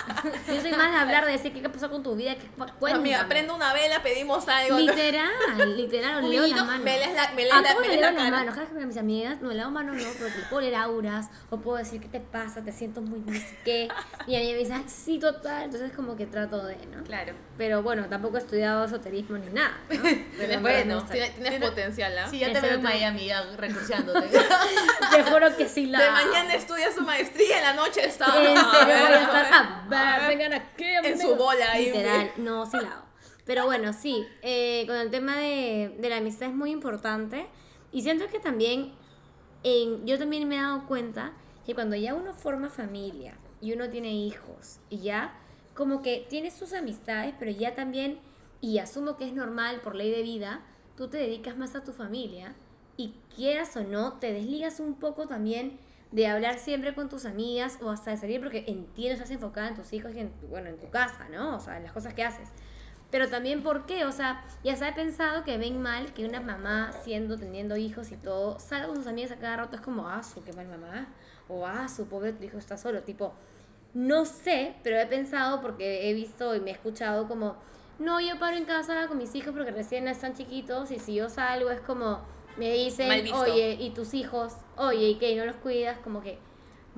Yo 0.48 0.60
soy 0.60 0.72
más 0.72 0.90
de 0.92 0.98
hablar, 0.98 1.26
de 1.26 1.32
decir 1.32 1.52
qué 1.52 1.68
pasó 1.68 1.88
con 1.90 2.02
tu 2.02 2.16
vida, 2.16 2.34
qué 2.34 2.48
cuéntame. 2.78 3.14
Amiga, 3.14 3.28
prende 3.28 3.52
una 3.52 3.72
vela, 3.72 4.02
pedimos 4.02 4.48
algo. 4.48 4.78
Literal, 4.78 5.76
literal, 5.76 6.24
Un 6.24 6.30
leo 6.30 6.46
las 6.46 6.66
manos. 6.66 6.84
me 6.84 6.98
lees 6.98 7.14
la- 7.14 7.30
me 7.32 7.42
lees 7.42 7.52
¿A 7.54 7.60
la- 7.62 7.74
me 7.80 7.88
leo 7.88 8.00
la 8.00 8.10
las 8.12 8.30
manos? 8.30 8.54
Cada 8.54 8.60
vez 8.66 8.68
que 8.72 8.78
me 8.80 8.86
mis 8.86 8.96
amigas, 8.96 9.40
no 9.40 9.48
le 9.50 9.54
leo 9.56 9.70
manos, 9.70 9.96
no, 9.96 10.02
porque 10.18 10.38
le 10.38 10.44
puedo 10.46 10.60
leer 10.62 10.74
auras, 10.74 11.28
o 11.50 11.58
puedo 11.60 11.78
decir, 11.78 12.00
¿qué 12.00 12.08
te 12.08 12.20
pasa? 12.20 12.64
Te 12.64 12.72
siento 12.72 13.00
muy 13.00 13.20
no 13.20 13.32
sé 13.32 13.56
qué. 13.64 13.88
Y 14.26 14.34
a 14.34 14.40
mí 14.40 14.52
me 14.52 14.58
dice, 14.58 14.72
"Ay, 14.72 14.84
sí, 14.88 15.18
total. 15.20 15.64
Entonces, 15.64 15.92
como 15.92 16.16
que 16.16 16.26
trato 16.26 16.64
de, 16.66 16.76
¿no? 16.86 17.04
Claro. 17.04 17.34
Pero 17.56 17.82
bueno, 17.82 18.06
tampoco 18.08 18.38
he 18.38 18.40
estudiado 18.40 18.84
esoterismo 18.86 19.38
ni 19.38 19.48
nada, 19.50 19.78
¿no? 19.88 20.02
Pero 20.36 20.60
Bueno, 20.60 21.04
tienes, 21.04 21.34
tienes 21.36 21.60
potencial, 21.60 22.18
¿ah? 22.18 22.28
Sí, 22.28 22.40
ya 22.40 22.52
te 22.52 22.60
veo 22.60 22.72
en 22.74 22.82
Miami 22.82 23.26
ya 23.26 23.42
recurseándote. 23.56 24.28
Te 25.10 25.22
juro 25.24 25.56
que 25.56 25.68
sí 25.68 25.86
la 25.86 26.00
De 26.00 26.10
mañana 26.10 26.54
estudias 26.54 26.94
su 26.94 27.02
maestría. 27.02 27.19
Maestría 27.20 27.58
en 27.58 27.64
la 27.64 27.72
noche 27.74 28.04
estaba. 28.06 28.42
En 28.42 28.56
a 28.56 28.84
ver, 28.84 28.96
a 28.96 29.08
a 29.08 29.22
estar, 29.22 29.88
ver. 29.88 29.98
a 29.98 30.18
ver, 30.18 30.28
vengan 30.28 30.52
aquí, 30.54 30.84
En 31.04 31.20
su 31.20 31.34
bola 31.36 31.72
ahí. 31.72 31.86
Literal, 31.86 32.32
no, 32.38 32.62
hago. 32.62 33.10
Pero 33.44 33.66
bueno, 33.66 33.92
sí, 33.92 34.26
eh, 34.42 34.84
con 34.86 34.96
el 34.96 35.10
tema 35.10 35.36
de, 35.36 35.96
de 35.98 36.08
la 36.08 36.18
amistad 36.18 36.48
es 36.48 36.54
muy 36.54 36.70
importante. 36.70 37.46
Y 37.92 38.02
siento 38.02 38.26
que 38.28 38.38
también, 38.38 38.92
en, 39.64 40.06
yo 40.06 40.18
también 40.18 40.46
me 40.48 40.56
he 40.56 40.60
dado 40.60 40.86
cuenta 40.86 41.32
que 41.66 41.74
cuando 41.74 41.96
ya 41.96 42.14
uno 42.14 42.32
forma 42.32 42.70
familia 42.70 43.36
y 43.60 43.72
uno 43.72 43.88
tiene 43.90 44.12
hijos 44.12 44.78
y 44.88 44.98
ya 45.00 45.36
como 45.74 46.02
que 46.02 46.26
tienes 46.28 46.54
sus 46.54 46.72
amistades, 46.72 47.34
pero 47.38 47.50
ya 47.50 47.74
también, 47.74 48.20
y 48.60 48.78
asumo 48.78 49.16
que 49.16 49.26
es 49.26 49.32
normal 49.32 49.80
por 49.80 49.94
ley 49.94 50.10
de 50.10 50.22
vida, 50.22 50.62
tú 50.96 51.08
te 51.08 51.18
dedicas 51.18 51.56
más 51.56 51.74
a 51.74 51.82
tu 51.82 51.92
familia 51.92 52.54
y 52.96 53.14
quieras 53.34 53.76
o 53.76 53.82
no, 53.82 54.14
te 54.14 54.32
desligas 54.32 54.78
un 54.78 54.94
poco 54.94 55.26
también 55.26 55.78
de 56.12 56.26
hablar 56.26 56.58
siempre 56.58 56.94
con 56.94 57.08
tus 57.08 57.24
amigas 57.24 57.78
o 57.82 57.90
hasta 57.90 58.10
de 58.10 58.16
salir 58.16 58.40
porque 58.40 58.64
entiendo, 58.66 59.14
estás 59.14 59.30
enfocada 59.30 59.68
en 59.68 59.74
tus 59.74 59.92
hijos 59.92 60.12
y 60.14 60.20
en, 60.20 60.32
bueno, 60.48 60.68
en 60.68 60.78
tu 60.78 60.90
casa, 60.90 61.28
¿no? 61.30 61.56
O 61.56 61.60
sea, 61.60 61.76
en 61.76 61.84
las 61.84 61.92
cosas 61.92 62.14
que 62.14 62.24
haces. 62.24 62.48
Pero 63.10 63.28
también, 63.28 63.62
¿por 63.62 63.86
qué? 63.86 64.04
O 64.04 64.12
sea, 64.12 64.44
ya 64.62 64.76
se 64.76 64.84
ha 64.84 64.94
pensado 64.94 65.42
que 65.44 65.58
ven 65.58 65.82
mal 65.82 66.12
que 66.14 66.24
una 66.24 66.40
mamá, 66.40 66.92
siendo, 67.02 67.38
teniendo 67.38 67.76
hijos 67.76 68.12
y 68.12 68.16
todo, 68.16 68.58
salga 68.60 68.86
con 68.86 68.96
sus 68.96 69.06
amigas 69.06 69.32
a 69.32 69.36
cada 69.36 69.56
rato, 69.56 69.76
es 69.76 69.82
como, 69.82 70.08
ah, 70.08 70.22
su, 70.22 70.44
qué 70.44 70.52
mal 70.52 70.68
mamá, 70.68 71.08
o 71.48 71.66
ah, 71.66 71.88
su 71.88 72.06
pobre 72.06 72.34
hijo 72.40 72.58
está 72.58 72.76
solo, 72.76 73.02
tipo, 73.02 73.34
no 73.94 74.24
sé, 74.24 74.76
pero 74.84 74.96
he 74.98 75.06
pensado 75.06 75.60
porque 75.60 76.08
he 76.08 76.14
visto 76.14 76.54
y 76.54 76.60
me 76.60 76.70
he 76.70 76.74
escuchado 76.74 77.26
como, 77.26 77.56
no, 77.98 78.20
yo 78.20 78.38
paro 78.38 78.56
en 78.56 78.64
casa 78.64 79.08
con 79.08 79.18
mis 79.18 79.34
hijos 79.34 79.52
porque 79.52 79.72
recién 79.72 80.06
están 80.06 80.34
chiquitos 80.34 80.92
y 80.92 81.00
si 81.00 81.14
yo 81.14 81.28
salgo 81.28 81.70
es 81.70 81.80
como, 81.80 82.20
me 82.56 82.72
dicen, 82.72 83.10
oye, 83.34 83.76
¿y 83.80 83.90
tus 83.90 84.14
hijos? 84.14 84.54
Oye, 84.76 85.08
¿y 85.10 85.14
qué? 85.16 85.30
¿Y 85.32 85.36
no 85.36 85.44
los 85.46 85.56
cuidas? 85.56 85.98
Como 85.98 86.20
que, 86.22 86.38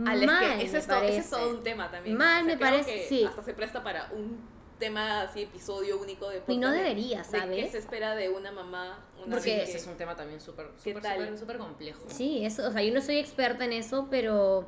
Al, 0.06 0.20
es 0.22 0.26
mal, 0.26 0.40
que 0.58 0.64
ese 0.64 0.72
me 0.72 0.78
es, 0.78 0.86
todo, 0.86 0.96
ese 1.02 1.16
es 1.18 1.26
parece. 1.26 1.30
todo 1.30 1.50
un 1.58 1.62
tema 1.62 1.90
también. 1.90 2.16
Mal 2.16 2.44
me 2.44 2.56
creo 2.56 2.70
parece, 2.70 2.94
que 2.94 3.06
sí. 3.08 3.24
Hasta 3.24 3.42
se 3.42 3.54
presta 3.54 3.82
para 3.84 4.10
un 4.12 4.38
tema 4.78 5.22
así, 5.22 5.42
episodio 5.42 6.00
único 6.00 6.28
de 6.28 6.42
Y 6.48 6.56
no 6.56 6.72
debería, 6.72 7.18
de 7.18 7.24
¿sabes? 7.24 7.64
¿Qué 7.66 7.70
se 7.70 7.78
espera 7.78 8.16
de 8.16 8.28
una 8.30 8.50
mamá? 8.50 8.98
Una 9.24 9.36
Porque- 9.36 9.50
Sí, 9.50 9.56
que- 9.56 9.62
ese 9.62 9.76
es 9.76 9.86
un 9.86 9.96
tema 9.96 10.16
también 10.16 10.40
súper, 10.40 10.66
¿Qué 10.82 10.90
súper, 10.94 11.02
tal? 11.02 11.18
súper, 11.20 11.38
súper 11.38 11.58
complejo. 11.58 12.00
Sí, 12.08 12.44
eso, 12.44 12.66
o 12.66 12.72
sea, 12.72 12.82
yo 12.82 12.92
no 12.92 13.00
soy 13.00 13.18
experta 13.18 13.64
en 13.64 13.72
eso, 13.74 14.08
pero, 14.10 14.66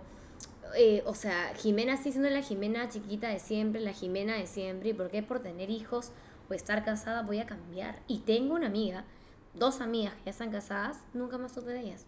eh, 0.76 1.02
o 1.06 1.14
sea, 1.16 1.52
Jimena 1.56 1.96
sigue 1.96 2.12
siendo 2.12 2.30
la 2.30 2.42
Jimena 2.42 2.88
chiquita 2.88 3.28
de 3.28 3.40
siempre, 3.40 3.80
la 3.80 3.92
Jimena 3.92 4.36
de 4.36 4.46
siempre, 4.46 4.90
¿y 4.90 4.94
por 4.94 5.10
qué 5.10 5.22
por 5.24 5.40
tener 5.40 5.68
hijos 5.70 6.12
o 6.48 6.54
estar 6.54 6.84
casada 6.84 7.22
voy 7.22 7.40
a 7.40 7.46
cambiar? 7.46 7.98
Y 8.06 8.18
tengo 8.20 8.54
una 8.54 8.66
amiga, 8.68 9.04
dos 9.54 9.80
amigas 9.80 10.14
que 10.14 10.24
ya 10.26 10.30
están 10.30 10.50
casadas, 10.50 11.02
nunca 11.12 11.38
más 11.38 11.52
supe 11.52 11.70
de 11.70 11.80
ellas. 11.80 12.06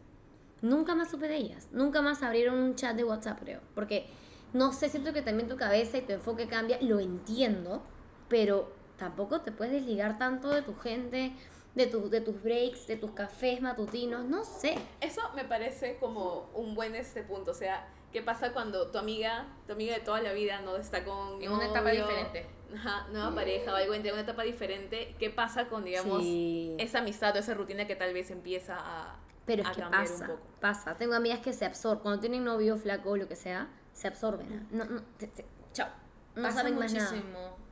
Nunca 0.62 0.94
más 0.94 1.10
supe 1.10 1.28
de 1.28 1.36
ellas. 1.36 1.68
Nunca 1.72 2.02
más 2.02 2.22
abrieron 2.22 2.58
un 2.58 2.74
chat 2.74 2.96
de 2.96 3.04
WhatsApp, 3.04 3.38
creo. 3.40 3.60
Porque, 3.74 4.06
no 4.52 4.72
sé, 4.72 4.88
siento 4.88 5.12
que 5.12 5.22
también 5.22 5.48
tu 5.48 5.56
cabeza 5.56 5.98
y 5.98 6.02
tu 6.02 6.12
enfoque 6.12 6.48
cambia, 6.48 6.78
lo 6.80 6.98
entiendo, 6.98 7.82
pero 8.28 8.72
tampoco 8.96 9.42
te 9.42 9.52
puedes 9.52 9.72
desligar 9.72 10.18
tanto 10.18 10.48
de 10.48 10.62
tu 10.62 10.74
gente, 10.76 11.32
de, 11.74 11.86
tu, 11.86 12.08
de 12.08 12.20
tus 12.20 12.42
breaks, 12.42 12.86
de 12.86 12.96
tus 12.96 13.10
cafés 13.12 13.60
matutinos, 13.60 14.24
no 14.24 14.44
sé. 14.44 14.76
Eso 15.00 15.20
me 15.34 15.44
parece 15.44 15.98
como 15.98 16.48
un 16.54 16.74
buen 16.74 16.94
este 16.94 17.22
punto, 17.22 17.50
o 17.50 17.54
sea, 17.54 17.86
¿qué 18.12 18.22
pasa 18.22 18.52
cuando 18.52 18.90
tu 18.90 18.98
amiga, 18.98 19.46
tu 19.66 19.74
amiga 19.74 19.94
de 19.94 20.00
toda 20.00 20.22
la 20.22 20.32
vida 20.32 20.62
no 20.62 20.76
está 20.76 21.04
con 21.04 21.42
En 21.42 21.52
una 21.52 21.66
etapa 21.66 21.90
diferente. 21.90 22.46
Ajá, 22.74 23.06
nueva 23.12 23.34
pareja 23.34 23.72
o 23.72 23.76
algo 23.76 23.94
entre 23.94 24.12
una 24.12 24.22
etapa 24.22 24.42
diferente, 24.42 25.14
¿qué 25.18 25.30
pasa 25.30 25.68
con 25.68 25.84
digamos 25.84 26.22
Sí. 26.22 26.74
esa 26.78 26.98
amistad 26.98 27.34
o 27.36 27.38
esa 27.38 27.54
rutina 27.54 27.86
que 27.86 27.94
tal 27.96 28.12
vez 28.12 28.30
empieza 28.30 28.76
a 28.78 29.16
Pero 29.46 29.62
es 29.62 29.68
a 29.68 29.72
que 29.72 29.80
cambiar 29.82 30.02
pasa, 30.02 30.24
un 30.24 30.30
poco? 30.30 30.46
pasa. 30.60 30.94
Tengo 30.96 31.14
amigas 31.14 31.38
que 31.40 31.52
se 31.52 31.64
absorben, 31.64 32.02
cuando 32.02 32.20
tienen 32.20 32.44
novio, 32.44 32.76
flaco 32.76 33.10
o 33.10 33.16
lo 33.16 33.28
que 33.28 33.36
sea, 33.36 33.68
se 33.92 34.08
absorben. 34.08 34.66
No, 34.72 34.84
no, 34.84 35.02
te- 35.18 35.28
te- 35.28 35.44
chao. 35.72 35.88
No 36.34 36.42
Pasa 36.42 36.58
saben 36.58 36.78
más 36.78 36.92
nada. 36.92 37.10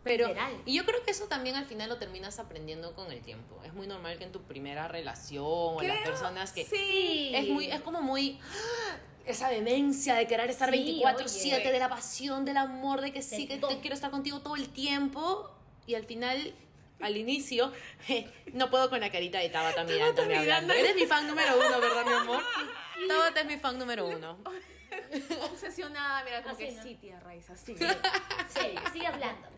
Pero, 0.05 0.29
Literal. 0.29 0.53
Y 0.67 0.75
yo 0.75 0.85
creo 0.85 1.03
que 1.03 1.11
eso 1.11 1.27
también 1.27 1.57
al 1.57 1.65
final 1.65 1.89
lo 1.89 1.97
terminas 1.97 2.39
aprendiendo 2.39 2.95
con 2.95 3.11
el 3.11 3.21
tiempo. 3.23 3.61
Es 3.65 3.73
muy 3.73 3.87
normal 3.87 4.19
que 4.19 4.25
en 4.25 4.33
tu 4.33 4.43
primera 4.43 4.87
relación 4.87 5.43
o 5.45 5.81
las 5.83 5.99
personas 6.01 6.53
que 6.53 6.65
Sí. 6.67 7.33
es 7.35 7.49
muy 7.49 7.71
es 7.71 7.81
como 7.81 8.03
muy 8.03 8.39
esa 9.27 9.49
demencia 9.49 10.15
de 10.15 10.27
querer 10.27 10.51
estar 10.51 10.71
Sí, 10.71 11.01
24/7 11.03 11.57
oye. 11.63 11.73
de 11.73 11.79
la 11.79 11.89
pasión, 11.89 12.45
del 12.45 12.59
amor, 12.59 13.01
de 13.01 13.13
que 13.13 13.23
sí, 13.23 13.47
que 13.49 13.57
te 13.57 13.81
quiero 13.81 13.95
estar 13.95 14.11
contigo 14.11 14.41
todo 14.41 14.57
el 14.57 14.69
tiempo 14.69 15.51
y 15.87 15.95
al 15.95 16.05
final 16.05 16.55
al 17.01 17.17
inicio 17.17 17.73
no 18.53 18.71
puedo 18.71 18.89
con 18.91 19.01
la 19.01 19.11
carita 19.11 19.39
de 19.39 19.49
Tabata 19.49 19.85
mirándome 19.85 20.37
hablando. 20.37 20.75
Eres 20.75 20.95
mi 20.95 21.07
fan 21.07 21.27
número 21.27 21.57
uno, 21.57 21.81
¿verdad, 21.81 22.05
mi 22.07 22.13
amor? 22.13 22.43
Tabata 23.09 23.41
es 23.41 23.47
mi 23.47 23.57
fan 23.57 23.79
número 23.79 24.07
uno. 24.07 24.39
obsesionada, 25.53 26.23
mira, 26.25 26.43
como 26.43 26.55
Así, 26.55 26.65
que 26.67 26.73
¿no? 26.73 26.83
sí, 26.83 26.95
tía 26.97 27.21
Raiza, 27.21 27.57
sí. 27.57 27.77
Sí, 27.77 28.75
sigue 28.93 29.07
hablando. 29.07 29.49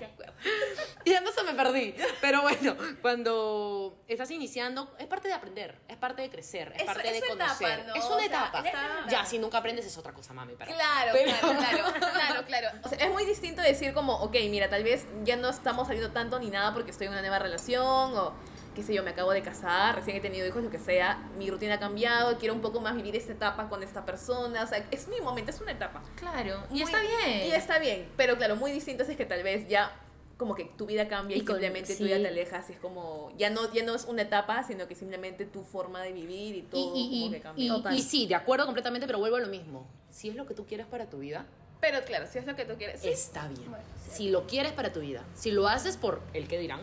Y 1.05 1.11
ya 1.11 1.21
no 1.21 1.31
se 1.33 1.43
me 1.45 1.53
perdí. 1.55 1.95
Pero 2.21 2.43
bueno, 2.43 2.77
cuando 3.03 3.99
estás 4.09 4.31
iniciando, 4.31 4.95
es 4.99 5.07
parte 5.07 5.29
de 5.29 5.35
aprender, 5.35 5.79
es 5.89 5.97
parte 5.97 6.23
de 6.23 6.31
crecer, 6.31 6.73
es, 6.75 6.81
Es- 6.81 6.87
parte 6.87 7.09
es 7.09 7.21
de 7.21 7.27
su 7.27 7.35
etapa, 7.35 7.55
conocer. 7.57 7.87
¿no? 7.87 7.95
Es 7.95 8.05
O 8.05 8.09
una 8.09 8.17
sea, 8.19 8.27
etapa. 8.27 8.59
está- 8.67 9.07
Ya, 9.09 9.25
si 9.27 9.39
nunca 9.39 9.59
aprendes 9.59 9.87
es 9.87 9.97
otra 9.99 10.13
cosa, 10.13 10.33
mami. 10.33 10.55
Pero, 10.59 10.73
Claro, 10.75 11.13
pero- 11.13 11.31
claro, 11.39 11.59
claro, 11.59 11.85
claro, 12.13 12.45
claro. 12.47 12.69
O 12.85 12.89
sea, 12.89 12.99
es 12.99 13.11
muy 13.11 13.25
distinto 13.25 13.63
decir 13.63 13.93
como, 13.93 14.15
ok, 14.17 14.35
mira, 14.51 14.69
tal 14.69 14.85
vez 14.85 15.07
ya 15.25 15.37
no 15.37 15.49
estamos 15.49 15.87
saliendo 15.87 16.13
tanto 16.13 16.39
ni 16.39 16.51
nada 16.51 16.73
porque 16.73 16.91
estoy 16.91 17.07
en 17.07 17.13
una 17.13 17.21
nueva 17.23 17.39
relación 17.39 18.17
o 18.17 18.35
qué 18.77 18.83
sé 18.83 18.95
yo, 18.95 19.03
me 19.03 19.11
acabo 19.11 19.33
de 19.33 19.43
casar, 19.43 19.97
recién 19.97 20.17
he 20.17 20.21
tenido 20.21 20.47
hijos, 20.47 20.63
lo 20.63 20.71
que 20.71 20.79
sea, 20.79 21.17
mi 21.39 21.51
rutina 21.51 21.75
ha 21.75 21.81
cambiado, 21.81 22.39
quiero 22.39 22.55
un 22.55 22.61
poco 22.61 22.81
más 22.81 22.95
vivir 22.95 23.17
esta 23.17 23.33
etapa 23.33 23.69
con 23.69 23.83
esta 23.83 24.05
persona, 24.05 24.63
o 24.63 24.67
sea, 24.67 24.87
es 24.91 25.09
mi 25.09 25.21
momento, 25.21 25.51
es 25.51 25.61
una 25.61 25.73
etapa. 25.73 26.03
Claro, 26.15 26.63
y 26.71 26.75
Muy- 26.75 26.83
está 26.83 27.01
bien. 27.01 27.47
Y 27.49 27.51
está 27.53 27.79
bien, 27.79 28.09
pero 28.17 28.37
claro, 28.37 28.55
muy 28.57 28.71
distinto 28.71 29.03
es 29.03 29.17
que 29.17 29.25
tal 29.25 29.43
vez 29.43 29.67
ya 29.67 29.99
como 30.37 30.55
que 30.55 30.67
tu 30.77 30.85
vida 30.85 31.09
cambia 31.09 31.35
y, 31.35 31.41
Y 31.41 31.45
con- 31.47 31.55
simplemente 31.57 31.97
tú 31.97 32.05
sí. 32.05 32.11
ya 32.11 32.19
te 32.21 32.29
alejas 32.29 32.69
y 32.69 32.75
es 32.75 32.79
como, 32.79 33.33
ya 33.39 33.49
no, 33.49 33.73
ya 33.73 33.83
no 33.83 33.95
es 33.95 34.05
una 34.05 34.21
etapa, 34.23 34.63
sino 34.65 34.87
que 34.87 34.95
simplemente 34.95 35.47
tu 35.47 35.63
forma 35.65 36.03
de 36.03 36.13
vivir 36.13 36.55
y 36.57 36.63
todo 36.63 36.95
y, 36.95 37.01
y- 37.01 37.21
como 37.21 37.31
que 37.33 37.39
y- 37.39 37.41
cambia. 37.71 37.93
y- 37.95 37.97
y 37.97 38.03
sí, 38.03 38.27
de 38.27 38.35
acuerdo 38.35 38.67
completamente, 38.67 39.07
pero 39.07 39.19
vuelvo 39.19 39.37
a 39.37 39.41
lo 39.41 39.49
mismo. 39.49 39.87
Si 40.11 40.29
es 40.29 40.35
lo 40.37 40.45
que 40.47 40.53
tú 40.53 40.67
quieres 40.67 40.87
para 40.87 41.09
tu 41.09 41.19
vida, 41.21 41.47
Pero 41.81 42.03
claro, 42.05 42.27
si 42.31 42.39
es 42.39 42.47
lo 42.47 42.55
que 42.57 42.65
tú 42.67 42.75
quieres. 42.77 43.01
sí. 43.01 43.09
está 43.09 43.49
bien. 43.49 43.71
si 44.11 44.29
lo 44.31 44.47
quieres 44.47 44.73
para 44.73 44.93
tu 44.93 45.01
vida, 45.01 45.25
si 45.35 45.51
lo 45.51 45.67
haces 45.69 45.97
por 45.97 46.21
el 46.35 46.47
que 46.49 46.59
dirán, 46.59 46.81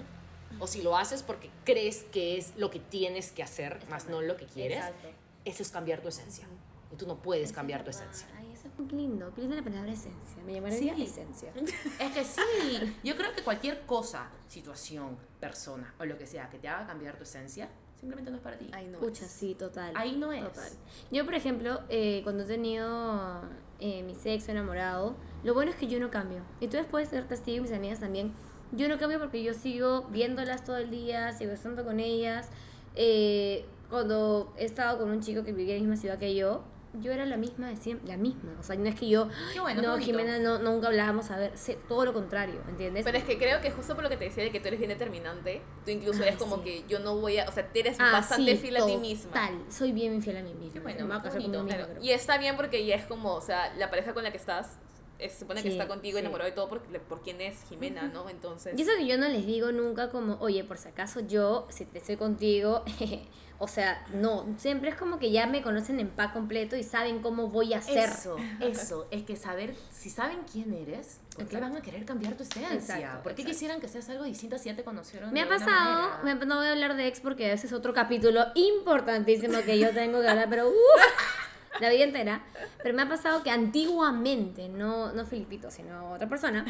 o 0.63 0.67
si 0.67 0.81
lo 0.81 0.95
haces 0.97 1.23
porque 1.23 1.49
crees 1.65 2.03
que 2.05 2.37
es 2.37 2.53
lo 2.55 2.71
que 2.71 2.79
tienes 2.79 3.31
que 3.33 3.43
hacer, 3.43 3.79
más 3.89 4.07
no 4.07 4.21
lo 4.21 4.37
que 4.37 4.45
quieres, 4.45 4.77
Exacto. 4.77 5.07
eso 5.43 5.61
es 5.63 5.69
cambiar 5.71 5.99
tu 6.01 6.07
esencia. 6.07 6.47
Y 6.89 6.95
tú 6.95 7.05
no 7.05 7.17
puedes 7.17 7.51
cambiar 7.51 7.83
tu 7.83 7.89
esencia. 7.89 8.27
Ay, 8.37 8.49
eso 8.53 8.67
es 8.69 8.79
muy 8.79 8.87
lindo. 8.91 9.33
Qué 9.35 9.41
linda 9.41 9.57
la 9.57 9.63
palabra 9.63 9.91
esencia. 9.91 10.41
Me 10.45 10.53
llamaría 10.53 10.95
Sí. 10.95 11.03
esencia. 11.03 11.51
Es 11.99 12.11
que 12.13 12.23
sí, 12.23 12.95
yo 13.03 13.17
creo 13.17 13.33
que 13.33 13.41
cualquier 13.43 13.81
cosa, 13.85 14.29
situación, 14.47 15.17
persona 15.41 15.93
o 15.99 16.05
lo 16.05 16.17
que 16.17 16.25
sea 16.27 16.49
que 16.49 16.59
te 16.59 16.67
haga 16.69 16.87
cambiar 16.87 17.17
tu 17.17 17.23
esencia, 17.23 17.67
simplemente 17.99 18.31
no 18.31 18.37
es 18.37 18.43
para 18.43 18.57
ti. 18.57 18.69
Ay, 18.71 18.85
no. 18.87 18.99
Escucha, 18.99 19.27
sí, 19.27 19.55
total. 19.55 19.91
Ahí 19.97 20.15
no 20.15 20.31
es. 20.31 20.43
Total. 20.43 20.71
Yo, 21.11 21.25
por 21.25 21.33
ejemplo, 21.35 21.81
eh, 21.89 22.21
cuando 22.23 22.43
he 22.43 22.47
tenido 22.47 23.41
eh, 23.79 24.03
mi 24.03 24.15
sexo 24.15 24.51
enamorado, 24.51 25.15
lo 25.43 25.53
bueno 25.53 25.71
es 25.71 25.77
que 25.77 25.87
yo 25.87 25.99
no 25.99 26.09
cambio. 26.09 26.41
Y 26.61 26.67
tú 26.67 26.77
puedes 26.89 27.09
ser 27.09 27.27
testigo, 27.27 27.57
y 27.57 27.61
mis 27.61 27.71
amigas 27.73 27.99
también. 27.99 28.33
Yo 28.71 28.87
no 28.89 28.97
cambio 28.97 29.19
porque 29.19 29.43
yo 29.43 29.53
sigo 29.53 30.03
viéndolas 30.09 30.63
todo 30.63 30.77
el 30.77 30.89
día, 30.89 31.31
sigo 31.33 31.51
estando 31.51 31.83
con 31.83 31.99
ellas. 31.99 32.49
Eh, 32.95 33.65
cuando 33.89 34.53
he 34.57 34.65
estado 34.65 34.97
con 34.99 35.09
un 35.11 35.21
chico 35.21 35.43
que 35.43 35.51
vivía 35.51 35.75
en 35.75 35.81
la 35.83 35.89
misma 35.89 36.01
ciudad 36.01 36.17
que 36.17 36.33
yo, 36.33 36.63
yo 36.99 37.11
era 37.11 37.25
la 37.25 37.37
misma 37.37 37.69
de 37.69 37.75
siempre, 37.77 38.07
la 38.07 38.17
misma. 38.17 38.51
O 38.59 38.63
sea, 38.63 38.75
no 38.75 38.87
es 38.87 38.95
que 38.95 39.07
yo, 39.09 39.27
bueno, 39.61 39.81
no, 39.81 39.91
bonito. 39.91 40.05
Jimena, 40.05 40.39
no, 40.39 40.59
nunca 40.59 40.87
hablábamos 40.87 41.29
a 41.31 41.37
ver, 41.37 41.57
sé, 41.57 41.77
todo 41.87 42.05
lo 42.05 42.13
contrario, 42.13 42.61
¿entiendes? 42.69 43.03
Pero 43.03 43.17
es 43.17 43.23
que 43.23 43.37
creo 43.37 43.61
que 43.61 43.71
justo 43.71 43.95
por 43.95 44.03
lo 44.03 44.09
que 44.09 44.17
te 44.17 44.25
decía 44.25 44.43
de 44.43 44.51
que 44.51 44.59
tú 44.59 44.67
eres 44.67 44.79
bien 44.79 44.89
determinante, 44.89 45.61
tú 45.85 45.91
incluso 45.91 46.21
eres 46.23 46.35
como 46.37 46.57
sí. 46.57 46.63
que 46.63 46.83
yo 46.87 46.99
no 46.99 47.15
voy 47.17 47.37
a, 47.39 47.49
o 47.49 47.51
sea, 47.51 47.63
tú 47.71 47.79
eres 47.79 47.97
Ah, 47.99 48.11
bastante 48.11 48.51
sí, 48.55 48.57
fiel 48.57 48.77
a 48.77 48.85
ti 48.85 48.97
misma. 48.97 49.31
Total, 49.31 49.59
soy 49.69 49.91
bien 49.91 50.13
infiel 50.13 50.37
a 50.37 50.41
mí 50.43 50.53
misma. 50.53 50.73
Qué 50.73 50.79
bueno, 50.79 51.07
bonito, 51.07 51.63
misma, 51.63 51.77
Claro, 51.85 51.93
Y 52.01 52.11
está 52.11 52.37
bien 52.37 52.55
porque 52.55 52.85
ya 52.85 52.95
es 52.95 53.05
como, 53.05 53.33
o 53.33 53.41
sea, 53.41 53.73
la 53.75 53.89
pareja 53.89 54.13
con 54.13 54.23
la 54.23 54.31
que 54.31 54.37
estás, 54.37 54.67
es- 54.67 54.92
se 55.19 55.39
supone 55.39 55.61
que 55.61 55.69
está 55.69 55.87
contigo 55.87 56.17
sí. 56.17 56.21
enamorado 56.21 56.49
de 56.49 56.55
todo 56.55 56.69
por, 56.69 56.81
por 56.81 57.21
quién 57.21 57.39
es 57.41 57.63
Jimena, 57.69 58.03
¿no? 58.07 58.29
Entonces... 58.29 58.77
Y 58.77 58.81
eso 58.81 58.91
que 58.97 59.05
yo 59.05 59.17
no 59.17 59.27
les 59.27 59.45
digo 59.45 59.71
nunca 59.71 60.09
como, 60.09 60.35
oye, 60.39 60.63
por 60.63 60.77
si 60.77 60.89
acaso 60.89 61.21
yo, 61.21 61.67
si 61.69 61.85
te 61.85 61.99
estoy 61.99 62.17
contigo, 62.17 62.83
o 63.59 63.67
sea, 63.67 64.05
no, 64.13 64.45
siempre 64.57 64.89
es 64.89 64.95
como 64.95 65.19
que 65.19 65.31
ya 65.31 65.47
me 65.47 65.61
conocen 65.61 65.99
en 65.99 66.09
pa 66.09 66.33
completo 66.33 66.75
y 66.75 66.83
saben 66.83 67.21
cómo 67.21 67.47
voy 67.47 67.73
a 67.73 67.81
ser. 67.81 68.09
Eso, 68.09 68.35
eso, 68.59 69.07
es 69.11 69.23
que 69.23 69.35
saber, 69.35 69.75
si 69.91 70.09
saben 70.09 70.39
quién 70.51 70.73
eres, 70.73 71.19
¿por 71.35 71.47
qué 71.47 71.57
van 71.57 71.75
a 71.75 71.81
querer 71.81 72.03
cambiar 72.05 72.35
tu 72.35 72.43
esencia? 72.43 72.73
Exacto, 72.73 73.23
¿Por 73.23 73.35
qué 73.35 73.43
exacto. 73.43 73.51
quisieran 73.51 73.79
que 73.79 73.87
seas 73.87 74.09
algo 74.09 74.25
distinto 74.25 74.57
si 74.57 74.65
ya 74.65 74.75
te 74.75 74.83
conocieron? 74.83 75.31
Me 75.31 75.39
de 75.41 75.45
ha 75.45 75.49
pasado, 75.49 76.23
me- 76.23 76.35
no 76.35 76.57
voy 76.57 76.67
a 76.67 76.71
hablar 76.71 76.97
de 76.97 77.07
ex 77.07 77.21
porque 77.21 77.53
ese 77.53 77.67
es 77.67 77.73
otro 77.73 77.93
capítulo 77.93 78.45
importantísimo 78.55 79.61
que 79.65 79.79
yo 79.79 79.91
tengo 79.93 80.21
que 80.21 80.27
hablar, 80.27 80.49
pero 80.49 80.67
¡uh! 80.67 80.73
la 81.79 81.89
vida 81.89 82.03
entera. 82.03 82.43
Pero 82.81 82.95
me 82.95 83.01
ha 83.01 83.09
pasado 83.09 83.43
que 83.43 83.49
antiguamente, 83.49 84.69
no, 84.69 85.13
no 85.13 85.25
Filipito, 85.25 85.71
sino 85.71 86.11
otra 86.11 86.27
persona, 86.27 86.65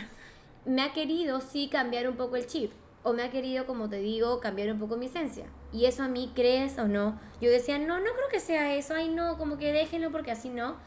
me 0.66 0.82
ha 0.82 0.94
querido 0.94 1.42
sí 1.42 1.70
cambiar 1.72 2.08
un 2.08 2.16
poco 2.16 2.36
el 2.36 2.48
chip. 2.48 2.72
O 3.06 3.12
me 3.12 3.24
ha 3.24 3.32
querido, 3.32 3.66
como 3.66 3.90
te 3.90 3.98
digo, 3.98 4.40
cambiar 4.40 4.72
un 4.72 4.80
poco 4.80 4.96
mi 4.96 5.08
esencia. 5.08 5.46
Y 5.74 5.86
eso 5.86 6.04
a 6.04 6.08
mí, 6.08 6.32
crees 6.34 6.78
o 6.80 6.88
no, 6.88 7.20
yo 7.42 7.50
decía, 7.52 7.78
no, 7.78 8.00
no 8.00 8.06
creo 8.14 8.30
que 8.32 8.40
sea 8.40 8.76
eso, 8.76 8.94
ay 8.96 9.10
no, 9.10 9.38
como 9.38 9.58
que 9.58 9.74
déjenlo 9.74 10.12
porque 10.12 10.32
así 10.32 10.50
no. 10.50 10.78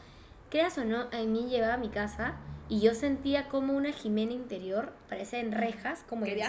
creas 0.49 0.77
o 0.79 0.85
no, 0.85 1.07
a 1.11 1.17
mí 1.17 1.47
llegaba 1.47 1.75
a 1.75 1.77
mi 1.77 1.89
casa 1.89 2.37
y 2.69 2.81
yo 2.81 2.93
sentía 2.93 3.47
como 3.47 3.73
una 3.73 3.91
Jimena 3.91 4.33
interior, 4.33 4.93
parecía 5.09 5.39
en 5.39 5.51
rejas, 5.51 6.03
como 6.09 6.25
salir. 6.25 6.39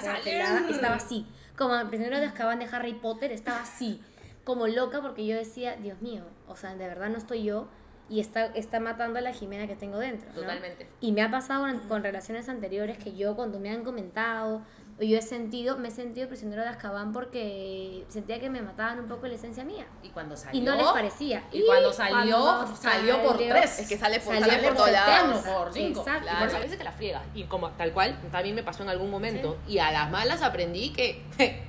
estaba 0.71 0.97
así, 0.97 1.27
como 1.57 1.75
el 1.77 1.87
prisionero 1.89 2.19
de 2.19 2.27
Azkaban 2.27 2.59
de 2.59 2.65
Harry 2.65 2.95
Potter, 2.95 3.31
estaba 3.31 3.61
así, 3.61 4.01
como 4.49 4.67
loca 4.67 5.03
porque 5.03 5.27
yo 5.27 5.37
decía, 5.37 5.77
Dios 5.77 6.01
mío, 6.01 6.23
o 6.47 6.57
sea, 6.57 6.75
de 6.75 6.89
verdad 6.89 7.11
no 7.11 7.19
estoy 7.19 7.43
yo 7.43 7.69
y 8.09 8.19
está, 8.19 8.47
está 8.47 8.81
matando 8.81 9.19
a 9.19 9.21
la 9.21 9.35
Jimena 9.35 9.67
que 9.67 9.77
tengo 9.77 9.99
dentro. 9.99 10.27
¿no? 10.31 10.41
Totalmente. 10.41 10.89
Y 11.03 11.13
me 11.13 11.21
ha 11.21 11.31
pasado 11.31 11.67
con 11.87 12.03
relaciones 12.03 12.49
anteriores 12.49 12.97
que 12.97 13.15
yo 13.15 13.37
cuando 13.37 13.61
me 13.61 13.69
han 13.69 13.85
comentado 13.85 14.63
o 14.99 15.03
yo 15.03 15.19
he 15.19 15.21
sentido, 15.21 15.77
me 15.77 15.89
he 15.89 15.91
sentido 15.91 16.29
prisionero 16.29 16.63
de 16.63 16.69
Azkaban 16.69 17.13
porque 17.13 18.07
sentía 18.09 18.41
que 18.41 18.49
me 18.49 18.63
mataban 18.63 19.01
un 19.01 19.07
poco 19.07 19.27
la 19.27 19.35
esencia 19.35 19.67
mía. 19.67 19.87
Y 20.03 20.09
cuando 20.09 20.35
salió. 20.35 20.59
Y 20.59 20.65
no 20.65 20.75
les 20.77 20.87
parecía. 20.87 21.45
Y 21.53 21.67
cuando 21.67 21.93
salió, 21.93 22.41
cuando 22.41 22.75
salió 22.75 23.23
por 23.23 23.37
tres. 23.37 23.81
Es 23.81 23.87
que 23.87 23.99
sale 23.99 24.19
por, 24.19 24.33
Salió 24.33 24.47
sale 24.47 24.63
por 24.63 24.69
por 24.69 24.77
todos 24.79 24.93
lados. 24.93 25.37
70. 25.43 25.59
Por 25.59 25.73
cinco. 25.75 26.01
Exacto. 26.01 26.29
Y 26.33 26.39
por 26.39 26.49
eso 26.49 26.57
a 26.57 26.61
veces 26.61 26.79
te 26.79 26.85
la 26.85 26.93
friega. 26.93 27.23
Y 27.35 27.45
como 27.45 27.69
tal 27.73 27.93
cual, 27.93 28.19
también 28.33 28.55
me 28.55 28.63
pasó 28.63 28.83
en 28.83 28.89
algún 28.89 29.11
momento. 29.11 29.59
Y 29.69 29.79
a 29.79 29.93
las 29.93 30.11
malas 30.11 30.41
aprendí 30.41 30.95
que 30.95 31.23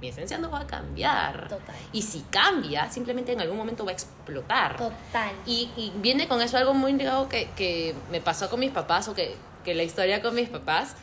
mi 0.00 0.08
esencia 0.08 0.38
no 0.38 0.50
va 0.50 0.60
a 0.60 0.66
cambiar. 0.66 1.48
Total. 1.48 1.74
Y 1.92 2.02
si 2.02 2.20
cambia, 2.30 2.90
simplemente 2.90 3.32
en 3.32 3.40
algún 3.40 3.56
momento 3.56 3.84
va 3.84 3.90
a 3.90 3.94
explotar. 3.94 4.76
Total. 4.76 5.32
Y, 5.46 5.70
y 5.76 5.92
viene 5.96 6.28
con 6.28 6.40
eso 6.40 6.56
algo 6.56 6.74
muy 6.74 6.92
ligado 6.92 7.28
que, 7.28 7.48
que 7.56 7.94
me 8.10 8.20
pasó 8.20 8.48
con 8.48 8.60
mis 8.60 8.70
papás 8.70 9.08
o 9.08 9.14
que, 9.14 9.36
que 9.64 9.74
la 9.74 9.82
historia 9.82 10.22
con 10.22 10.34
mis 10.34 10.48
papás. 10.48 10.94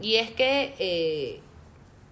Y 0.00 0.16
es 0.16 0.30
que 0.30 0.74
eh, 0.78 1.40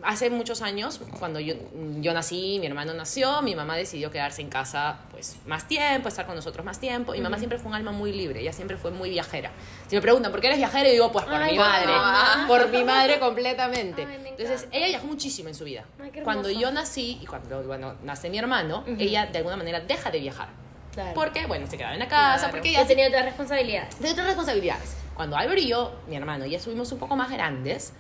hace 0.04 0.30
muchos 0.30 0.62
años, 0.62 1.00
cuando 1.18 1.40
yo, 1.40 1.54
yo 2.00 2.12
nací, 2.14 2.58
mi 2.60 2.66
hermano 2.66 2.92
nació, 2.94 3.42
mi 3.42 3.54
mamá 3.54 3.76
decidió 3.76 4.10
quedarse 4.10 4.42
en 4.42 4.48
casa 4.48 4.98
pues 5.10 5.36
más 5.46 5.68
tiempo, 5.68 6.08
estar 6.08 6.26
con 6.26 6.34
nosotros 6.34 6.64
más 6.64 6.78
tiempo. 6.80 7.14
Y 7.14 7.18
mi 7.18 7.24
mamá 7.24 7.38
siempre 7.38 7.58
fue 7.58 7.68
un 7.68 7.74
alma 7.74 7.92
muy 7.92 8.12
libre, 8.12 8.40
ella 8.40 8.52
siempre 8.52 8.76
fue 8.76 8.90
muy 8.90 9.10
viajera. 9.10 9.50
Si 9.88 9.96
me 9.96 10.02
preguntan, 10.02 10.32
¿por 10.32 10.40
qué 10.40 10.48
eres 10.48 10.58
viajera? 10.58 10.88
Y 10.88 10.92
digo, 10.92 11.10
pues 11.12 11.24
por 11.24 11.34
Ay, 11.34 11.52
mi 11.52 11.58
madre. 11.58 11.86
mamá. 11.92 12.44
Por 12.48 12.68
mi 12.70 12.84
madre 12.84 13.18
completamente. 13.18 14.06
Ay, 14.08 14.26
Entonces, 14.30 14.68
ella 14.72 14.86
viajó 14.88 15.06
muchísimo 15.06 15.48
en 15.48 15.54
su 15.54 15.64
vida. 15.64 15.84
Ay, 16.02 16.10
cuando 16.24 16.50
yo 16.50 16.70
nací 16.70 17.18
y 17.22 17.26
cuando 17.26 17.62
bueno, 17.62 17.94
nace 18.02 18.28
mi 18.30 18.38
hermano, 18.38 18.84
ella 18.98 19.26
de 19.26 19.38
alguna 19.38 19.56
manera 19.56 19.80
deja 19.80 20.10
de 20.10 20.20
viajar. 20.20 20.48
Claro. 20.92 21.12
Porque, 21.14 21.46
bueno, 21.46 21.66
se 21.66 21.78
quedaba 21.78 21.94
en 21.94 22.00
la 22.00 22.08
casa, 22.08 22.36
Claro. 22.38 22.50
porque 22.52 22.68
Yo 22.72 22.74
ella 22.78 22.84
he 22.84 22.86
tenido 22.86 23.08
otras 23.08 23.24
responsabilidades. 23.24 23.98
de 23.98 24.10
otras 24.10 24.26
responsabilidades. 24.26 24.96
Cuando 25.14 25.36
Álvaro 25.36 25.58
y 25.58 25.66
yo, 25.68 25.94
mi 26.06 26.16
hermano, 26.16 26.44
ya 26.44 26.58
subimos 26.60 26.92
un 26.92 26.98
poco 26.98 27.16
más 27.16 27.30
grandes, 27.30 27.92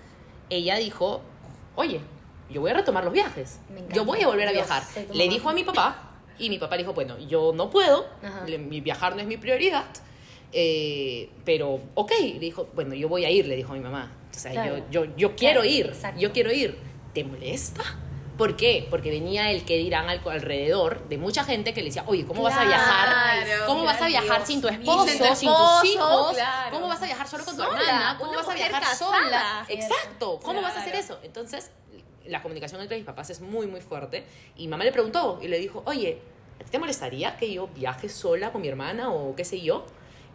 ella 0.50 0.76
dijo, 0.76 1.22
oye, 1.76 2.00
yo 2.50 2.60
voy 2.60 2.70
a 2.70 2.74
retomar 2.74 3.04
los 3.04 3.12
viajes. 3.12 3.60
Yo 3.92 4.04
voy 4.04 4.20
a 4.22 4.26
volver 4.28 4.48
a 4.48 4.52
Dios, 4.52 4.66
viajar. 4.66 4.82
Le 5.14 5.28
dijo 5.28 5.48
a 5.48 5.52
mi 5.54 5.64
papá, 5.64 6.10
y 6.38 6.48
mi 6.50 6.58
papá 6.58 6.76
le 6.76 6.82
dijo, 6.82 6.92
bueno, 6.94 7.18
yo 7.18 7.52
no 7.54 7.70
puedo, 7.70 8.06
le- 8.46 8.58
mi 8.58 8.80
viajar 8.80 9.14
no 9.14 9.20
es 9.20 9.26
mi 9.26 9.36
prioridad, 9.36 9.84
eh, 10.52 11.30
pero 11.44 11.80
ok, 11.94 12.10
le 12.34 12.38
dijo, 12.38 12.68
bueno, 12.74 12.94
yo 12.94 13.08
voy 13.08 13.24
a 13.24 13.30
ir, 13.30 13.46
le 13.46 13.56
dijo 13.56 13.72
a 13.72 13.76
mi 13.76 13.80
mamá. 13.82 14.10
O 14.30 14.34
sea, 14.38 14.52
Claro. 14.52 14.78
yo, 14.90 15.04
yo, 15.04 15.16
yo 15.16 15.36
quiero 15.36 15.60
Claro, 15.60 15.64
ir, 15.74 15.86
exacto. 15.86 16.20
yo 16.20 16.32
quiero 16.32 16.52
ir. 16.52 16.78
¿Te 17.12 17.24
molesta? 17.24 17.82
¿Por 18.42 18.56
qué? 18.56 18.88
Porque 18.90 19.08
venía 19.08 19.52
el 19.52 19.64
que 19.64 19.76
dirán 19.78 20.08
al 20.08 20.20
alrededor 20.28 21.08
de 21.08 21.16
mucha 21.16 21.44
gente 21.44 21.72
que 21.72 21.80
le 21.80 21.90
decía, 21.90 22.02
oye, 22.08 22.26
¿cómo 22.26 22.42
vas 22.42 22.56
a 22.56 22.64
viajar? 22.64 23.46
¿Cómo 23.68 23.84
vas 23.84 24.02
a 24.02 24.08
viajar 24.08 24.38
Dios 24.38 24.48
sin 24.48 24.60
tu 24.60 24.66
esposo, 24.66 25.06
Sin 25.06 25.36
sin, 25.36 25.48
tu 25.48 25.54
tus 25.54 25.84
hijos? 25.84 26.32
claro. 26.34 26.70
¿Cómo 26.72 26.88
vas 26.88 27.00
a 27.00 27.04
viajar 27.06 27.28
solo 27.28 27.44
con 27.44 27.56
tu 27.56 27.62
hermana? 27.62 28.16
¿Cómo 28.18 28.32
vas 28.34 28.48
a 28.48 28.54
viajar 28.54 28.82
casada. 28.82 28.96
sola? 28.96 29.66
Exacto. 29.68 30.40
¿Cómo 30.42 30.60
vas 30.60 30.76
a 30.76 30.80
hacer 30.80 30.96
eso? 30.96 31.20
Entonces, 31.22 31.70
la 32.26 32.42
comunicación 32.42 32.80
entre 32.80 32.96
mis 32.96 33.06
papás 33.06 33.30
es 33.30 33.40
muy, 33.40 33.68
muy 33.68 33.80
fuerte. 33.80 34.24
Y 34.56 34.66
mamá 34.66 34.82
le 34.82 34.90
preguntó 34.90 35.38
y 35.40 35.46
le 35.46 35.60
dijo, 35.60 35.84
oye, 35.86 36.18
¿a 36.60 36.64
ti 36.64 36.70
te 36.72 36.80
molestaría 36.80 37.36
que 37.36 37.54
yo 37.54 37.68
viaje 37.68 38.08
sola 38.08 38.50
con 38.50 38.62
mi 38.62 38.66
hermana 38.66 39.12
o 39.12 39.36
qué 39.36 39.44
sé 39.44 39.60
yo? 39.60 39.86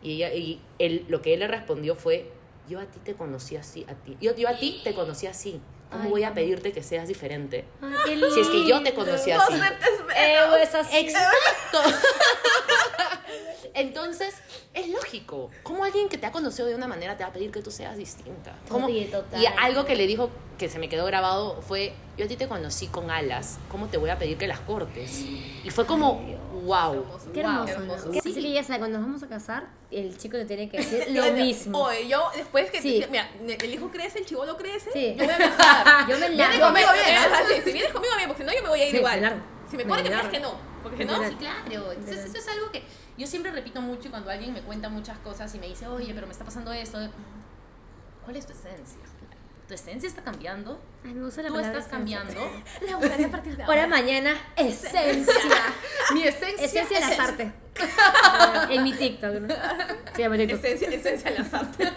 Y, 0.01 0.13
ella, 0.13 0.33
y 0.33 0.61
él, 0.79 1.03
lo 1.09 1.21
que 1.21 1.33
él 1.33 1.41
le 1.41 1.47
respondió 1.49 1.93
fue, 1.93 2.31
yo 2.69 2.79
a 2.79 2.85
ti 2.85 2.99
te 3.03 3.15
conocí 3.15 3.57
así, 3.57 3.85
a 3.89 3.95
ti. 3.95 4.15
Yo, 4.21 4.33
yo 4.33 4.47
a 4.47 4.57
ti 4.57 4.79
te 4.85 4.93
conocí 4.93 5.27
así. 5.27 5.59
¿Cómo 5.91 6.03
Ay, 6.03 6.09
voy 6.09 6.23
a 6.23 6.33
pedirte 6.33 6.71
que 6.73 6.83
seas 6.83 7.07
diferente? 7.07 7.65
Ay, 7.81 8.19
qué 8.19 8.31
Si 8.31 8.39
es 8.41 8.47
que 8.49 8.67
yo 8.67 8.83
te 8.83 8.93
conocí 8.93 9.31
No 9.31 9.41
así. 9.41 9.53
Eh, 10.15 10.35
es 10.61 10.75
así. 10.75 10.97
Exacto. 10.97 11.79
Entonces, 13.73 14.35
es 14.73 14.89
lógico. 14.89 15.49
¿Cómo 15.63 15.83
alguien 15.83 16.09
que 16.09 16.17
te 16.17 16.25
ha 16.25 16.31
conocido 16.31 16.67
de 16.67 16.75
una 16.75 16.87
manera 16.87 17.15
te 17.15 17.23
va 17.23 17.29
a 17.29 17.33
pedir 17.33 17.51
que 17.51 17.61
tú 17.61 17.71
seas 17.71 17.95
distinta? 17.95 18.55
¿Cómo? 18.69 18.87
Oye, 18.87 19.05
total. 19.05 19.41
Y 19.41 19.45
algo 19.45 19.85
que 19.85 19.95
le 19.95 20.07
dijo 20.07 20.29
que 20.57 20.67
se 20.67 20.79
me 20.79 20.89
quedó 20.89 21.05
grabado 21.05 21.61
fue, 21.61 21.93
yo 22.17 22.25
a 22.25 22.27
ti 22.27 22.35
te 22.35 22.47
conocí 22.47 22.87
con 22.87 23.11
alas, 23.11 23.59
¿cómo 23.69 23.87
te 23.87 23.97
voy 23.97 24.09
a 24.09 24.17
pedir 24.17 24.37
que 24.37 24.47
las 24.47 24.59
cortes? 24.61 25.21
Y 25.63 25.69
fue 25.69 25.85
como, 25.85 26.13
wow. 26.63 27.05
Qué 27.33 27.43
Wow, 27.43 27.67
hermoso. 27.67 28.09
¿no? 28.11 28.21
Que 28.21 28.53
ya 28.53 28.63
sabe, 28.63 28.79
cuando 28.79 28.97
nos 28.97 29.07
vamos 29.07 29.23
a 29.23 29.27
casar, 29.27 29.67
el 29.91 30.17
chico 30.17 30.37
le 30.37 30.45
tiene 30.45 30.67
que 30.69 30.77
decir 30.77 31.05
lo 31.11 31.31
mismo. 31.33 31.77
Oye, 31.79 32.07
yo 32.07 32.29
después 32.35 32.71
que 32.71 32.81
Sí. 32.81 33.03
mira, 33.11 33.29
el 33.47 33.73
hijo 33.73 33.89
crece, 33.91 34.19
el 34.19 34.25
chivolo 34.25 34.57
crece, 34.57 34.91
Sí. 34.91 35.15
yo 35.17 35.25
voy 35.25 35.33
a 35.33 35.37
viajar. 35.37 36.07
Yo 36.09 36.17
me 36.17 36.29
Vienes 36.29 36.37
largo. 36.59 36.65
conmigo 36.67 36.89
bien, 36.93 37.21
sí, 37.47 37.61
si 37.63 37.71
vienes 37.73 37.93
conmigo 37.93 38.13
bien, 38.17 38.27
porque 38.29 38.43
si 38.43 38.47
no 38.47 38.53
yo 38.55 38.63
me 38.63 38.69
voy 38.69 38.79
a 38.81 38.85
ir 38.85 38.91
Sí, 38.91 38.97
igual. 38.97 39.15
me 39.15 39.21
largo. 39.21 39.41
Si 39.69 39.77
me 39.77 39.83
Me 39.83 39.89
pone 39.89 40.03
que 40.03 40.09
que 40.31 40.39
no, 40.39 40.55
porque 40.81 41.05
no. 41.05 41.29
Sí, 41.29 41.35
claro. 41.35 41.91
Entonces, 41.91 42.25
eso 42.25 42.37
es 42.37 42.47
algo 42.47 42.71
que 42.71 42.81
yo 43.17 43.27
siempre 43.27 43.51
repito 43.51 43.81
mucho 43.81 44.07
y 44.07 44.11
cuando 44.11 44.31
alguien 44.31 44.53
me 44.53 44.61
cuenta 44.61 44.87
muchas 44.89 45.17
cosas 45.19 45.53
y 45.55 45.59
me 45.59 45.67
dice, 45.67 45.85
oye, 45.87 46.13
pero 46.13 46.25
me 46.25 46.31
está 46.31 46.45
pasando 46.45 46.71
esto. 46.73 46.97
¿Cuál 48.23 48.35
es 48.37 48.45
tu 48.45 48.53
esencia? 48.53 48.99
¿Tu 49.67 49.73
esencia 49.73 50.07
está 50.07 50.23
cambiando? 50.23 50.79
Ay, 51.07 51.13
me 51.13 51.23
gusta 51.25 51.41
la 51.41 51.47
¿Tú 51.47 51.55
estás 51.59 51.85
esencia. 51.87 51.91
cambiando? 51.91 52.51
la 52.89 52.97
usaré 52.97 53.25
a 53.25 53.31
partir 53.31 53.55
de 53.55 53.63
Ahora 53.63 53.87
mañana, 53.87 54.35
esencia. 54.57 55.01
Mi 56.13 56.23
esencia, 56.23 56.65
Esencia 56.65 56.99
de 56.99 57.05
es 57.05 57.17
las 57.17 57.19
artes. 57.29 57.51
en 58.69 58.83
mi 58.83 58.93
TikTok, 58.93 59.33
¿no? 59.35 59.55
Se 60.15 60.21
llama 60.21 60.35
TikTok. 60.37 60.57
Esencia, 60.63 60.89
esencia 60.89 61.31
de 61.31 61.39
las 61.39 61.53
artes. 61.53 61.89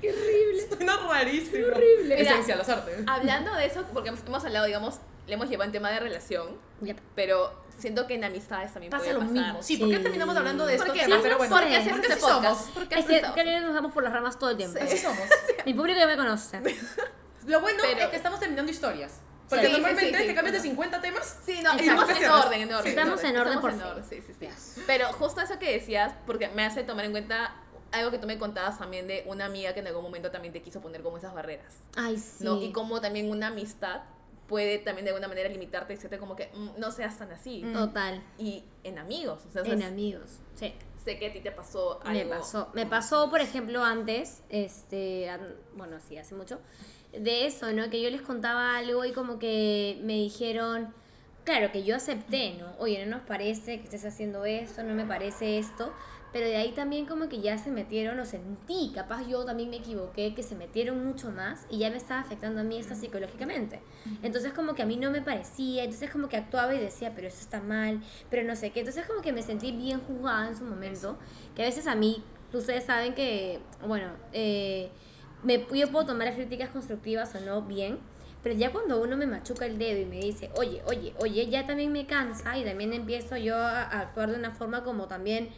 Qué 0.00 0.10
horrible. 0.12 0.68
Suena 0.76 0.96
rarísimo. 1.08 1.66
horrible. 1.66 2.20
Esencia, 2.22 2.54
las 2.56 2.68
artes. 2.68 3.00
Hablando 3.06 3.54
de 3.56 3.66
eso, 3.66 3.84
porque 3.92 4.10
hemos, 4.10 4.20
hemos 4.24 4.44
hablado, 4.44 4.66
digamos, 4.66 5.00
le 5.26 5.34
hemos 5.34 5.48
llevado 5.48 5.66
en 5.66 5.72
tema 5.72 5.90
de 5.90 6.00
relación, 6.00 6.56
Yep. 6.82 6.98
pero 7.14 7.52
siento 7.78 8.06
que 8.06 8.14
en 8.14 8.24
amistades 8.24 8.72
también 8.72 8.90
Pasa 8.90 9.04
puede 9.04 9.14
lo 9.14 9.20
pasar. 9.20 9.34
mismo. 9.34 9.62
Sí, 9.62 9.76
¿por 9.76 9.88
qué 9.90 9.96
Sí. 9.96 10.02
terminamos 10.02 10.36
hablando 10.36 10.66
de 10.66 10.74
esto? 10.74 10.86
¿Por 10.86 10.94
qué? 10.94 11.04
Sí, 11.04 11.12
pero 11.22 11.38
bueno, 11.38 11.56
porque 11.56 11.76
así 11.76 11.88
es 11.88 11.92
porque 11.92 12.06
este 12.06 12.12
así 12.12 12.22
somos. 12.22 12.58
podcast. 12.58 12.70
Porque 12.74 12.94
Es 12.98 13.06
que 13.34 13.60
nos 13.60 13.74
vamos 13.74 13.92
por 13.92 14.02
las 14.04 14.12
ramas 14.12 14.38
todo 14.38 14.50
el 14.50 14.56
tiempo. 14.56 14.78
Así 14.82 14.96
somos. 14.98 15.18
Mi 15.66 15.74
público 15.74 15.98
ya 15.98 16.06
me 16.06 16.16
conoce. 16.16 16.60
Lo 17.46 17.60
bueno 17.60 17.78
Pero- 17.82 18.00
es 18.04 18.08
que 18.08 18.16
estamos 18.16 18.40
terminando 18.40 18.70
historias. 18.70 19.20
Porque 19.48 19.66
Sí, 19.66 19.72
normalmente 19.72 20.16
sí, 20.16 20.22
sí, 20.22 20.28
te 20.28 20.34
cambias 20.34 20.52
de 20.54 20.60
sí. 20.60 20.68
50 20.68 21.00
temas. 21.00 21.38
Sí, 21.44 21.60
no, 21.60 21.74
Y 21.74 21.80
estamos 21.80 22.08
en 22.08 22.30
orden, 22.30 22.60
en 22.60 22.68
orden. 22.72 22.82
Sí, 22.84 22.88
Estamos 22.90 23.24
en 23.24 23.36
orden 23.36 23.60
por 23.60 23.72
orden, 23.72 24.04
sí, 24.08 24.22
sí, 24.24 24.32
sí. 24.38 24.82
Pero 24.86 25.06
justo 25.14 25.40
eso 25.40 25.58
que 25.58 25.72
decías, 25.72 26.12
porque 26.24 26.46
me 26.48 26.64
hace 26.64 26.84
tomar 26.84 27.04
en 27.04 27.10
cuenta 27.10 27.56
algo 27.90 28.12
que 28.12 28.18
tú 28.18 28.28
me 28.28 28.38
contabas 28.38 28.78
también 28.78 29.08
de 29.08 29.24
una 29.26 29.46
amiga 29.46 29.74
que 29.74 29.80
en 29.80 29.88
algún 29.88 30.04
momento 30.04 30.30
también 30.30 30.52
te 30.54 30.62
quiso 30.62 30.80
poner 30.80 31.02
como 31.02 31.16
esas 31.18 31.34
barreras, 31.34 31.78
Ay, 31.96 32.16
sí. 32.18 32.44
¿no? 32.44 32.62
Y 32.62 32.70
como 32.70 33.00
también 33.00 33.28
una 33.28 33.48
amistad 33.48 34.02
puede 34.46 34.78
también 34.78 35.04
de 35.04 35.10
alguna 35.10 35.26
manera 35.26 35.48
limitarte 35.48 35.92
y 35.92 35.96
decirte 35.96 36.18
como 36.18 36.36
que 36.36 36.50
"Mm, 36.54 36.78
no 36.78 36.92
seas 36.92 37.18
tan 37.18 37.32
así. 37.32 37.64
Total. 37.72 38.22
Y 38.38 38.64
en 38.84 38.98
amigos, 39.00 39.42
o 39.48 39.50
sea, 39.52 39.62
En 39.62 39.82
amigos. 39.82 40.38
Sí. 40.54 40.72
sé 41.04 41.18
que 41.18 41.26
a 41.28 41.32
ti 41.32 41.40
te 41.40 41.50
pasó 41.50 41.98
Me 42.04 42.20
algo. 42.20 42.30
pasó. 42.38 42.70
Me 42.74 42.86
pasó, 42.86 43.28
por 43.30 43.40
ejemplo, 43.40 43.82
antes, 43.82 44.42
este, 44.48 45.28
bueno, 45.74 45.98
sí, 46.00 46.18
hace 46.18 46.34
mucho, 46.36 46.60
de 47.12 47.46
eso, 47.46 47.72
¿no? 47.72 47.90
Que 47.90 48.02
yo 48.02 48.10
les 48.10 48.22
contaba 48.22 48.76
algo 48.76 49.04
y 49.04 49.12
como 49.12 49.38
que 49.38 50.00
me 50.02 50.14
dijeron, 50.14 50.92
claro, 51.44 51.72
que 51.72 51.82
yo 51.82 51.96
acepté, 51.96 52.54
¿no? 52.58 52.72
Oye, 52.78 53.04
no 53.04 53.16
nos 53.16 53.26
parece 53.26 53.78
que 53.78 53.84
estés 53.84 54.04
haciendo 54.04 54.44
esto, 54.44 54.82
no 54.82 54.94
me 54.94 55.04
parece 55.04 55.58
esto, 55.58 55.92
pero 56.32 56.46
de 56.46 56.56
ahí 56.56 56.70
también 56.72 57.06
como 57.06 57.28
que 57.28 57.40
ya 57.40 57.58
se 57.58 57.70
metieron, 57.70 58.20
o 58.20 58.24
sentí, 58.24 58.92
capaz 58.94 59.26
yo 59.26 59.44
también 59.44 59.70
me 59.70 59.78
equivoqué, 59.78 60.34
que 60.34 60.44
se 60.44 60.54
metieron 60.54 61.04
mucho 61.04 61.30
más 61.30 61.66
y 61.68 61.78
ya 61.78 61.90
me 61.90 61.96
estaba 61.96 62.20
afectando 62.20 62.60
a 62.60 62.64
mí 62.64 62.78
esto 62.78 62.94
psicológicamente. 62.94 63.80
Entonces 64.22 64.52
como 64.52 64.74
que 64.74 64.82
a 64.82 64.86
mí 64.86 64.96
no 64.96 65.10
me 65.10 65.22
parecía, 65.22 65.82
entonces 65.82 66.10
como 66.10 66.28
que 66.28 66.36
actuaba 66.36 66.74
y 66.74 66.78
decía, 66.78 67.12
pero 67.14 67.26
eso 67.26 67.40
está 67.40 67.60
mal, 67.60 68.00
pero 68.30 68.46
no 68.46 68.54
sé 68.54 68.70
qué. 68.70 68.80
Entonces 68.80 69.06
como 69.06 69.22
que 69.22 69.32
me 69.32 69.42
sentí 69.42 69.72
bien 69.72 70.00
juzgada 70.00 70.48
en 70.48 70.56
su 70.56 70.64
momento, 70.64 71.18
que 71.56 71.62
a 71.62 71.66
veces 71.66 71.88
a 71.88 71.96
mí, 71.96 72.22
ustedes 72.52 72.84
saben 72.84 73.14
que, 73.14 73.58
bueno, 73.84 74.12
eh, 74.32 74.90
me, 75.42 75.66
yo 75.74 75.90
puedo 75.90 76.06
tomar 76.06 76.26
las 76.28 76.36
críticas 76.36 76.70
constructivas 76.70 77.34
o 77.34 77.40
no 77.40 77.62
bien, 77.62 77.98
pero 78.42 78.54
ya 78.54 78.72
cuando 78.72 79.00
uno 79.02 79.16
me 79.16 79.26
machuca 79.26 79.66
el 79.66 79.78
dedo 79.78 80.00
y 80.00 80.06
me 80.06 80.18
dice, 80.20 80.50
oye, 80.56 80.82
oye, 80.86 81.12
oye, 81.18 81.46
ya 81.48 81.66
también 81.66 81.92
me 81.92 82.06
cansa 82.06 82.56
y 82.58 82.64
también 82.64 82.92
empiezo 82.92 83.36
yo 83.36 83.56
a, 83.56 83.82
a 83.82 84.00
actuar 84.00 84.30
de 84.30 84.36
una 84.36 84.50
forma 84.52 84.82
como 84.82 85.06
también, 85.08 85.50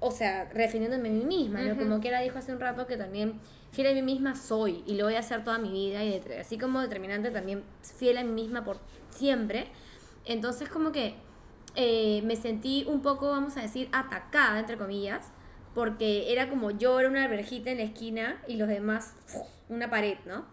o 0.00 0.10
sea, 0.10 0.44
refiriéndome 0.52 1.08
a 1.08 1.12
mí 1.12 1.24
misma, 1.24 1.60
¿no? 1.60 1.74
Como 1.78 2.00
que 2.00 2.08
era 2.08 2.20
dijo 2.20 2.38
hace 2.38 2.52
un 2.52 2.60
rato 2.60 2.86
que 2.86 2.96
también 2.98 3.40
fiel 3.72 3.88
a 3.88 3.92
mí 3.94 4.02
misma 4.02 4.34
soy 4.36 4.82
y 4.86 4.94
lo 4.96 5.04
voy 5.04 5.14
a 5.14 5.20
hacer 5.20 5.44
toda 5.44 5.58
mi 5.58 5.70
vida 5.70 6.04
y 6.04 6.20
de- 6.20 6.38
así 6.40 6.58
como 6.58 6.80
determinante 6.80 7.30
también 7.30 7.62
fiel 7.98 8.18
a 8.18 8.24
mí 8.24 8.30
misma 8.32 8.64
por 8.64 8.78
siempre. 9.10 9.66
Entonces 10.26 10.68
como 10.68 10.92
que 10.92 11.14
eh, 11.74 12.20
me 12.24 12.36
sentí 12.36 12.84
un 12.88 13.00
poco, 13.02 13.28
vamos 13.30 13.56
a 13.56 13.62
decir, 13.62 13.88
atacada, 13.92 14.58
entre 14.58 14.76
comillas, 14.76 15.30
porque 15.76 16.32
era 16.32 16.48
como 16.48 16.70
yo 16.70 16.98
era 16.98 17.08
una 17.10 17.22
alberjita 17.22 17.70
en 17.70 17.76
la 17.76 17.84
esquina 17.84 18.42
y 18.48 18.56
los 18.56 18.66
demás 18.66 19.12
una 19.68 19.90
pared, 19.90 20.16
¿no? 20.24 20.46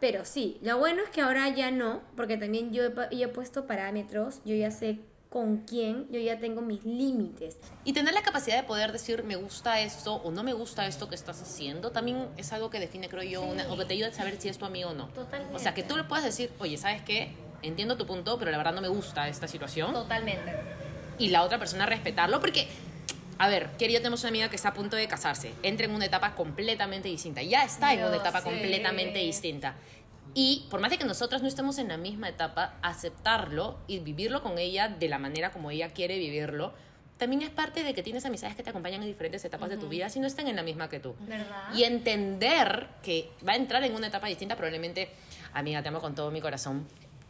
Pero 0.00 0.24
sí, 0.24 0.56
lo 0.62 0.78
bueno 0.78 1.02
es 1.02 1.10
que 1.10 1.20
ahora 1.20 1.48
ya 1.50 1.70
no, 1.70 2.00
porque 2.16 2.38
también 2.38 2.72
yo 2.72 2.82
he, 2.82 3.16
yo 3.16 3.26
he 3.26 3.28
puesto 3.28 3.66
parámetros, 3.66 4.40
yo 4.46 4.54
ya 4.56 4.70
sé 4.70 5.00
con 5.28 5.58
quién 5.66 6.06
yo 6.10 6.18
ya 6.18 6.38
tengo 6.38 6.62
mis 6.62 6.82
límites. 6.84 7.58
Y 7.84 7.92
tener 7.92 8.14
la 8.14 8.22
capacidad 8.22 8.56
de 8.56 8.62
poder 8.62 8.90
decir 8.92 9.22
me 9.22 9.36
gusta 9.36 9.80
esto 9.80 10.14
o 10.14 10.30
no 10.30 10.42
me 10.42 10.54
gusta 10.54 10.86
esto 10.86 11.10
que 11.10 11.14
estás 11.14 11.42
haciendo 11.42 11.90
también 11.90 12.28
es 12.38 12.50
algo 12.54 12.70
que 12.70 12.80
define, 12.80 13.08
creo 13.10 13.22
yo, 13.22 13.42
una- 13.42 13.70
o 13.70 13.76
que 13.76 13.84
te 13.84 13.92
ayuda 13.94 14.08
a 14.08 14.12
saber 14.12 14.40
si 14.40 14.48
es 14.48 14.56
tu 14.56 14.64
amigo 14.64 14.90
o 14.90 14.94
no. 14.94 15.08
Totalmente. 15.08 15.54
O 15.54 15.58
sea, 15.58 15.74
que 15.74 15.82
tú 15.82 15.94
le 15.96 16.04
puedas 16.04 16.24
decir, 16.24 16.50
oye, 16.58 16.78
¿sabes 16.78 17.02
qué? 17.02 17.34
Entiendo 17.60 17.98
tu 17.98 18.06
punto, 18.06 18.38
pero 18.38 18.50
la 18.50 18.56
verdad 18.56 18.72
no 18.72 18.80
me 18.80 18.88
gusta 18.88 19.28
esta 19.28 19.46
situación. 19.46 19.92
Totalmente. 19.92 20.52
Y 21.18 21.28
la 21.28 21.42
otra 21.42 21.58
persona 21.58 21.84
respetarlo, 21.84 22.40
porque, 22.40 22.68
a 23.38 23.48
ver, 23.48 23.70
querido, 23.78 24.00
tenemos 24.00 24.20
una 24.22 24.30
amiga 24.30 24.48
que 24.48 24.56
está 24.56 24.68
a 24.68 24.74
punto 24.74 24.96
de 24.96 25.06
casarse. 25.08 25.52
Entra 25.62 25.86
en 25.86 25.92
una 25.92 26.06
etapa 26.06 26.34
completamente 26.34 27.08
distinta. 27.08 27.42
Ya 27.42 27.64
está 27.64 27.92
en 27.92 28.04
una 28.04 28.16
etapa 28.16 28.42
completamente 28.42 29.18
distinta. 29.18 29.74
Y 30.34 30.66
por 30.70 30.80
más 30.80 30.90
de 30.90 30.98
que 30.98 31.04
nosotros 31.04 31.42
no 31.42 31.48
estemos 31.48 31.78
en 31.78 31.88
la 31.88 31.96
misma 31.96 32.28
etapa, 32.28 32.74
aceptarlo 32.82 33.78
y 33.86 34.00
vivirlo 34.00 34.42
con 34.42 34.58
ella 34.58 34.88
de 34.88 35.08
la 35.08 35.18
manera 35.18 35.52
como 35.52 35.70
ella 35.70 35.90
quiere 35.90 36.18
vivirlo, 36.18 36.72
también 37.18 37.42
es 37.42 37.50
parte 37.50 37.84
de 37.84 37.94
que 37.94 38.02
tienes 38.02 38.24
amistades 38.24 38.56
que 38.56 38.64
te 38.64 38.70
acompañan 38.70 39.00
en 39.02 39.08
diferentes 39.08 39.44
etapas 39.44 39.70
de 39.70 39.76
tu 39.76 39.88
vida 39.88 40.08
si 40.08 40.18
no 40.18 40.26
están 40.26 40.48
en 40.48 40.56
la 40.56 40.64
misma 40.64 40.88
que 40.88 40.98
tú. 40.98 41.14
¿Verdad? 41.20 41.72
Y 41.72 41.84
entender 41.84 42.88
que 43.02 43.30
va 43.46 43.52
a 43.52 43.56
entrar 43.56 43.84
en 43.84 43.94
una 43.94 44.08
etapa 44.08 44.26
distinta, 44.26 44.56
probablemente, 44.56 45.10
amiga, 45.52 45.82
te 45.82 45.88
amo 45.88 46.00
con 46.00 46.16
todo 46.16 46.32
mi 46.32 46.40
corazón. 46.40 46.86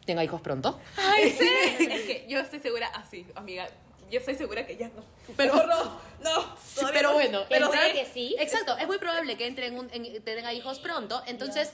Tenga 0.07 0.24
hijos 0.24 0.40
pronto. 0.40 0.80
Ay, 0.96 1.30
sí. 1.30 1.48
es 1.90 2.02
que 2.02 2.26
yo 2.28 2.40
estoy 2.40 2.61
segura, 2.61 2.88
así, 2.88 3.26
amiga. 3.34 3.68
Yo 4.15 4.21
estoy 4.21 4.37
segura 4.37 4.65
que 4.65 4.77
ya 4.77 4.89
no. 4.91 5.03
Pero- 5.37 5.67
no, 5.67 5.85
no. 6.23 6.57
Sí, 6.65 6.85
pero 6.93 7.09
no. 7.09 7.15
bueno, 7.15 7.41
Pero 7.49 7.67
entrar- 7.67 7.93
que 7.93 8.07
sí. 8.07 8.37
Exacto, 8.39 8.77
es 8.79 8.87
muy 8.87 8.99
probable 8.99 9.37
que 9.37 9.47
entren 9.49 9.77
un, 9.77 9.89
en- 9.93 10.23
tengan 10.23 10.55
hijos 10.55 10.79
pronto, 10.79 11.21
entonces 11.27 11.73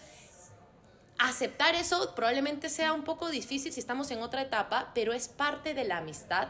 aceptar 1.18 1.74
eso 1.74 2.14
probablemente 2.14 2.70
sea 2.70 2.94
un 2.94 3.04
poco 3.04 3.28
difícil 3.28 3.74
si 3.74 3.78
estamos 3.80 4.10
en 4.10 4.22
otra 4.22 4.40
etapa, 4.40 4.90
pero 4.94 5.12
es 5.12 5.28
parte 5.28 5.74
de 5.74 5.84
la 5.84 5.98
amistad 5.98 6.48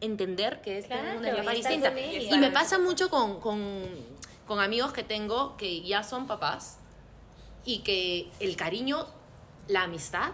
entender 0.00 0.60
que 0.60 0.78
es 0.78 0.86
Claro, 0.86 1.02
tener 1.02 1.16
una 1.18 1.28
etapa 1.30 1.50
distinta. 1.52 2.00
Y 2.00 2.38
me 2.38 2.52
pasa 2.52 2.78
mucho 2.78 3.10
con, 3.10 3.40
con, 3.40 3.88
con 4.46 4.60
amigos 4.60 4.92
que 4.92 5.02
tengo 5.02 5.56
que 5.56 5.80
ya 5.82 6.04
son 6.04 6.28
papás 6.28 6.78
y 7.64 7.80
que 7.80 8.30
el 8.38 8.54
cariño, 8.54 9.04
la 9.66 9.82
amistad 9.82 10.30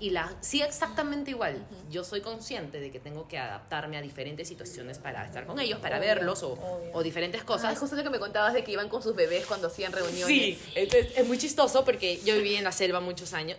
y 0.00 0.10
la 0.10 0.34
sigue 0.40 0.64
exactamente 0.64 1.30
igual. 1.30 1.64
Yo 1.90 2.02
soy 2.04 2.22
consciente 2.22 2.80
de 2.80 2.90
que 2.90 2.98
tengo 2.98 3.28
que 3.28 3.38
adaptarme 3.38 3.98
a 3.98 4.02
diferentes 4.02 4.48
situaciones 4.48 4.98
para 4.98 5.24
estar 5.26 5.46
con 5.46 5.60
ellos, 5.60 5.78
para 5.78 5.98
verlos 5.98 6.42
o, 6.42 6.58
o 6.92 7.02
diferentes 7.02 7.44
cosas. 7.44 7.78
justo 7.78 7.94
lo 7.94 8.02
que 8.02 8.10
me 8.10 8.18
contabas 8.18 8.54
de 8.54 8.64
que 8.64 8.72
iban 8.72 8.88
con 8.88 9.02
sus 9.02 9.14
bebés 9.14 9.46
cuando 9.46 9.66
hacían 9.66 9.92
reuniones. 9.92 10.26
Sí, 10.26 10.58
entonces 10.74 11.12
es 11.16 11.26
muy 11.26 11.38
chistoso 11.38 11.84
porque 11.84 12.18
yo 12.24 12.34
viví 12.34 12.56
en 12.56 12.64
la 12.64 12.72
selva 12.72 13.00
muchos 13.00 13.34
años. 13.34 13.58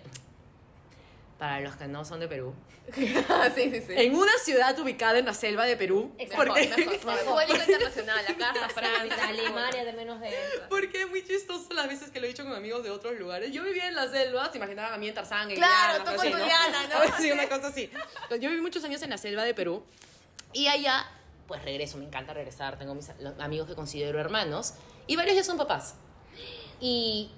Para 1.41 1.59
los 1.59 1.75
que 1.75 1.87
no 1.87 2.05
son 2.05 2.19
de 2.19 2.27
Perú. 2.27 2.53
sí, 2.93 3.07
sí, 3.55 3.81
sí. 3.87 3.93
En 3.95 4.13
una 4.13 4.31
ciudad 4.43 4.77
ubicada 4.77 5.17
en 5.17 5.25
la 5.25 5.33
selva 5.33 5.65
de 5.65 5.75
Perú. 5.75 6.13
Mejor, 6.15 6.35
Porque, 6.35 6.67
mejor, 6.67 7.03
mejor. 7.03 7.19
Público 7.47 7.63
internacional, 7.63 8.25
acá 8.27 8.69
Francia. 8.69 9.27
Alemania 9.27 9.83
de 9.83 9.93
menos 9.93 10.19
de 10.19 10.27
eso. 10.27 10.61
porque 10.69 11.01
es 11.01 11.09
muy 11.09 11.25
chistoso 11.25 11.73
las 11.73 11.87
veces 11.87 12.11
que 12.11 12.19
lo 12.19 12.27
he 12.27 12.29
dicho 12.29 12.43
con 12.43 12.53
amigos 12.53 12.83
de 12.83 12.91
otros 12.91 13.17
lugares. 13.17 13.51
Yo 13.51 13.63
vivía 13.63 13.87
en 13.87 13.95
la 13.95 14.07
selva, 14.07 14.51
se 14.51 14.59
imaginaban 14.59 14.93
a 14.93 14.97
mí 14.99 15.07
en 15.07 15.15
Tarzán. 15.15 15.49
en 15.49 15.57
Claro, 15.57 16.03
Diana, 16.03 16.11
tú 16.11 16.15
con 16.15 16.27
Diana, 16.27 16.87
¿no? 16.87 17.17
Sí, 17.19 17.31
una 17.31 17.49
cosa 17.49 17.69
así. 17.69 17.89
Yo 18.29 18.49
viví 18.51 18.61
muchos 18.61 18.83
años 18.83 19.01
en 19.01 19.09
la 19.09 19.17
selva 19.17 19.43
de 19.43 19.55
Perú. 19.55 19.83
Y 20.53 20.67
allá, 20.67 21.07
pues 21.47 21.63
regreso, 21.63 21.97
me 21.97 22.05
encanta 22.05 22.35
regresar. 22.35 22.77
Tengo 22.77 22.93
mis 22.93 23.09
amigos 23.39 23.67
que 23.67 23.73
considero 23.73 24.19
hermanos. 24.19 24.75
Y 25.07 25.15
varios 25.15 25.37
ya 25.37 25.43
son 25.43 25.57
papás. 25.57 25.95
Y 26.79 27.31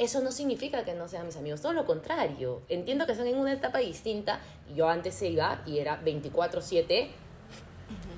eso 0.00 0.20
no 0.22 0.32
significa 0.32 0.82
que 0.84 0.94
no 0.94 1.06
sean 1.08 1.26
mis 1.26 1.36
amigos, 1.36 1.60
todo 1.60 1.74
lo 1.74 1.84
contrario. 1.84 2.62
Entiendo 2.70 3.06
que 3.06 3.14
son 3.14 3.26
en 3.26 3.36
una 3.36 3.52
etapa 3.52 3.78
distinta. 3.78 4.40
Yo 4.74 4.88
antes 4.88 5.20
iba 5.20 5.60
y 5.66 5.78
era 5.78 6.00
24/7, 6.02 7.08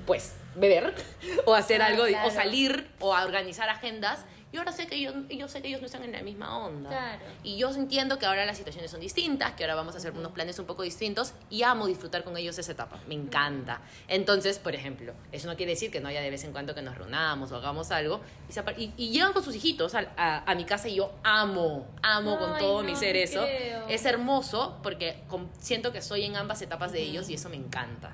pues 0.07 0.33
beber 0.55 0.93
o 1.45 1.53
hacer 1.53 1.81
Ah, 1.81 1.87
algo, 1.87 2.05
claro. 2.05 2.27
o 2.27 2.31
salir 2.31 2.87
o 3.01 3.09
organizar 3.09 3.67
agendas. 3.69 4.23
Y 4.53 4.57
ahora 4.57 4.71
sé 4.71 4.85
que 4.85 5.01
yo, 5.01 5.11
yo 5.29 5.47
sé 5.47 5.63
que 5.63 5.67
ellos 5.69 5.81
no 5.81 5.87
están 5.87 6.03
en 6.03 6.11
la 6.11 6.21
misma 6.21 6.59
onda. 6.59 6.87
Claro. 6.91 7.23
Y 7.43 7.57
yo 7.57 7.71
entiendo 7.71 8.19
que 8.19 8.27
ahora 8.27 8.45
las 8.45 8.55
situaciones 8.55 8.91
son 8.91 8.99
distintas, 8.99 9.53
que 9.53 9.63
ahora 9.63 9.73
vamos 9.73 9.95
a 9.95 9.97
hacer 9.97 10.11
unos 10.13 10.31
planes 10.31 10.59
un 10.59 10.67
poco 10.67 10.83
distintos 10.83 11.33
y 11.49 11.63
amo 11.63 11.87
disfrutar 11.87 12.23
con 12.23 12.37
ellos 12.37 12.59
esa 12.59 12.71
etapa. 12.73 12.99
Me 13.07 13.15
encanta. 13.15 13.81
Entonces, 14.07 14.59
por 14.59 14.75
ejemplo, 14.75 15.13
eso 15.31 15.47
no 15.47 15.55
quiere 15.57 15.71
decir 15.71 15.89
que 15.89 15.99
no 16.01 16.07
haya 16.07 16.21
de 16.21 16.29
vez 16.29 16.43
en 16.43 16.51
cuando 16.51 16.75
que 16.75 16.83
nos 16.83 16.95
reunamos 16.95 17.51
o 17.51 17.55
hagamos 17.55 17.89
algo. 17.89 18.21
Y, 18.47 18.53
se 18.53 18.63
apar- 18.63 18.75
y- 18.77 18.93
y 18.95 19.09
llegan 19.09 19.33
con 19.33 19.43
sus 19.43 19.55
hijitos 19.55 19.95
a, 19.95 20.05
a- 20.17 20.43
a 20.51 20.53
mi 20.53 20.65
casa 20.65 20.87
y 20.87 20.95
yo 20.95 21.11
amo, 21.23 21.87
amo 22.03 22.37
con 22.37 22.55
todo 22.59 22.83
no, 22.83 22.87
mi 22.89 22.95
ser 22.95 23.15
eso. 23.15 23.41
creo. 23.41 23.87
Es 23.89 24.05
hermoso 24.05 24.77
porque 24.83 25.23
siento 25.59 25.91
que 25.91 26.03
soy 26.03 26.25
en 26.25 26.35
ambas 26.35 26.61
etapas 26.61 26.91
de 26.91 27.01
ellos 27.01 27.27
y 27.31 27.33
eso 27.33 27.49
me 27.49 27.55
encanta. 27.55 28.11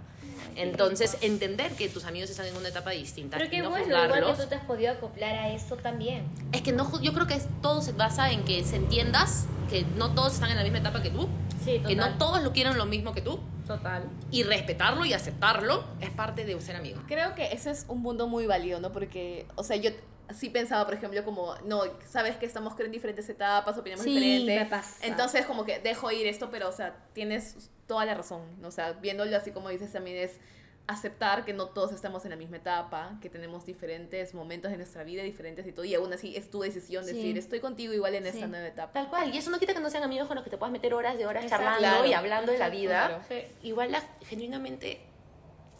Entonces, 0.62 1.18
entender 1.22 1.74
que 1.74 1.90
tus 1.90 2.06
amigos 2.06 2.30
están 2.30 2.46
en 2.48 2.56
una 2.56 2.70
etapa 2.70 2.92
distinta 2.92 3.38
Pero 3.38 3.48
y 3.48 3.50
qué 3.50 3.62
no 3.62 3.70
bueno, 3.70 3.86
igual 3.86 4.26
que 4.36 4.44
tú 4.44 4.50
te 4.50 4.56
has 4.56 4.66
podido 4.66 4.92
acoplar 4.92 5.36
a 5.36 5.50
eso 5.50 5.76
también. 5.78 6.26
Es 6.52 6.62
que 6.62 6.72
no, 6.72 7.02
yo 7.02 7.14
creo 7.14 7.28
que 7.28 7.40
todo 7.62 7.82
se 7.82 7.94
basa 7.94 8.32
en 8.32 8.44
que 8.44 8.64
se 8.64 8.76
entiendas 8.76 9.46
que 9.70 9.86
no 9.96 10.14
todos 10.14 10.34
están 10.34 10.50
en 10.50 10.58
la 10.58 10.64
misma 10.64 10.80
etapa 10.80 11.02
que 11.02 11.10
tú, 11.10 11.30
Sí, 11.64 11.82
que 11.86 11.96
no 11.96 12.18
todos 12.18 12.42
lo 12.42 12.52
quieren 12.54 12.78
lo 12.78 12.86
mismo 12.86 13.14
que 13.14 13.22
tú, 13.22 13.40
Total. 13.68 14.04
y 14.32 14.44
respetarlo 14.44 15.06
y 15.06 15.14
aceptarlo 15.14 15.84
es 16.02 16.10
parte 16.10 16.46
de 16.46 16.60
ser 16.62 16.76
amigo. 16.76 17.02
Creo 17.08 17.36
que 17.36 17.52
ese 17.52 17.72
es 17.72 17.86
un 17.88 18.02
mundo 18.02 18.28
muy 18.28 18.46
válido, 18.48 18.80
¿no? 18.80 18.92
Porque, 18.92 19.46
o 19.56 19.64
sea, 19.64 19.76
yo 19.76 19.92
sí 20.34 20.50
pensaba, 20.50 20.86
por 20.86 20.94
ejemplo, 20.94 21.24
como, 21.24 21.56
no, 21.66 21.84
sabes 22.08 22.36
que 22.38 22.46
estamos 22.46 22.80
en 22.80 22.92
diferentes 22.92 23.28
etapas, 23.30 23.78
opinamos 23.78 24.04
Sí, 24.04 24.14
diferente. 24.14 24.60
me 24.64 24.66
pasa. 24.70 25.06
Entonces, 25.06 25.46
como 25.46 25.66
que 25.66 25.80
dejo 25.80 26.12
ir 26.12 26.28
esto, 26.28 26.50
pero, 26.52 26.70
o 26.70 26.72
sea, 26.74 26.96
tienes 27.14 27.70
toda 27.88 28.06
la 28.06 28.14
razón. 28.14 28.42
¿no? 28.62 28.68
O 28.68 28.72
sea, 28.72 28.94
viéndolo 28.94 29.36
así 29.36 29.52
como 29.52 29.70
dices 29.70 29.92
también 29.92 30.18
es 30.18 30.38
aceptar 30.88 31.46
que 31.46 31.54
no 31.54 31.68
todos 31.68 31.92
estamos 31.92 32.24
en 32.26 32.32
la 32.32 32.36
misma 32.36 32.58
etapa, 32.58 33.20
que 33.22 33.30
tenemos 33.30 33.64
diferentes 33.64 34.34
momentos 34.34 34.72
de 34.72 34.78
nuestra 34.78 35.04
vida, 35.04 35.22
diferentes 35.22 35.68
y 35.68 35.72
todo, 35.72 35.86
y 35.86 35.94
aún 35.94 36.12
así 36.12 36.36
es 36.36 36.50
tu 36.50 36.62
decisión 36.62 37.04
Sí. 37.06 37.14
decir, 37.14 37.38
estoy 37.38 37.60
contigo 37.60 37.94
igual 37.94 38.16
en 38.16 38.26
esta 38.26 38.48
nueva 38.48 38.66
etapa. 38.68 38.94
Tal 38.94 39.08
cual, 39.08 39.32
y 39.34 39.38
eso 39.38 39.52
no 39.52 39.60
quita 39.60 39.76
que 39.76 39.82
no 39.82 39.90
sean 39.92 40.02
amigos 40.04 40.28
con 40.28 40.34
los 40.36 40.44
que 40.44 40.50
te 40.50 40.58
puedas 40.58 40.72
meter 40.74 40.96
horas 40.96 41.16
de 41.20 41.28
horas 41.28 41.44
Exacto. 41.44 41.64
charlando 41.66 41.88
Claro. 41.90 42.08
y 42.08 42.14
hablando 42.14 42.52
de 42.52 42.58
la 42.58 42.70
vida. 42.70 43.22
Claro. 43.28 43.44
Igual, 43.62 43.92
la, 43.92 44.02
genuinamente, 44.26 45.00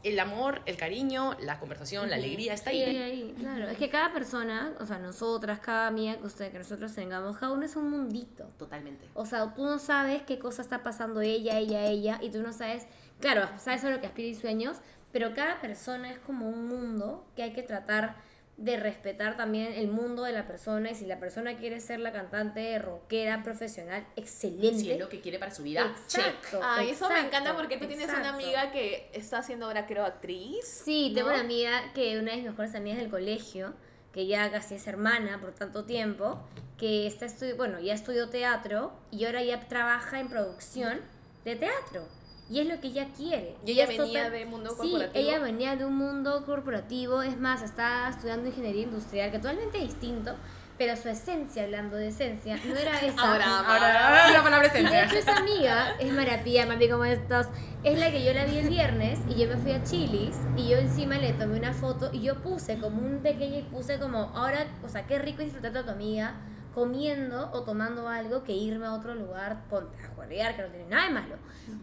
el 0.04 0.20
amor, 0.20 0.62
el 0.66 0.78
cariño, 0.78 1.36
la 1.42 1.60
conversación, 1.60 2.10
la 2.10 2.16
alegría 2.16 2.54
está 2.54 2.72
Sí, 2.72 2.82
ahí. 2.82 2.96
ahí, 2.98 3.12
ahí, 3.12 3.36
claro. 3.38 3.68
Es 3.68 3.78
que 3.78 3.90
cada 3.90 4.14
persona, 4.14 4.74
o 4.80 4.86
sea, 4.86 4.98
nosotras, 5.00 5.60
cada 5.60 5.88
amiga 5.88 6.18
que 6.18 6.26
usted, 6.26 6.52
que 6.52 6.58
nosotros 6.60 6.94
tengamos, 6.96 7.38
cada 7.38 7.52
uno 7.52 7.66
es 7.66 7.76
un 7.76 7.90
mundito. 7.90 8.46
Totalmente. 8.58 9.10
O 9.14 9.26
sea, 9.26 9.54
tú 9.54 9.64
no 9.66 9.78
sabes 9.80 10.22
qué 10.24 10.40
cosa 10.40 10.62
está 10.62 10.84
pasando 10.84 11.22
ella, 11.22 11.58
ella, 11.60 11.86
ella, 11.86 12.20
y 12.22 12.30
tú 12.30 12.42
no 12.42 12.54
sabes, 12.54 12.88
claro, 13.20 13.50
sabes 13.58 13.84
a 13.84 13.90
lo 13.90 14.00
que 14.00 14.08
aspira 14.08 14.28
y 14.30 14.36
sueños, 14.36 14.78
pero 15.12 15.34
cada 15.34 15.60
persona 15.60 16.12
es 16.12 16.20
como 16.20 16.48
un 16.48 16.68
mundo 16.68 17.26
que 17.36 17.44
hay 17.44 17.52
que 17.54 17.64
tratar 17.64 18.16
de 18.60 18.76
respetar 18.76 19.38
también 19.38 19.72
el 19.74 19.88
mundo 19.88 20.24
de 20.24 20.34
la 20.34 20.46
persona 20.46 20.92
y 20.92 20.96
si 20.96 21.06
la 21.06 21.18
persona 21.18 21.56
quiere 21.56 21.80
ser 21.80 22.02
la 22.02 22.12
cantante 22.12 22.78
rockera 22.78 23.42
profesional, 23.42 24.06
excelente. 24.18 24.80
Si 24.80 24.92
es 24.92 25.00
lo 25.00 25.08
que 25.08 25.22
quiere 25.22 25.40
para 25.40 25.54
su 25.54 25.64
vida, 25.64 25.96
check. 26.08 26.26
Exacto. 26.26 26.60
Ay, 26.62 26.90
eso 26.90 27.10
me 27.10 27.20
encanta 27.20 27.56
porque 27.56 27.78
tú 27.78 27.88
tienes 27.88 28.10
una 28.10 28.30
amiga 28.30 28.72
que 28.72 29.10
está 29.14 29.38
haciendo 29.38 29.68
ahora, 29.68 29.88
creo, 29.88 30.04
actriz. 30.04 30.66
Sí, 30.66 31.14
tengo 31.16 31.30
una 31.30 31.40
amiga 31.40 31.94
que 31.94 32.20
una 32.20 32.32
de 32.32 32.38
mis 32.38 32.46
mejores 32.48 32.76
amigas 32.76 33.00
del 33.00 33.10
colegio, 33.10 33.74
que 34.12 34.28
ya 34.28 34.52
casi 34.52 34.76
es 34.76 34.88
hermana 34.88 35.40
por 35.40 35.54
tanto 35.54 35.86
tiempo, 35.86 36.42
que 36.78 37.08
está 37.08 37.28
bueno, 37.56 37.80
ya 37.80 37.94
estudió 37.94 38.30
teatro 38.30 38.92
y 39.10 39.24
ahora 39.24 39.42
ya 39.42 39.68
trabaja 39.70 40.20
en 40.20 40.28
producción 40.28 41.00
de 41.46 41.56
teatro. 41.56 42.19
Y 42.50 42.60
es 42.60 42.68
lo 42.68 42.80
que 42.80 42.88
ella 42.88 43.08
quiere. 43.16 43.56
Y 43.66 43.72
ella 43.72 43.86
venía 43.86 44.06
total- 44.24 44.32
de 44.32 44.46
mundo 44.46 44.70
Sí, 44.72 44.76
corporativo. 44.78 45.12
ella 45.30 45.40
venía 45.40 45.76
de 45.76 45.86
un 45.86 45.96
mundo 45.96 46.44
corporativo, 46.46 47.22
es 47.22 47.38
más, 47.40 47.62
está 47.62 48.10
estudiando 48.10 48.48
ingeniería 48.48 48.84
industrial, 48.84 49.30
que 49.32 49.38
totalmente 49.38 49.78
distinto, 49.78 50.36
pero 50.78 50.96
su 50.96 51.10
esencia, 51.10 51.64
hablando 51.66 51.98
de 51.98 52.08
esencia, 52.08 52.58
no 52.66 52.76
era 52.76 52.98
esa. 53.02 53.22
Ahora, 53.34 53.60
Ahora, 53.60 54.32
la 54.32 54.42
palabra 54.44 54.70
De 54.70 54.80
hecho, 55.04 55.16
esa 55.16 55.36
amiga 55.38 55.96
es 56.00 56.12
Marapía, 56.12 56.66
mami, 56.66 56.90
¿cómo 56.90 57.06
estás? 57.06 57.50
Es 57.84 58.00
la 58.00 58.10
que 58.12 58.24
yo 58.26 58.34
la 58.34 58.46
vi 58.46 58.58
el 58.58 58.70
viernes 58.70 59.20
y 59.30 59.36
yo 59.36 59.48
me 59.48 59.58
fui 59.58 59.72
a 59.74 59.84
Chilis 59.84 60.36
y 60.58 60.70
yo 60.70 60.78
encima 60.78 61.18
le 61.18 61.34
tomé 61.34 61.58
una 61.58 61.74
foto 61.74 62.10
y 62.12 62.22
yo 62.22 62.42
puse 62.42 62.78
como 62.80 63.00
un 63.02 63.20
pequeño 63.20 63.60
y 63.60 63.62
puse 63.64 64.00
como, 64.00 64.32
ahora, 64.36 64.66
o 64.84 64.90
sea, 64.90 65.06
qué 65.06 65.20
rico 65.20 65.44
disfrutar 65.44 65.72
de 65.72 65.84
tu 65.84 65.92
amiga 65.92 66.34
comiendo 66.80 67.50
o 67.52 67.64
tomando 67.64 68.08
algo 68.08 68.44
que 68.44 68.54
irme 68.54 68.86
a 68.86 68.94
otro 68.94 69.14
lugar 69.14 69.66
ponte, 69.70 69.98
a 70.04 70.08
juerrear, 70.16 70.56
que 70.56 70.62
no 70.62 70.70
tiene 70.70 70.86
nada 70.88 71.08
de 71.08 71.14
malo. 71.14 71.36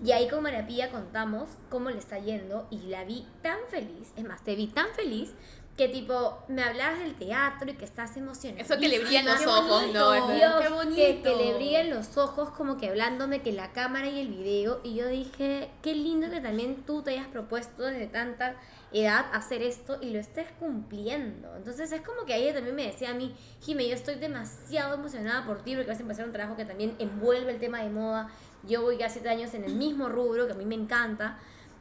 Y 0.03 0.13
ahí 0.13 0.27
con 0.29 0.43
Marapía 0.43 0.91
contamos 0.91 1.51
cómo 1.69 1.91
le 1.91 1.99
está 1.99 2.19
yendo 2.19 2.67
y 2.71 2.79
la 2.89 3.05
vi 3.05 3.27
tan 3.43 3.59
feliz, 3.69 4.13
es 4.17 4.25
más, 4.25 4.43
te 4.43 4.55
vi 4.55 4.69
tan 4.69 4.87
feliz 4.95 5.35
que 5.77 5.89
tipo, 5.89 6.39
me 6.49 6.63
hablabas 6.63 7.01
del 7.01 7.15
teatro 7.17 7.71
y 7.71 7.75
que 7.75 7.85
estás 7.85 8.17
emocionada. 8.17 8.63
Eso 8.63 8.79
que 8.79 8.89
le 8.89 8.99
brillan 8.99 9.27
los 9.27 9.47
ojos, 9.47 9.83
¿no? 9.93 10.13
Dios, 10.35 10.55
qué 10.59 10.67
Que, 10.69 10.73
bonito. 10.73 11.23
que 11.23 11.37
le 11.37 11.55
brillan 11.55 11.91
los 11.91 12.17
ojos 12.17 12.49
como 12.51 12.79
que 12.79 12.89
hablándome 12.89 13.43
que 13.43 13.53
la 13.53 13.73
cámara 13.73 14.09
y 14.09 14.19
el 14.21 14.29
video 14.29 14.81
y 14.83 14.95
yo 14.95 15.07
dije, 15.07 15.71
qué 15.83 15.95
lindo 15.95 16.31
que 16.31 16.41
también 16.41 16.83
tú 16.87 17.03
te 17.03 17.11
hayas 17.11 17.27
propuesto 17.27 17.83
desde 17.83 18.07
tanta 18.07 18.57
edad 19.03 19.27
hacer 19.33 19.63
esto 19.63 19.99
y 20.01 20.11
lo 20.11 20.19
estés 20.21 20.47
cumpliendo. 20.59 21.55
Entonces 21.57 21.91
es 21.93 22.01
como 22.03 22.25
que 22.25 22.37
ella 22.37 22.55
también 22.55 22.75
me 22.77 22.87
decía 22.87 23.11
a 23.11 23.15
mí, 23.15 23.35
Jime, 23.63 23.87
yo 23.89 23.95
estoy 23.95 24.15
demasiado 24.17 24.95
emocionada 24.95 25.45
por 25.45 25.63
ti 25.63 25.75
porque 25.75 25.91
vas 25.91 25.99
a 25.99 26.03
empezar 26.03 26.25
un 26.27 26.33
trabajo 26.33 26.57
que 26.57 26.65
también 26.65 26.95
envuelve 26.99 27.53
el 27.53 27.59
tema 27.61 27.83
de 27.83 27.91
moda. 27.91 28.29
Yo 28.63 28.83
voy 28.83 28.97
ya 28.99 29.09
siete 29.09 29.29
años 29.29 29.53
en 29.55 29.65
el 29.65 29.75
mismo 29.75 30.09
rubro 30.09 30.47
que 30.47 30.53
a 30.53 30.57
mí 30.57 30.65
me 30.65 30.75
encanta. 30.77 31.39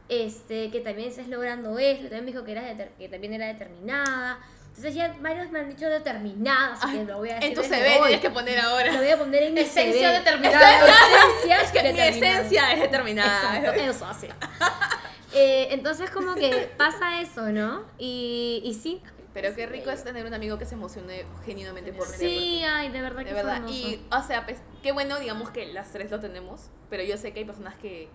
este, 0.07 0.69
que 0.69 0.81
también 0.81 1.09
estás 1.09 1.27
logrando 1.29 1.79
esto, 1.79 2.03
también 2.03 2.25
me 2.25 2.31
dijo 2.31 2.43
que, 2.43 2.51
era 2.51 2.61
deter- 2.61 2.91
que 2.99 3.09
también 3.09 3.33
era 3.33 3.47
determinada. 3.47 4.37
Entonces 4.67 4.93
ya 4.93 5.15
varios 5.19 5.49
me 5.51 5.59
han 5.61 5.69
dicho 5.69 5.89
determinada, 5.89 6.73
así 6.73 6.91
que 6.95 7.05
lo 7.05 7.17
voy 7.17 7.29
a 7.31 7.35
decir 7.35 7.49
En 7.49 7.55
tu 7.55 7.63
CV 7.63 7.97
tienes 8.03 8.19
que 8.19 8.29
poner 8.29 8.61
Lo 8.61 8.69
ahora. 8.69 8.97
voy 8.97 9.09
a 9.09 9.17
poner 9.17 9.41
en 9.43 9.53
mi 9.55 9.61
Esencia 9.61 10.09
CV. 10.09 10.19
determinada. 10.19 10.77
Esencia 10.77 11.61
Es 11.63 11.71
que 11.71 11.93
mi 11.93 11.99
esencia 12.01 12.73
es 12.73 12.81
determinada. 12.81 13.57
Exacto, 13.57 13.81
eso 13.81 14.05
así. 14.05 14.27
Eh, 15.35 15.67
entonces 15.71 16.09
como 16.09 16.33
que 16.35 16.69
pasa 16.77 17.21
eso, 17.21 17.51
¿no? 17.51 17.83
Y, 17.97 18.61
y 18.63 18.73
sí. 18.73 19.01
Pero 19.33 19.53
qué 19.53 19.65
rico 19.65 19.89
es 19.91 20.01
tener 20.03 20.25
un 20.25 20.33
amigo 20.33 20.57
que 20.57 20.65
se 20.65 20.75
emocione 20.75 21.25
genuinamente 21.45 21.91
por 21.91 22.07
ti. 22.07 22.13
Sí, 22.17 22.63
ay, 22.63 22.89
de 22.89 23.01
verdad 23.01 23.19
que 23.23 23.25
De 23.29 23.33
verdad. 23.33 23.61
Y, 23.67 24.01
o 24.09 24.23
sea, 24.23 24.45
pues, 24.45 24.59
qué 24.81 24.93
bueno, 24.93 25.19
digamos 25.19 25.49
que 25.49 25.65
las 25.73 25.91
tres 25.91 26.09
lo 26.09 26.21
tenemos, 26.21 26.69
pero 26.89 27.03
yo 27.03 27.17
sé 27.17 27.33
que 27.33 27.39
hay 27.39 27.45
personas 27.45 27.75
que, 27.75 28.07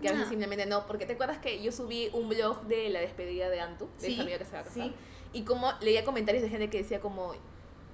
que 0.00 0.08
a 0.08 0.12
veces 0.12 0.26
No. 0.26 0.30
simplemente 0.30 0.66
no. 0.66 0.86
Porque 0.86 1.06
te 1.06 1.14
acuerdas 1.14 1.38
que 1.38 1.60
yo 1.60 1.72
subí 1.72 2.08
un 2.12 2.28
blog 2.28 2.62
de 2.66 2.88
la 2.90 3.00
despedida 3.00 3.48
de 3.48 3.60
Antu, 3.60 3.88
de 4.00 4.06
Sí, 4.06 4.12
esa 4.12 4.22
amiga 4.22 4.38
que 4.38 4.44
se 4.44 4.52
va 4.52 4.60
a 4.60 4.62
casar. 4.62 4.74
sí. 4.84 4.94
Y 5.32 5.42
como 5.42 5.72
leía 5.80 6.04
comentarios 6.04 6.42
de 6.42 6.48
gente 6.50 6.70
que 6.70 6.78
decía 6.78 7.00
como, 7.00 7.32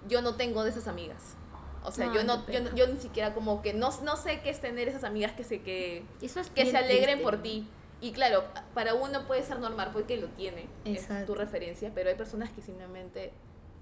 yo 0.07 0.21
no 0.21 0.35
tengo 0.37 0.63
de 0.63 0.71
esas 0.71 0.87
amigas. 0.87 1.35
O 1.83 1.93
sea, 1.93 2.13
yo 2.13 2.21
Ay, 2.21 2.27
no, 2.27 2.47
yo, 2.51 2.75
yo 2.75 2.87
ni 2.89 2.99
siquiera 2.99 3.33
como 3.33 3.63
que 3.63 3.73
no, 3.73 3.91
no 4.03 4.17
sé 4.17 4.41
qué 4.43 4.51
es 4.51 4.61
tener 4.61 4.89
esas 4.89 5.05
amigas 5.05 5.33
que 5.33 5.45
se 5.45 5.63
que, 5.63 6.03
Eso 6.21 6.41
es 6.41 6.51
que 6.51 6.69
se 6.71 6.77
alegren 6.77 7.19
triste. 7.19 7.23
por 7.23 7.41
ti. 7.43 7.67
Y 8.01 8.13
claro, 8.13 8.45
para 8.75 8.95
uno 8.95 9.27
puede 9.27 9.43
ser 9.43 9.59
normal 9.59 9.91
porque 9.93 10.17
lo 10.19 10.29
tiene, 10.29 10.67
es 10.85 11.03
Exacto. 11.03 11.33
tu 11.33 11.35
referencia, 11.35 11.91
pero 11.95 12.11
hay 12.11 12.15
personas 12.17 12.51
que 12.51 12.61
simplemente 12.61 13.33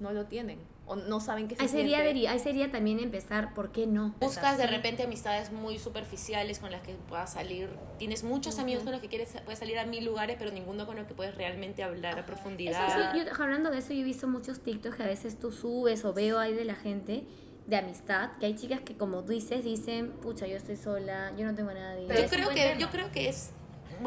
no 0.00 0.12
lo 0.12 0.26
tienen 0.26 0.58
o 0.86 0.96
no 0.96 1.20
saben 1.20 1.48
qué 1.48 1.56
se 1.56 1.62
Ahí 1.62 1.68
sería, 1.68 2.02
siente. 2.02 2.28
ahí 2.28 2.38
sería 2.38 2.70
también 2.70 2.98
empezar, 3.00 3.54
¿por 3.54 3.70
qué 3.72 3.86
no? 3.86 4.14
Buscas 4.20 4.58
de 4.58 4.66
repente 4.66 5.02
amistades 5.04 5.50
muy 5.52 5.78
superficiales 5.78 6.58
con 6.58 6.70
las 6.70 6.82
que 6.82 6.94
puedas 7.08 7.32
salir. 7.32 7.70
Tienes 7.98 8.22
muchos 8.22 8.58
amigos 8.58 8.82
con 8.82 8.92
los 8.92 9.00
que 9.00 9.08
quieres 9.08 9.34
puedes 9.44 9.58
salir 9.60 9.78
a 9.78 9.86
mil 9.86 10.04
lugares, 10.04 10.36
pero 10.38 10.50
ninguno 10.50 10.84
con 10.86 10.96
los 10.96 11.06
que 11.06 11.14
puedes 11.14 11.34
realmente 11.36 11.82
hablar 11.82 12.18
a 12.18 12.26
profundidad. 12.26 12.86
Eso, 13.14 13.24
yo, 13.24 13.42
hablando 13.42 13.70
de 13.70 13.78
eso, 13.78 13.92
yo 13.94 14.00
he 14.00 14.04
visto 14.04 14.28
muchos 14.28 14.60
TikToks 14.60 14.96
que 14.96 15.02
a 15.04 15.06
veces 15.06 15.38
tú 15.38 15.50
subes 15.52 16.04
o 16.04 16.12
veo 16.12 16.38
ahí 16.38 16.52
de 16.54 16.64
la 16.64 16.74
gente 16.74 17.24
de 17.66 17.76
amistad, 17.76 18.32
que 18.38 18.46
hay 18.46 18.54
chicas 18.56 18.80
que 18.80 18.94
como 18.96 19.22
tú 19.24 19.32
dices, 19.32 19.64
dicen, 19.64 20.10
pucha, 20.20 20.46
yo 20.46 20.56
estoy 20.56 20.76
sola, 20.76 21.32
yo 21.38 21.46
no 21.46 21.54
tengo 21.54 21.70
a 21.70 21.74
nadie. 21.74 22.04
Pero 22.06 22.18
yo 22.20 22.26
es 22.26 22.30
creo 22.30 22.48
que 22.50 22.54
tema. 22.56 22.78
yo 22.78 22.90
creo 22.90 23.10
que 23.10 23.28
es 23.30 23.52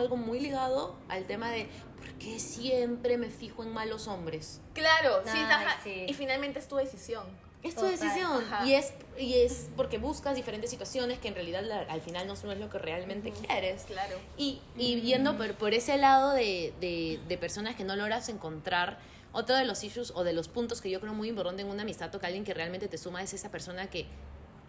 algo 0.02 0.18
muy 0.18 0.40
ligado 0.40 0.96
al 1.10 1.26
tema 1.26 1.52
de 1.52 1.68
por 1.98 2.12
qué 2.20 2.40
siempre 2.40 3.18
me 3.18 3.30
fijo 3.30 3.64
en 3.64 3.74
malos 3.74 4.08
hombres. 4.08 4.62
Claro, 4.74 5.22
sí, 5.26 5.38
ajá, 5.40 5.78
sí. 5.84 6.06
y 6.08 6.14
finalmente 6.14 6.60
es 6.60 6.68
tu 6.68 6.76
decisión. 6.78 7.24
Es 7.64 7.74
tu 7.74 7.82
Total, 7.82 8.00
decisión 8.00 8.44
ajá. 8.44 8.66
y 8.68 8.76
es 8.76 8.94
y 9.18 9.34
es 9.40 9.70
porque 9.76 9.98
buscas 9.98 10.36
diferentes 10.36 10.70
situaciones 10.70 11.18
que 11.18 11.28
en 11.28 11.34
realidad 11.34 11.64
la- 11.64 11.80
al 11.82 12.02
final 12.02 12.28
no 12.28 12.34
es 12.34 12.44
lo 12.44 12.70
que 12.70 12.78
realmente 12.78 13.32
quieres. 13.32 13.84
Claro. 13.84 14.16
Y, 14.38 14.62
y 14.78 15.02
viendo 15.02 15.36
por, 15.38 15.54
por 15.56 15.74
ese 15.74 15.98
lado 15.98 16.34
de, 16.34 16.72
de, 16.80 17.20
de 17.28 17.38
personas 17.40 17.76
que 17.76 17.84
no 17.84 17.96
logras 17.96 18.30
encontrar, 18.30 19.00
otro 19.34 19.56
de 19.56 19.66
los 19.66 19.84
issues 19.84 20.12
o 20.16 20.24
de 20.24 20.34
los 20.34 20.48
puntos 20.48 20.82
que 20.82 20.92
yo 20.92 21.02
creo 21.02 21.14
muy 21.14 21.30
importante 21.30 21.64
en 21.64 21.68
una 21.70 21.82
amistad 21.82 22.14
o 22.14 22.20
que 22.20 22.28
alguien 22.28 22.44
que 22.44 22.54
realmente 22.54 22.88
te 22.88 22.98
suma 23.00 23.24
es 23.24 23.34
esa 23.34 23.50
persona 23.50 23.90
que 23.90 24.06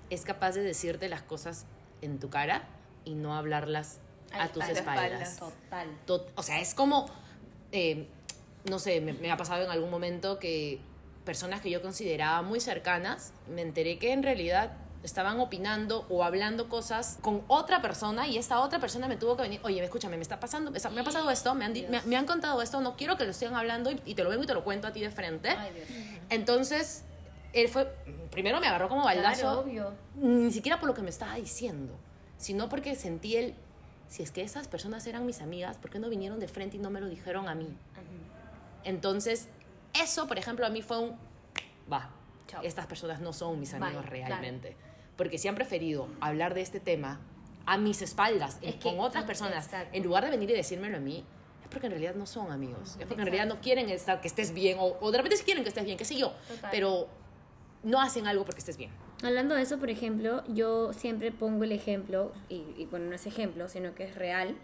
es 0.09 0.23
capaz 0.23 0.53
de 0.53 0.63
decirte 0.63 1.09
las 1.11 1.23
cosas 1.23 1.67
en 2.01 2.19
tu 2.19 2.31
cara 2.31 2.67
y 3.05 3.15
no 3.15 3.37
hablarlas 3.37 4.01
a, 4.33 4.45
A 4.45 4.49
tus 4.49 4.65
espaldas. 4.69 5.31
espaldas. 5.31 5.37
Total. 5.39 5.89
To- 6.07 6.27
o 6.37 6.43
sea, 6.43 6.61
es 6.61 6.75
como, 6.75 7.07
eh, 7.73 8.07
no 8.69 8.79
sé, 8.79 9.01
me, 9.01 9.13
me 9.15 9.31
ha 9.31 9.37
pasado 9.37 9.65
en 9.65 9.71
algún 9.71 9.91
momento 9.91 10.39
que 10.39 10.81
personas 11.25 11.61
que 11.61 11.71
yo 11.71 11.83
consideraba 11.83 12.43
muy 12.43 12.61
cercanas, 12.61 13.33
me 13.49 13.63
enteré 13.63 13.99
que 13.99 14.13
en 14.13 14.23
realidad 14.23 14.73
estaban 15.05 15.39
opinando 15.39 16.05
o 16.09 16.25
hablando 16.25 16.69
cosas 16.69 17.19
con 17.23 17.43
otra 17.47 17.81
persona 17.81 18.27
y 18.27 18.37
esta 18.37 18.59
otra 18.61 18.81
persona 18.81 19.07
me 19.09 19.17
tuvo 19.17 19.37
que 19.37 19.43
venir, 19.43 19.61
oye, 19.63 19.83
escúchame, 19.85 20.17
me 20.17 20.23
está 20.23 20.41
pasando, 20.41 20.71
me, 20.73 20.79
ha 21.01 21.05
pasado 21.05 21.31
esto, 21.31 21.55
me 21.55 21.65
han, 21.67 21.73
me, 21.73 22.03
me 22.05 22.17
han 22.17 22.27
contado 22.27 22.61
esto, 22.63 22.81
no 22.81 22.97
quiero 22.97 23.17
que 23.17 23.25
lo 23.25 23.31
estén 23.31 23.55
hablando 23.55 23.91
y, 23.93 24.01
y 24.07 24.15
te 24.15 24.25
lo 24.25 24.31
vengo 24.31 24.43
y 24.43 24.47
te 24.47 24.55
lo 24.55 24.65
cuento 24.65 24.89
a 24.89 24.93
ti 24.93 25.01
de 25.01 25.11
frente. 25.11 25.51
Ay, 25.51 25.73
Dios. 25.73 25.87
Entonces, 26.31 27.05
él 27.53 27.69
fue, 27.69 27.93
primero 28.31 28.61
me 28.61 28.67
agarró 28.67 28.89
como 28.89 29.05
baldazo, 29.05 29.41
Claro, 29.43 29.61
obvio. 29.61 29.93
ni 30.17 30.51
siquiera 30.51 30.81
por 30.81 30.89
lo 30.89 30.95
que 30.95 31.03
me 31.03 31.11
estaba 31.11 31.35
diciendo, 31.37 31.95
sino 32.37 32.69
porque 32.69 32.97
sentí 32.97 33.37
el, 33.37 33.55
si 34.09 34.23
es 34.23 34.31
que 34.31 34.43
esas 34.43 34.69
personas 34.69 35.07
eran 35.07 35.27
mis 35.27 35.41
amigas, 35.41 35.77
¿por 35.77 35.91
qué 35.91 35.99
no 35.99 36.09
vinieron 36.09 36.41
de 36.41 36.49
frente 36.49 36.77
y 36.77 36.81
no 36.81 36.91
me 36.91 37.01
lo 37.01 37.09
dijeron 37.09 37.49
a 37.49 37.55
mí? 37.55 37.69
Entonces, 38.85 39.49
eso, 39.95 40.27
por 40.27 40.39
ejemplo, 40.39 40.67
a 40.67 40.71
mí 40.71 40.83
fue 40.83 40.99
un, 40.99 41.17
va, 41.93 42.11
Chao. 42.47 42.63
estas 42.63 42.87
personas 42.87 43.21
no 43.21 43.33
son 43.33 43.59
mis 43.61 43.73
Bye, 43.73 43.83
amigos 43.85 44.05
claro. 44.07 44.27
realmente, 44.29 44.77
porque 45.17 45.39
si 45.39 45.49
han 45.49 45.55
preferido 45.55 46.09
hablar 46.21 46.55
de 46.55 46.63
este 46.63 46.81
tema 46.81 47.21
a 47.67 47.77
mis 47.77 48.01
espaldas, 48.03 48.59
Es 48.63 48.71
y 48.77 48.79
que- 48.79 48.89
con 48.89 49.01
otras 49.01 49.25
personas, 49.25 49.67
exacto. 49.67 49.91
en 49.95 50.03
lugar 50.05 50.25
de 50.25 50.31
venir 50.31 50.51
y 50.51 50.55
decírmelo 50.55 50.97
a 50.97 51.01
mí, 51.01 51.25
es 51.63 51.69
porque 51.69 51.87
en 51.89 51.93
realidad 51.93 52.15
no 52.15 52.25
son 52.25 52.51
amigos, 52.51 52.97
es 52.99 53.07
porque 53.07 53.21
en 53.23 53.27
realidad 53.27 53.47
no 53.47 53.61
quieren 53.61 53.91
estar, 53.91 54.21
que 54.23 54.29
estés 54.29 54.55
bien, 54.55 54.79
o, 54.81 54.97
o 55.01 55.11
de 55.11 55.19
repente 55.19 55.37
sí 55.37 55.45
quieren 55.45 55.63
que 55.65 55.69
estés 55.69 55.85
bien, 55.85 55.99
qué 55.99 56.05
sé 56.07 56.17
yo, 56.17 56.33
Total. 56.49 56.71
pero 56.71 57.09
no 57.83 58.01
hacen 58.01 58.27
algo 58.27 58.45
porque 58.47 58.61
estés 58.61 58.79
bien. 58.79 58.91
Hablando 59.23 59.55
de 59.57 59.63
eso, 59.63 59.79
por 59.79 59.91
ejemplo, 59.91 60.45
yo 60.49 60.93
siempre 60.93 61.33
pongo 61.33 61.65
el 61.65 61.73
ejemplo, 61.73 62.33
y, 62.49 62.63
y 62.77 62.87
bueno, 62.91 63.07
no 63.07 63.15
es 63.15 63.27
ejemplo, 63.27 63.69
sino 63.69 63.95
que 63.95 64.05
es 64.05 64.15
real, 64.15 64.55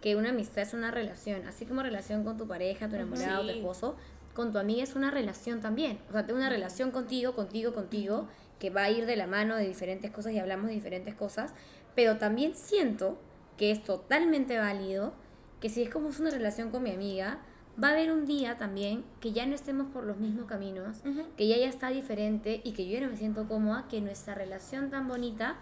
que 0.00 0.14
una 0.16 0.28
amistad 0.30 0.62
es 0.62 0.72
una 0.74 0.90
relación, 0.90 1.46
así 1.48 1.64
como 1.66 1.82
relación 1.82 2.24
con 2.24 2.36
tu 2.36 2.46
pareja, 2.46 2.88
tu 2.88 2.94
enamorado, 2.96 3.42
tu 3.42 3.48
Sí. 3.52 3.58
esposo, 3.58 3.96
con 4.34 4.52
tu 4.52 4.58
amiga 4.58 4.82
es 4.82 4.94
una 4.94 5.10
relación 5.10 5.60
también. 5.60 5.98
O 6.08 6.12
sea, 6.12 6.26
tengo 6.26 6.38
una 6.38 6.50
relación 6.50 6.90
contigo, 6.90 7.34
contigo, 7.34 7.72
contigo, 7.72 8.28
que 8.60 8.70
va 8.70 8.84
a 8.84 8.90
ir 8.90 9.06
de 9.06 9.16
la 9.16 9.26
mano 9.26 9.56
de 9.56 9.66
diferentes 9.66 10.10
cosas 10.10 10.32
y 10.32 10.38
hablamos 10.38 10.66
de 10.68 10.74
diferentes 10.74 11.14
cosas, 11.14 11.52
pero 11.94 12.18
también 12.18 12.54
siento 12.54 13.18
que 13.56 13.70
es 13.70 13.82
totalmente 13.82 14.58
válido 14.58 15.12
que 15.60 15.68
si 15.68 15.82
es 15.82 15.90
como 15.90 16.10
es 16.10 16.20
una 16.20 16.30
relación 16.30 16.70
con 16.70 16.82
mi 16.82 16.90
amiga, 16.90 17.38
va 17.82 17.88
a 17.88 17.90
haber 17.92 18.12
un 18.12 18.26
día 18.26 18.56
también 18.56 19.04
que 19.20 19.32
ya 19.32 19.46
no 19.46 19.54
estemos 19.54 19.88
por 19.92 20.04
los 20.04 20.16
mismos 20.18 20.46
caminos, 20.46 20.98
que 21.36 21.48
ya 21.48 21.56
ya 21.56 21.66
está 21.68 21.88
diferente 21.88 22.60
y 22.64 22.72
que 22.72 22.86
yo 22.86 22.94
ya 22.94 23.00
no 23.04 23.10
me 23.10 23.16
siento 23.16 23.46
cómoda, 23.48 23.86
que 23.88 24.00
nuestra 24.00 24.34
relación 24.34 24.90
tan 24.90 25.08
bonita, 25.08 25.56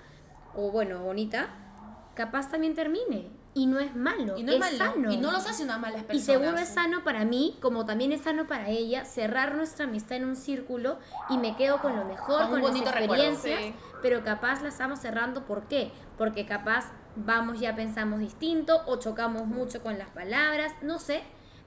o 0.54 0.70
bueno, 0.70 1.02
bonita, 1.02 1.48
capaz 2.14 2.50
también 2.50 2.74
termine. 2.74 3.30
Y 3.54 3.66
no 3.66 3.78
es 3.80 3.94
malo, 3.94 4.38
Y 4.38 4.44
no 4.44 4.52
es, 4.52 4.60
malo. 4.60 4.78
sano. 4.78 5.12
Y 5.12 5.18
no 5.18 5.30
los 5.30 5.46
hace 5.46 5.64
una 5.64 5.76
malas 5.76 6.00
Y 6.00 6.04
personas. 6.04 6.24
seguro 6.24 6.56
es 6.56 6.68
sano 6.70 7.04
para 7.04 7.26
mí, 7.26 7.58
como 7.60 7.84
también 7.84 8.10
es 8.10 8.22
sano 8.22 8.46
para 8.46 8.70
ella, 8.70 9.04
cerrar 9.04 9.54
nuestra 9.56 9.84
amistad 9.84 10.16
en 10.16 10.24
un 10.24 10.36
círculo 10.36 10.96
y 11.28 11.36
me 11.36 11.54
quedo 11.54 11.78
con 11.82 11.94
lo 11.94 12.06
mejor, 12.06 12.48
Con 12.48 12.62
con, 12.62 12.62
las 12.62 12.72
recuerdo, 12.72 12.94
experiencias, 13.14 13.60
sí. 13.60 13.74
pero 14.00 14.24
capaz 14.24 14.62
la 14.62 14.70
estamos 14.70 15.00
cerrando, 15.00 15.44
¿por 15.44 15.64
qué? 15.64 15.92
Porque 16.16 16.46
capaz 16.46 16.92
vamos 17.14 17.60
ya 17.60 17.76
pensamos 17.76 18.20
distinto 18.20 18.80
o 18.86 18.96
chocamos 18.96 19.46
mucho 19.46 19.82
con 19.82 19.98
las 19.98 20.08
palabras, 20.08 20.72
no 20.80 20.98
sé, 20.98 21.22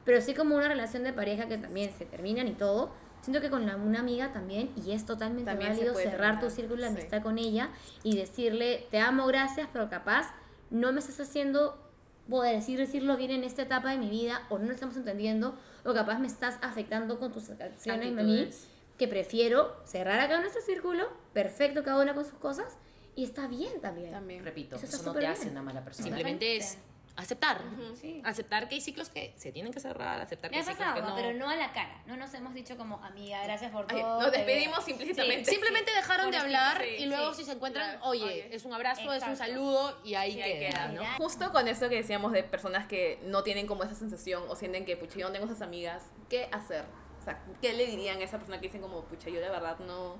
pero 0.05 0.21
sí 0.21 0.33
como 0.33 0.55
una 0.55 0.67
relación 0.67 1.03
de 1.03 1.11
pareja 1.13 1.47
que 1.47 1.57
también 1.57 1.91
se 1.97 2.05
terminan 2.05 2.47
y 2.47 2.53
todo. 2.53 2.91
Siento 3.21 3.41
que 3.41 3.49
con 3.49 3.65
la- 3.65 3.75
una 3.75 3.99
amiga 4.01 4.31
también, 4.31 4.69
y 4.85 4.91
es 4.91 5.05
totalmente 5.05 5.49
También 5.49 5.71
válido 5.71 5.95
cerrar 5.95 6.39
tu 6.39 6.49
círculo 6.51 6.83
de 6.83 6.89
sí. 6.89 6.93
amistad 6.95 7.23
con 7.23 7.39
ella 7.39 7.69
y 8.03 8.15
decirle, 8.15 8.85
te 8.91 8.99
amo, 8.99 9.25
gracias, 9.25 9.67
pero 9.73 9.89
capaz 9.89 10.31
no 10.69 10.91
me 10.93 10.99
estás 10.99 11.19
haciendo 11.19 11.81
poder 12.29 12.55
decir, 12.55 12.77
decirlo 12.77 13.17
bien 13.17 13.31
en 13.31 13.43
esta 13.43 13.63
etapa 13.63 13.91
de 13.91 13.97
mi 13.97 14.09
vida, 14.09 14.41
o 14.49 14.57
no 14.59 14.65
nos 14.65 14.75
estamos 14.75 14.95
entendiendo, 14.95 15.55
o 15.83 15.93
capaz 15.93 16.19
me 16.19 16.27
estás 16.27 16.57
afectando 16.61 17.19
con 17.19 17.31
tus 17.31 17.49
acciones 17.49 18.17
a 18.17 18.23
mí, 18.23 18.49
que 18.97 19.07
prefiero 19.07 19.75
cerrar 19.85 20.19
acá 20.19 20.39
nuestro 20.39 20.61
círculo, 20.61 21.07
perfecto 21.33 21.83
cada 21.83 22.01
una 22.01 22.13
con 22.13 22.25
sus 22.25 22.37
cosas, 22.39 22.77
y 23.15 23.23
está 23.23 23.47
bien 23.47 23.79
también. 23.81 24.11
También. 24.11 24.43
Repito, 24.43 24.75
Eso 24.75 25.03
no 25.03 25.13
te 25.13 25.25
hace 25.27 25.49
una 25.49 25.61
mala 25.61 25.83
persona. 25.83 26.05
Simplemente 26.07 26.57
es 26.57 26.77
aceptar. 27.17 27.61
Sí. 27.95 28.21
Aceptar 28.25 28.67
que 28.67 28.75
hay 28.75 28.81
ciclos 28.81 29.09
que 29.09 29.33
se 29.37 29.51
tienen 29.51 29.71
que 29.71 29.79
cerrar, 29.79 30.19
aceptar 30.19 30.51
que 30.51 30.57
hay 30.57 30.61
ha 30.61 30.65
ciclos 30.65 30.79
que 30.93 30.99
pasado, 31.01 31.09
no. 31.09 31.15
pero 31.15 31.33
no 31.37 31.49
a 31.49 31.55
la 31.55 31.71
cara. 31.71 32.01
No 32.07 32.17
nos 32.17 32.33
hemos 32.33 32.53
dicho 32.53 32.75
como, 32.77 33.01
amiga, 33.03 33.41
gracias 33.45 33.71
por 33.71 33.85
Ay, 33.89 34.01
todo. 34.01 34.21
nos 34.21 34.31
despedimos 34.31 34.79
veo". 34.85 34.89
implícitamente. 34.95 35.49
Simplemente 35.49 35.91
dejaron 35.93 36.29
de 36.31 36.37
hablar 36.37 36.81
sí, 36.81 37.03
y 37.03 37.05
luego 37.05 37.33
sí. 37.33 37.41
si 37.41 37.45
se 37.45 37.53
encuentran, 37.53 37.89
Claro, 37.91 38.05
oye, 38.09 38.23
oye. 38.23 38.55
es 38.55 38.65
un 38.65 38.73
abrazo, 38.73 39.01
es 39.13 39.23
un 39.23 39.29
Exacto. 39.29 39.35
saludo 39.53 40.01
y 40.03 40.15
ahí 40.15 40.33
Sí, 40.33 40.37
queda, 40.39 40.59
queda. 40.69 40.87
¿no? 40.89 41.03
Justo 41.17 41.51
con 41.51 41.67
esto 41.67 41.87
que 41.89 41.95
decíamos 41.95 42.31
de 42.33 42.43
personas 42.43 42.85
que 42.87 43.19
no 43.23 43.43
tienen 43.43 43.65
como 43.65 43.83
esa 43.83 43.95
sensación 43.95 44.43
o 44.49 44.55
sienten 44.55 44.85
que, 44.85 44.97
pucha, 44.97 45.17
yo 45.19 45.27
no 45.27 45.31
tengo 45.31 45.45
esas 45.45 45.61
amigas, 45.61 46.03
¿qué 46.29 46.49
hacer? 46.51 46.83
O 47.19 47.23
sea, 47.23 47.41
¿qué 47.61 47.73
le 47.73 47.85
dirían 47.87 48.19
a 48.19 48.23
esa 48.23 48.37
persona 48.37 48.57
que 48.59 48.67
dicen 48.67 48.81
como, 48.81 49.03
pucha, 49.05 49.29
yo 49.29 49.39
de 49.39 49.49
verdad 49.49 49.79
no, 49.79 50.17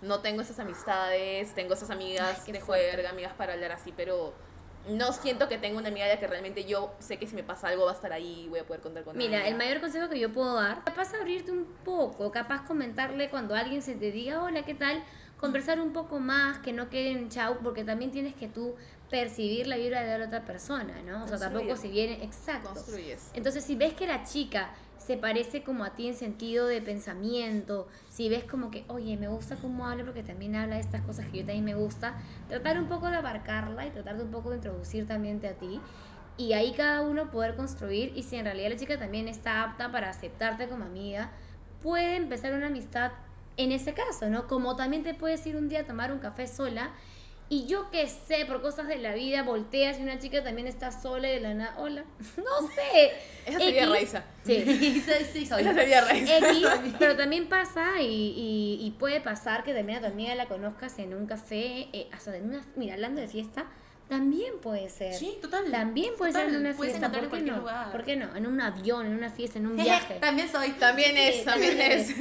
no 0.00 0.20
tengo 0.20 0.42
esas 0.42 0.58
amistades, 0.60 1.52
tengo 1.54 1.74
esas 1.74 1.90
amigas 1.90 2.36
Ay, 2.38 2.42
qué 2.46 2.52
de 2.52 2.60
fuerte. 2.60 2.92
juerga, 2.92 3.10
amigas 3.10 3.32
para 3.34 3.54
hablar 3.54 3.72
así, 3.72 3.92
pero 3.96 4.32
no 4.88 5.12
siento 5.12 5.48
que 5.48 5.58
tenga 5.58 5.78
una 5.78 5.88
amiga 5.88 6.16
que 6.18 6.26
realmente 6.26 6.64
yo 6.64 6.94
sé 6.98 7.18
que 7.18 7.26
si 7.26 7.34
me 7.34 7.42
pasa 7.42 7.68
algo 7.68 7.84
va 7.84 7.92
a 7.92 7.94
estar 7.94 8.12
ahí 8.12 8.44
y 8.44 8.48
voy 8.48 8.60
a 8.60 8.64
poder 8.64 8.80
contar 8.80 9.04
con 9.04 9.16
Mira, 9.16 9.38
ella. 9.40 9.48
el 9.48 9.56
mayor 9.56 9.80
consejo 9.80 10.08
que 10.08 10.18
yo 10.18 10.32
puedo 10.32 10.54
dar, 10.54 10.84
capaz 10.84 11.14
abrirte 11.14 11.50
un 11.52 11.64
poco, 11.84 12.30
capaz 12.30 12.64
comentarle 12.66 13.28
cuando 13.30 13.54
alguien 13.54 13.82
se 13.82 13.94
te 13.94 14.10
diga, 14.10 14.42
hola, 14.42 14.64
¿qué 14.64 14.74
tal? 14.74 15.02
Conversar 15.38 15.80
un 15.80 15.92
poco 15.92 16.18
más, 16.18 16.58
que 16.58 16.72
no 16.72 16.88
quede 16.88 17.10
en 17.10 17.28
chau, 17.28 17.58
porque 17.62 17.84
también 17.84 18.10
tienes 18.10 18.34
que 18.34 18.48
tú 18.48 18.74
percibir 19.10 19.66
la 19.66 19.76
vibra 19.76 20.02
de 20.02 20.18
la 20.18 20.26
otra 20.26 20.44
persona, 20.44 21.02
¿no? 21.02 21.24
O 21.24 21.28
sea, 21.28 21.38
tampoco 21.38 21.76
si 21.76 21.88
viene, 21.88 22.24
exacto. 22.24 22.70
Construyes. 22.70 23.30
Entonces, 23.34 23.64
si 23.64 23.76
ves 23.76 23.94
que 23.94 24.06
la 24.06 24.24
chica 24.24 24.70
se 24.98 25.16
parece 25.16 25.62
como 25.62 25.84
a 25.84 25.94
ti 25.94 26.08
en 26.08 26.14
sentido 26.14 26.66
de 26.66 26.80
pensamiento, 26.82 27.86
si 28.08 28.28
ves 28.28 28.44
como 28.44 28.70
que, 28.70 28.84
oye, 28.88 29.16
me 29.16 29.28
gusta 29.28 29.56
cómo 29.56 29.86
habla 29.86 30.04
porque 30.04 30.22
también 30.22 30.56
habla 30.56 30.76
de 30.76 30.80
estas 30.80 31.02
cosas 31.02 31.26
que 31.26 31.38
yo 31.38 31.46
también 31.46 31.64
me 31.64 31.74
gusta, 31.74 32.14
tratar 32.48 32.78
un 32.78 32.88
poco 32.88 33.08
de 33.08 33.16
abarcarla 33.16 33.86
y 33.86 33.90
tratar 33.90 34.16
de 34.16 34.24
un 34.24 34.30
poco 34.30 34.50
de 34.50 34.56
introducir 34.56 35.06
también 35.06 35.40
a 35.46 35.52
ti. 35.52 35.80
y 36.38 36.52
ahí 36.52 36.72
cada 36.72 37.02
uno 37.02 37.30
poder 37.30 37.56
construir 37.56 38.12
y 38.14 38.22
si 38.22 38.36
en 38.36 38.44
realidad 38.44 38.70
la 38.70 38.76
chica 38.76 38.98
también 38.98 39.26
está 39.28 39.62
apta 39.62 39.90
para 39.90 40.10
aceptarte 40.10 40.68
como 40.68 40.84
amiga, 40.84 41.30
puede 41.82 42.16
empezar 42.16 42.52
una 42.52 42.66
amistad 42.66 43.12
en 43.56 43.72
ese 43.72 43.94
caso, 43.94 44.28
¿no? 44.28 44.46
Como 44.46 44.76
también 44.76 45.02
te 45.02 45.14
puedes 45.14 45.46
ir 45.46 45.56
un 45.56 45.68
día 45.68 45.80
a 45.80 45.84
tomar 45.84 46.12
un 46.12 46.18
café 46.18 46.46
sola 46.46 46.90
y 47.48 47.66
yo 47.66 47.90
que 47.90 48.08
sé, 48.08 48.44
por 48.46 48.60
cosas 48.60 48.88
de 48.88 48.96
la 48.98 49.14
vida, 49.14 49.42
volteas 49.44 49.98
y 49.98 50.02
una 50.02 50.18
chica 50.18 50.42
también 50.42 50.66
está 50.66 50.90
sola 50.90 51.28
y 51.30 51.34
de 51.36 51.40
la 51.40 51.54
nada, 51.54 51.74
hola, 51.78 52.04
no 52.36 52.68
sé. 52.68 53.12
Esa 53.46 53.58
sería 53.58 53.82
X. 53.84 53.90
Raiza. 53.92 54.24
Sí. 54.44 54.64
sí, 54.64 55.02
sí, 55.32 55.46
soy. 55.46 55.62
Esa 55.62 55.74
sería 55.74 56.00
Raiza. 56.02 56.38
X, 56.38 56.66
pero 56.98 57.16
también 57.16 57.48
pasa 57.48 58.00
y, 58.00 58.06
y- 58.06 58.78
y 58.86 58.90
puede 58.98 59.20
pasar 59.20 59.64
que 59.64 59.74
también 59.74 59.98
a 59.98 60.00
tu 60.02 60.06
amiga 60.12 60.34
la 60.34 60.46
conozcas 60.46 60.98
en 60.98 61.14
un 61.14 61.26
café, 61.26 61.88
eh, 61.92 62.08
hasta 62.12 62.36
en 62.36 62.46
una, 62.50 62.64
mira, 62.76 62.94
hablando 62.94 63.20
de 63.20 63.28
fiesta, 63.28 63.66
también 64.08 64.58
puede 64.62 64.88
ser. 64.88 65.14
Sí, 65.14 65.36
total. 65.42 65.68
También 65.70 66.14
puede 66.16 66.32
ser 66.32 66.48
en 66.48 66.56
una 66.56 66.72
fiesta. 66.74 67.10
¿Por 67.10 67.28
qué 67.28 67.40
no? 67.40 67.56
lugar. 67.56 67.90
¿Por 67.90 68.04
qué 68.04 68.16
no? 68.16 68.36
En 68.36 68.46
un 68.46 68.60
avión, 68.60 69.06
en 69.06 69.14
una 69.14 69.30
fiesta, 69.30 69.58
en 69.58 69.66
un 69.66 69.76
viaje. 69.82 70.18
También 70.20 70.48
soy. 70.48 70.70
También 70.72 71.16
es, 71.16 71.44
también 71.44 71.80
es. 71.80 72.14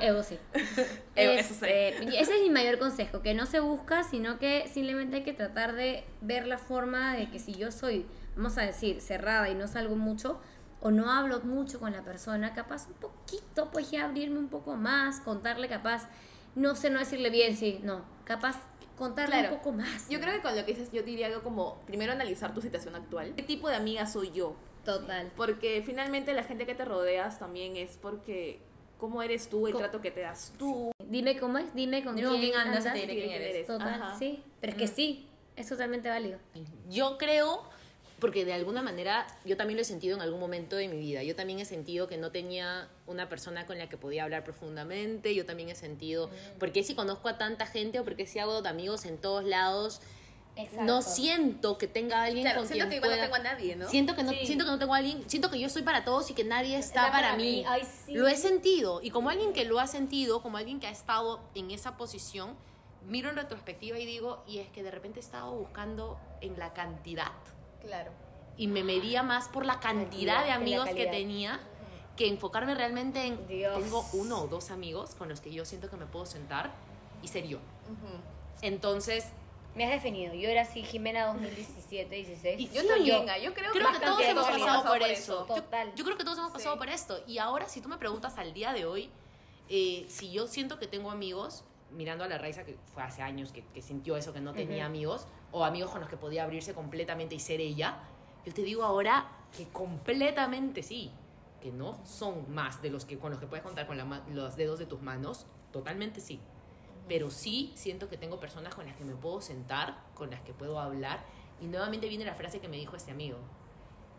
Ego 0.00 0.22
sí. 0.28 0.38
Ego, 1.16 1.32
eso 1.32 1.54
sí. 1.54 1.66
Y 1.66 2.16
ese 2.16 2.36
es 2.36 2.42
mi 2.42 2.50
mayor 2.50 2.78
consejo, 2.78 3.22
que 3.22 3.34
no 3.34 3.46
se 3.46 3.58
busca, 3.58 4.04
sino 4.04 4.38
que 4.38 4.68
simplemente 4.72 5.16
hay 5.16 5.22
que 5.24 5.32
tratar 5.32 5.74
de 5.74 6.04
ver 6.20 6.46
la 6.46 6.58
forma 6.58 7.16
de 7.16 7.28
que 7.28 7.40
si 7.40 7.54
yo 7.54 7.72
soy, 7.72 8.06
vamos 8.36 8.56
a 8.58 8.62
decir, 8.62 9.00
cerrada 9.00 9.48
y 9.48 9.56
no 9.56 9.66
salgo 9.66 9.96
mucho, 9.96 10.40
o 10.80 10.92
no 10.92 11.10
hablo 11.10 11.40
mucho 11.40 11.80
con 11.80 11.92
la 11.92 12.02
persona, 12.02 12.54
capaz 12.54 12.86
un 12.86 12.94
poquito, 12.94 13.70
pues 13.72 13.90
ya 13.90 14.04
abrirme 14.04 14.38
un 14.38 14.48
poco 14.48 14.76
más, 14.76 15.20
contarle 15.20 15.68
capaz, 15.68 16.08
no 16.54 16.76
sé, 16.76 16.90
no 16.90 17.00
decirle 17.00 17.30
bien, 17.30 17.56
sí, 17.56 17.80
no, 17.82 18.04
capaz 18.24 18.56
contarle 18.96 19.36
Claro. 19.38 19.52
un 19.54 19.58
poco 19.58 19.72
más. 19.72 20.08
Yo 20.08 20.20
creo 20.20 20.32
que 20.34 20.40
con 20.42 20.56
lo 20.56 20.64
que 20.64 20.72
dices, 20.74 20.90
yo 20.92 21.02
diría 21.02 21.26
algo 21.26 21.42
como, 21.42 21.80
primero 21.86 22.12
analizar 22.12 22.52
tu 22.54 22.60
situación 22.60 22.94
actual. 22.96 23.34
¿Qué 23.36 23.42
tipo 23.42 23.68
de 23.68 23.76
amiga 23.76 24.06
soy 24.06 24.32
yo? 24.32 24.56
Total. 24.84 25.30
Porque 25.36 25.82
finalmente 25.84 26.32
la 26.32 26.44
gente 26.44 26.64
que 26.66 26.74
te 26.74 26.84
rodeas 26.84 27.38
también 27.38 27.76
es 27.76 27.98
porque 28.00 28.60
cómo 28.98 29.22
eres 29.22 29.48
tú, 29.48 29.66
el 29.66 29.72
Co- 29.72 29.78
trato 29.80 30.00
que 30.00 30.10
te 30.10 30.20
das 30.20 30.52
tú. 30.58 30.90
Dime 31.08 31.38
cómo 31.38 31.58
es, 31.58 31.74
dime 31.74 32.02
con 32.02 32.16
Dime 32.16 32.28
quién, 32.30 32.40
quién 32.40 32.54
andas, 32.54 32.78
andas. 32.78 32.94
te 32.94 33.00
diré 33.00 33.14
quién 33.14 33.30
eres. 33.30 33.66
Total, 33.66 34.02
Ajá. 34.02 34.18
sí. 34.18 34.42
Pero 34.60 34.72
es 34.72 34.78
que 34.78 34.86
sí, 34.88 35.28
es 35.56 35.68
totalmente 35.68 36.08
válido. 36.08 36.38
Yo 36.88 37.18
creo, 37.18 37.68
porque 38.18 38.44
de 38.44 38.52
alguna 38.54 38.82
manera 38.82 39.26
yo 39.44 39.56
también 39.56 39.76
lo 39.76 39.82
he 39.82 39.84
sentido 39.84 40.16
en 40.16 40.22
algún 40.22 40.40
momento 40.40 40.76
de 40.76 40.88
mi 40.88 40.98
vida. 40.98 41.22
Yo 41.22 41.36
también 41.36 41.58
he 41.60 41.64
sentido 41.64 42.08
que 42.08 42.16
no 42.16 42.30
tenía 42.30 42.88
una 43.06 43.28
persona 43.28 43.66
con 43.66 43.78
la 43.78 43.88
que 43.88 43.96
podía 43.98 44.24
hablar 44.24 44.42
profundamente. 44.42 45.34
Yo 45.34 45.44
también 45.44 45.68
he 45.68 45.74
sentido, 45.74 46.30
porque 46.58 46.82
si 46.82 46.94
conozco 46.94 47.28
a 47.28 47.36
tanta 47.38 47.66
gente 47.66 48.00
o 48.00 48.04
porque 48.04 48.26
si 48.26 48.38
hago 48.38 48.62
de 48.62 48.68
amigos 48.68 49.04
en 49.04 49.18
todos 49.18 49.44
lados, 49.44 50.00
no 50.80 51.02
siento 51.02 51.76
que 51.76 51.86
tenga 51.86 52.22
alguien 52.22 52.44
Claro, 52.44 52.60
con 52.60 52.68
siento 52.68 52.88
quien 52.88 52.90
que 52.90 52.96
igual 52.96 53.10
no 53.10 53.16
pueda- 53.16 53.24
tengo 53.40 53.48
a 53.50 53.52
nadie, 53.52 53.76
¿no? 53.76 53.88
Siento 53.90 54.16
que 54.16 54.22
no, 54.22 54.30
Sí. 54.32 54.46
siento 54.46 54.64
que 54.64 54.70
no 54.70 54.78
tengo 54.78 54.94
a 54.94 54.96
alguien, 54.96 55.22
siento 55.28 55.50
que 55.50 55.60
yo 55.60 55.68
soy 55.68 55.82
para 55.82 56.02
todos 56.02 56.30
y 56.30 56.34
que 56.34 56.44
nadie 56.44 56.78
está, 56.78 57.10
para, 57.12 57.36
mí. 57.36 57.62
Ay, 57.68 57.82
sí. 58.06 58.14
Lo 58.14 58.26
he 58.26 58.36
sentido 58.36 59.00
y 59.02 59.10
como 59.10 59.28
alguien 59.28 59.52
que 59.52 59.66
lo 59.66 59.78
ha 59.78 59.86
sentido, 59.86 60.40
como 60.40 60.56
alguien 60.56 60.80
que 60.80 60.86
ha 60.86 60.90
estado 60.90 61.42
en 61.54 61.70
esa 61.70 61.98
posición, 61.98 62.54
miro 63.06 63.28
en 63.28 63.36
retrospectiva 63.36 63.98
y 63.98 64.06
digo, 64.06 64.42
y 64.46 64.58
es 64.60 64.68
que 64.70 64.82
de 64.82 64.90
repente 64.90 65.20
he 65.20 65.22
estado 65.22 65.52
buscando 65.54 66.18
en 66.40 66.58
la 66.58 66.72
cantidad 66.72 67.32
Claro. 67.86 68.10
y 68.58 68.66
me 68.68 68.82
medía 68.82 69.22
más 69.22 69.48
por 69.48 69.64
la 69.66 69.80
cantidad 69.80 70.44
de 70.44 70.50
amigos 70.50 70.88
que 70.90 71.06
tenía 71.06 71.60
que 72.16 72.26
enfocarme 72.28 72.74
realmente 72.74 73.24
en 73.26 73.46
Dios. 73.46 73.78
tengo 73.82 74.04
uno 74.14 74.40
o 74.42 74.46
dos 74.46 74.70
amigos 74.70 75.14
con 75.14 75.28
los 75.28 75.40
que 75.42 75.52
yo 75.52 75.64
siento 75.66 75.90
que 75.90 75.96
me 75.96 76.06
puedo 76.06 76.24
sentar 76.26 76.72
y 77.22 77.28
ser 77.28 77.46
yo. 77.46 77.58
Entonces, 78.62 79.26
Me 79.74 79.84
has 79.84 79.90
definido. 79.90 80.32
Yo 80.32 80.48
era 80.48 80.62
así, 80.62 80.82
Jimena 80.82 81.26
2017, 81.26 82.14
16. 82.14 82.58
Y 82.60 82.68
Yo 82.74 82.86
también, 82.86 83.28
ah, 83.28 83.36
yo 83.36 83.52
creo, 83.52 83.70
creo 83.72 83.92
que 83.92 83.98
todos 84.00 84.22
hemos 84.22 84.46
pasado 84.48 84.84
por 84.84 85.02
eso. 85.02 85.46
Yo- 85.46 85.54
Total. 85.54 85.92
Yo, 85.94 86.02
creo 86.06 86.16
que 86.16 86.24
todos 86.24 86.38
hemos 86.38 86.50
pasado 86.50 86.76
Sí. 86.76 86.78
por 86.78 86.88
esto. 86.88 87.18
Y 87.26 87.36
ahora, 87.36 87.68
si 87.68 87.82
tú 87.82 87.88
me 87.90 87.98
preguntas 87.98 88.38
al 88.38 88.54
día 88.54 88.72
de 88.72 88.86
hoy, 88.86 89.10
eh, 89.68 90.06
si 90.08 90.30
yo 90.32 90.46
siento 90.46 90.78
que 90.78 90.86
tengo 90.86 91.10
amigos, 91.10 91.62
mirando 91.90 92.24
a 92.24 92.28
la 92.28 92.38
Raiza, 92.38 92.64
que 92.64 92.78
fue 92.94 93.02
hace 93.02 93.20
años 93.20 93.52
que, 93.52 93.64
que 93.74 93.82
sintió 93.82 94.16
eso, 94.16 94.32
que 94.32 94.40
no 94.40 94.54
tenía 94.54 94.84
Ujú. 94.84 94.86
amigos, 94.86 95.26
o 95.56 95.64
amigos 95.64 95.90
con 95.90 96.00
los 96.00 96.10
que 96.10 96.18
podía 96.18 96.44
abrirse 96.44 96.74
completamente 96.74 97.34
y 97.34 97.40
ser 97.40 97.62
ella, 97.62 97.96
yo 98.44 98.52
te 98.52 98.60
digo 98.62 98.82
ahora 98.84 99.26
que 99.56 99.66
completamente 99.68 100.82
sí. 100.82 101.10
Que 101.62 101.72
no 101.72 101.98
son 102.04 102.52
más 102.54 102.82
de 102.82 102.90
los 102.90 103.06
que 103.06 103.18
con 103.18 103.30
los 103.30 103.40
que 103.40 103.46
puedes 103.46 103.64
contar 103.64 103.86
con 103.86 103.96
la 103.96 104.04
los 104.34 104.56
dedos 104.56 104.78
de 104.78 104.84
tus 104.84 105.00
manos, 105.00 105.46
totalmente 105.72 106.20
sí. 106.20 106.40
Pero 107.08 107.30
sí 107.30 107.72
siento 107.74 108.10
que 108.10 108.18
tengo 108.18 108.38
personas 108.38 108.74
con 108.74 108.84
las 108.86 108.94
que 108.96 109.04
me 109.04 109.14
puedo 109.14 109.40
sentar, 109.40 109.96
con 110.14 110.30
las 110.30 110.40
que 110.42 110.52
puedo 110.52 110.78
hablar. 110.78 111.20
Y 111.60 111.66
nuevamente 111.68 112.06
viene 112.08 112.26
la 112.26 112.34
frase 112.34 112.60
que 112.60 112.68
me 112.68 112.76
dijo 112.76 112.94
este 112.94 113.10
amigo. 113.12 113.38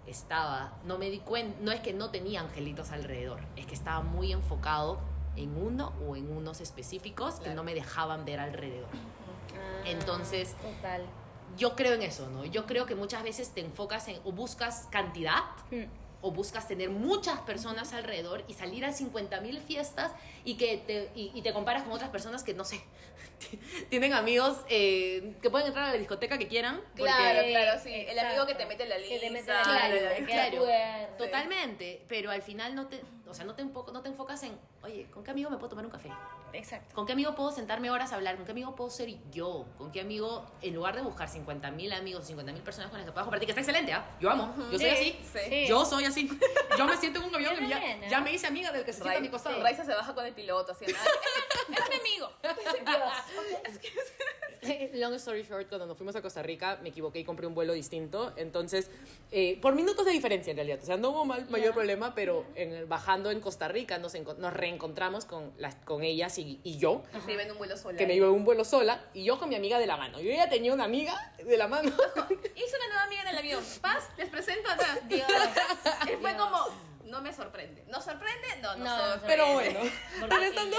Estaba, 0.07 0.73
no 0.85 0.97
me 0.97 1.11
di 1.11 1.19
cuenta, 1.19 1.55
no 1.61 1.71
es 1.71 1.81
que 1.81 1.93
no 1.93 2.09
tenía 2.09 2.41
angelitos 2.41 2.91
alrededor, 2.91 3.41
es 3.57 3.65
que 3.67 3.75
estaba 3.75 4.01
muy 4.01 4.31
enfocado 4.31 4.99
en 5.35 5.55
uno 5.55 5.93
o 6.07 6.15
en 6.15 6.31
unos 6.31 6.61
específicos 6.61 7.35
que 7.35 7.41
Claro. 7.43 7.57
no 7.57 7.63
me 7.63 7.75
dejaban 7.75 8.25
ver 8.25 8.39
alrededor. 8.39 8.87
Ah, 9.53 9.83
Entonces- 9.85 10.55
Total. 10.55 11.05
Yo 11.55 11.75
creo 11.75 11.93
en 11.93 12.01
eso, 12.03 12.27
¿no? 12.29 12.45
Yo 12.45 12.65
creo 12.65 12.85
que 12.85 12.95
muchas 12.95 13.23
veces 13.23 13.49
te 13.53 13.61
enfocas 13.61 14.07
en 14.07 14.19
o 14.23 14.31
buscas 14.31 14.87
cantidad 14.91 15.43
Hmm. 15.71 15.85
o 16.21 16.31
buscas 16.31 16.67
tener 16.67 16.89
muchas 16.89 17.39
personas 17.41 17.93
alrededor 17.93 18.43
y 18.47 18.53
salir 18.55 18.83
a 18.85 18.91
50 18.91 19.39
mil 19.41 19.59
fiestas 19.61 20.11
y 20.43 20.57
que 20.57 20.77
te, 20.77 21.11
y, 21.15 21.31
y 21.33 21.41
te 21.43 21.53
comparas 21.53 21.83
con 21.83 21.91
otras 21.93 22.09
personas 22.09 22.43
que, 22.43 22.53
no 22.55 22.65
sé, 22.65 22.81
tienen 23.89 24.13
amigos 24.13 24.57
eh, 24.69 25.35
que 25.41 25.49
pueden 25.49 25.67
entrar 25.67 25.85
a 25.89 25.91
la 25.91 25.97
discoteca 25.97 26.37
que 26.37 26.47
quieran. 26.47 26.77
porque- 26.97 27.03
Claro, 27.03 27.39
claro, 27.47 27.79
sí. 27.81 27.93
El 27.93 28.09
Exacto. 28.09 28.27
amigo 28.29 28.45
que 28.47 28.55
te 28.55 28.65
mete 28.65 28.85
la 28.87 28.97
lista. 28.97 29.13
Que 29.13 29.19
te 29.19 29.29
mete 29.31 29.47
la 29.47 29.61
Claro, 29.63 29.93
lista, 29.93 30.25
claro. 30.25 30.57
acuerdo. 30.63 31.17
Totalmente, 31.17 32.03
pero 32.07 32.31
al 32.31 32.41
final 32.41 32.73
no 32.75 32.87
te, 32.87 33.01
o 33.27 33.33
sea, 33.33 33.45
no 33.45 33.53
te, 33.53 33.63
enfoco- 33.63 33.91
no 33.93 34.01
te 34.01 34.09
enfocas 34.09 34.41
en, 34.43 34.57
oye, 34.83 35.07
¿con 35.11 35.23
qué 35.23 35.31
amigo 35.31 35.49
me 35.49 35.57
puedo 35.57 35.69
tomar 35.69 35.85
un 35.85 35.91
café? 35.91 36.09
Exacto. 36.53 36.95
¿Con 36.95 37.05
qué 37.05 37.13
amigo 37.13 37.35
puedo 37.35 37.51
sentarme 37.51 37.89
horas 37.91 38.11
a 38.11 38.15
hablar? 38.15 38.35
¿Con 38.37 38.45
qué 38.45 38.51
amigo 38.51 38.75
puedo 38.75 38.89
ser 38.89 39.09
yo? 39.31 39.65
¿Con 39.77 39.91
qué 39.91 40.01
amigo, 40.01 40.45
en 40.61 40.73
lugar 40.75 40.95
de 40.95 41.01
buscar 41.01 41.29
50 41.29 41.71
mil 41.71 41.91
amigos, 41.93 42.25
50 42.25 42.51
mil 42.53 42.61
personas 42.61 42.89
con 42.89 42.99
las 42.99 43.05
que 43.05 43.11
puedas 43.11 43.25
compartir, 43.25 43.47
que 43.47 43.51
está 43.51 43.61
excelente, 43.61 43.93
¿ah? 43.93 44.15
Yo 44.19 44.29
amo, 44.29 44.53
yo 44.71 44.77
soy 44.77 44.79
Sí, 44.79 44.87
así. 44.89 45.19
Sí. 45.49 45.65
Yo 45.67 45.85
soy 45.85 46.05
así. 46.05 46.29
Yo 46.77 46.85
me 46.85 46.97
siento 46.97 47.19
en 47.19 47.25
un 47.25 47.35
avión 47.35 47.63
y 47.63 47.67
ya, 47.69 47.77
¿eh? 47.83 48.01
ya 48.09 48.21
me 48.21 48.31
hice 48.33 48.47
amiga 48.47 48.71
del 48.71 48.83
que 48.85 48.93
se 48.93 49.01
sienta 49.01 49.17
a 49.19 49.21
mi 49.21 49.29
costado. 49.29 49.61
Raiza 49.61 49.83
se 49.85 49.93
baja 49.93 50.13
con 50.13 50.25
el 50.25 50.33
piloto, 50.33 50.71
así, 50.71 50.85
nada. 50.85 51.05
Es 51.69 51.89
mi 51.89 51.95
amigo. 51.95 52.31
Long 54.95 55.13
story 55.13 55.43
short, 55.43 55.67
cuando 55.69 55.85
nos 55.85 55.97
fuimos 55.97 56.15
a 56.15 56.21
Costa 56.21 56.41
Rica 56.41 56.79
me 56.81 56.89
equivoqué 56.89 57.19
y 57.19 57.23
compré 57.23 57.47
un 57.47 57.53
vuelo 57.55 57.73
distinto. 57.73 58.33
Entonces, 58.37 58.89
eh, 59.31 59.57
por 59.61 59.75
minutos 59.75 60.05
de 60.05 60.11
diferencia 60.11 60.51
en 60.51 60.57
realidad. 60.57 60.79
O 60.81 60.85
sea, 60.85 60.97
no 60.97 61.09
hubo 61.09 61.25
mal- 61.25 61.47
mayor 61.49 61.73
problema, 61.73 62.15
pero 62.15 62.45
en 62.55 62.87
bajando 62.89 63.31
en 63.31 63.39
Costa 63.39 63.67
Rica 63.67 63.97
nos, 63.97 64.13
nos 64.37 64.53
reencontramos 64.53 65.25
con, 65.25 65.53
las, 65.57 65.75
con 65.75 66.03
ellas 66.03 66.37
y, 66.37 66.46
y 66.63 66.77
yo, 66.77 67.03
Y 67.17 67.21
se 67.21 67.33
iba 67.33 67.43
en 67.43 67.51
un 67.51 67.57
vuelo 67.57 67.75
sola. 67.77 67.97
que 67.97 68.07
me 68.07 68.13
iba 68.15 68.27
en 68.27 68.33
un 68.33 68.45
vuelo 68.45 68.63
sola, 68.63 69.01
y 69.13 69.23
yo 69.23 69.39
con 69.39 69.49
mi 69.49 69.55
amiga 69.55 69.79
de 69.79 69.87
la 69.87 69.97
mano. 69.97 70.19
Yo 70.19 70.31
ya 70.31 70.49
tenía 70.49 70.73
una 70.73 70.85
amiga 70.85 71.33
de 71.37 71.57
la 71.57 71.67
mano. 71.67 71.89
Hice 72.55 72.75
una 72.77 72.87
nueva 72.87 73.03
amiga 73.03 73.21
en 73.23 73.27
el 73.29 73.37
avión. 73.37 73.63
Paz, 73.81 74.09
les 74.17 74.29
presento 74.29 74.69
a 74.69 75.07
Dios. 75.07 75.27
Y 76.11 76.15
fue 76.21 76.35
como, 76.37 76.57
no 77.05 77.21
me 77.21 77.33
sorprende. 77.33 77.83
¿Nos 77.87 78.03
sorprende? 78.03 78.47
No, 78.61 78.75
no, 78.75 78.83
No, 78.85 78.97
sorprende. 78.97 79.27
Pero 79.27 79.53
bueno, 79.53 79.79
regresando, 80.27 80.77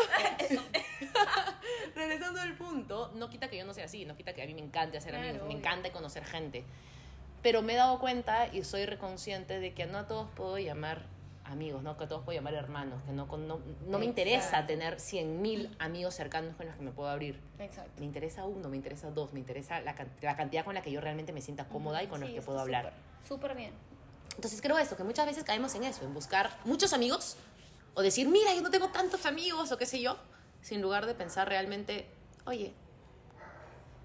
regresando 1.94 2.40
al 2.40 2.54
punto, 2.56 3.10
no 3.14 3.28
quita 3.30 3.48
que 3.48 3.56
yo 3.56 3.64
no 3.64 3.74
sea 3.74 3.84
así, 3.86 4.04
no 4.04 4.16
quita 4.16 4.32
que 4.34 4.42
a 4.42 4.46
mí 4.46 4.54
me 4.54 4.60
encante 4.60 4.98
hacer 4.98 5.12
Claro, 5.12 5.28
amigos, 5.28 5.48
me 5.48 5.54
encanta 5.54 5.90
conocer 5.92 6.24
gente. 6.24 6.64
Pero 7.42 7.62
me 7.62 7.74
he 7.74 7.76
dado 7.76 7.98
cuenta 8.00 8.48
y 8.52 8.64
soy 8.64 8.84
reconsciente 8.84 9.60
de 9.60 9.72
que 9.72 9.86
no 9.86 9.98
a 9.98 10.06
todos 10.08 10.28
puedo 10.34 10.58
llamar 10.58 11.02
amigos, 11.50 11.82
no 11.82 11.96
que 11.96 12.06
todos 12.06 12.24
puedo 12.24 12.36
llamar 12.38 12.54
hermanos, 12.54 13.00
que 13.06 13.12
no, 13.12 13.26
no, 13.26 13.60
no 13.86 13.98
me 13.98 14.04
interesa 14.04 14.66
tener 14.66 15.00
100 15.00 15.40
mil 15.42 15.74
amigos 15.78 16.14
cercanos 16.14 16.54
con 16.56 16.66
los 16.66 16.76
que 16.76 16.82
me 16.82 16.90
puedo 16.92 17.08
abrir. 17.08 17.40
Exacto. 17.58 17.90
Me 17.98 18.06
interesa 18.06 18.44
uno, 18.44 18.68
me 18.68 18.76
interesa 18.76 19.10
dos, 19.10 19.32
me 19.32 19.40
interesa 19.40 19.80
la, 19.80 19.94
can- 19.94 20.08
la 20.22 20.36
cantidad 20.36 20.64
con 20.64 20.74
la 20.74 20.82
que 20.82 20.90
yo 20.92 21.00
realmente 21.00 21.32
me 21.32 21.40
sienta 21.40 21.64
cómoda 21.68 22.02
y 22.02 22.06
con 22.06 22.20
los 22.20 22.28
Sí, 22.28 22.34
que 22.34 22.40
está 22.40 22.46
puedo 22.46 22.60
hablar. 22.60 22.92
Súper 23.26 23.54
bien. 23.54 23.72
Entonces 24.36 24.60
creo 24.60 24.78
eso, 24.78 24.96
que 24.96 25.04
muchas 25.04 25.26
veces 25.26 25.42
caemos 25.44 25.74
en 25.74 25.84
eso, 25.84 26.04
en 26.04 26.14
buscar 26.14 26.50
muchos 26.64 26.92
amigos 26.92 27.36
o 27.94 28.02
decir, 28.02 28.28
mira, 28.28 28.54
yo 28.54 28.60
no 28.62 28.70
tengo 28.70 28.88
tantos 28.88 29.26
amigos 29.26 29.72
o 29.72 29.78
qué 29.78 29.86
sé 29.86 30.00
yo, 30.00 30.16
sin 30.62 30.80
lugar 30.82 31.06
de 31.06 31.14
pensar 31.14 31.48
realmente, 31.48 32.06
oye, 32.46 32.72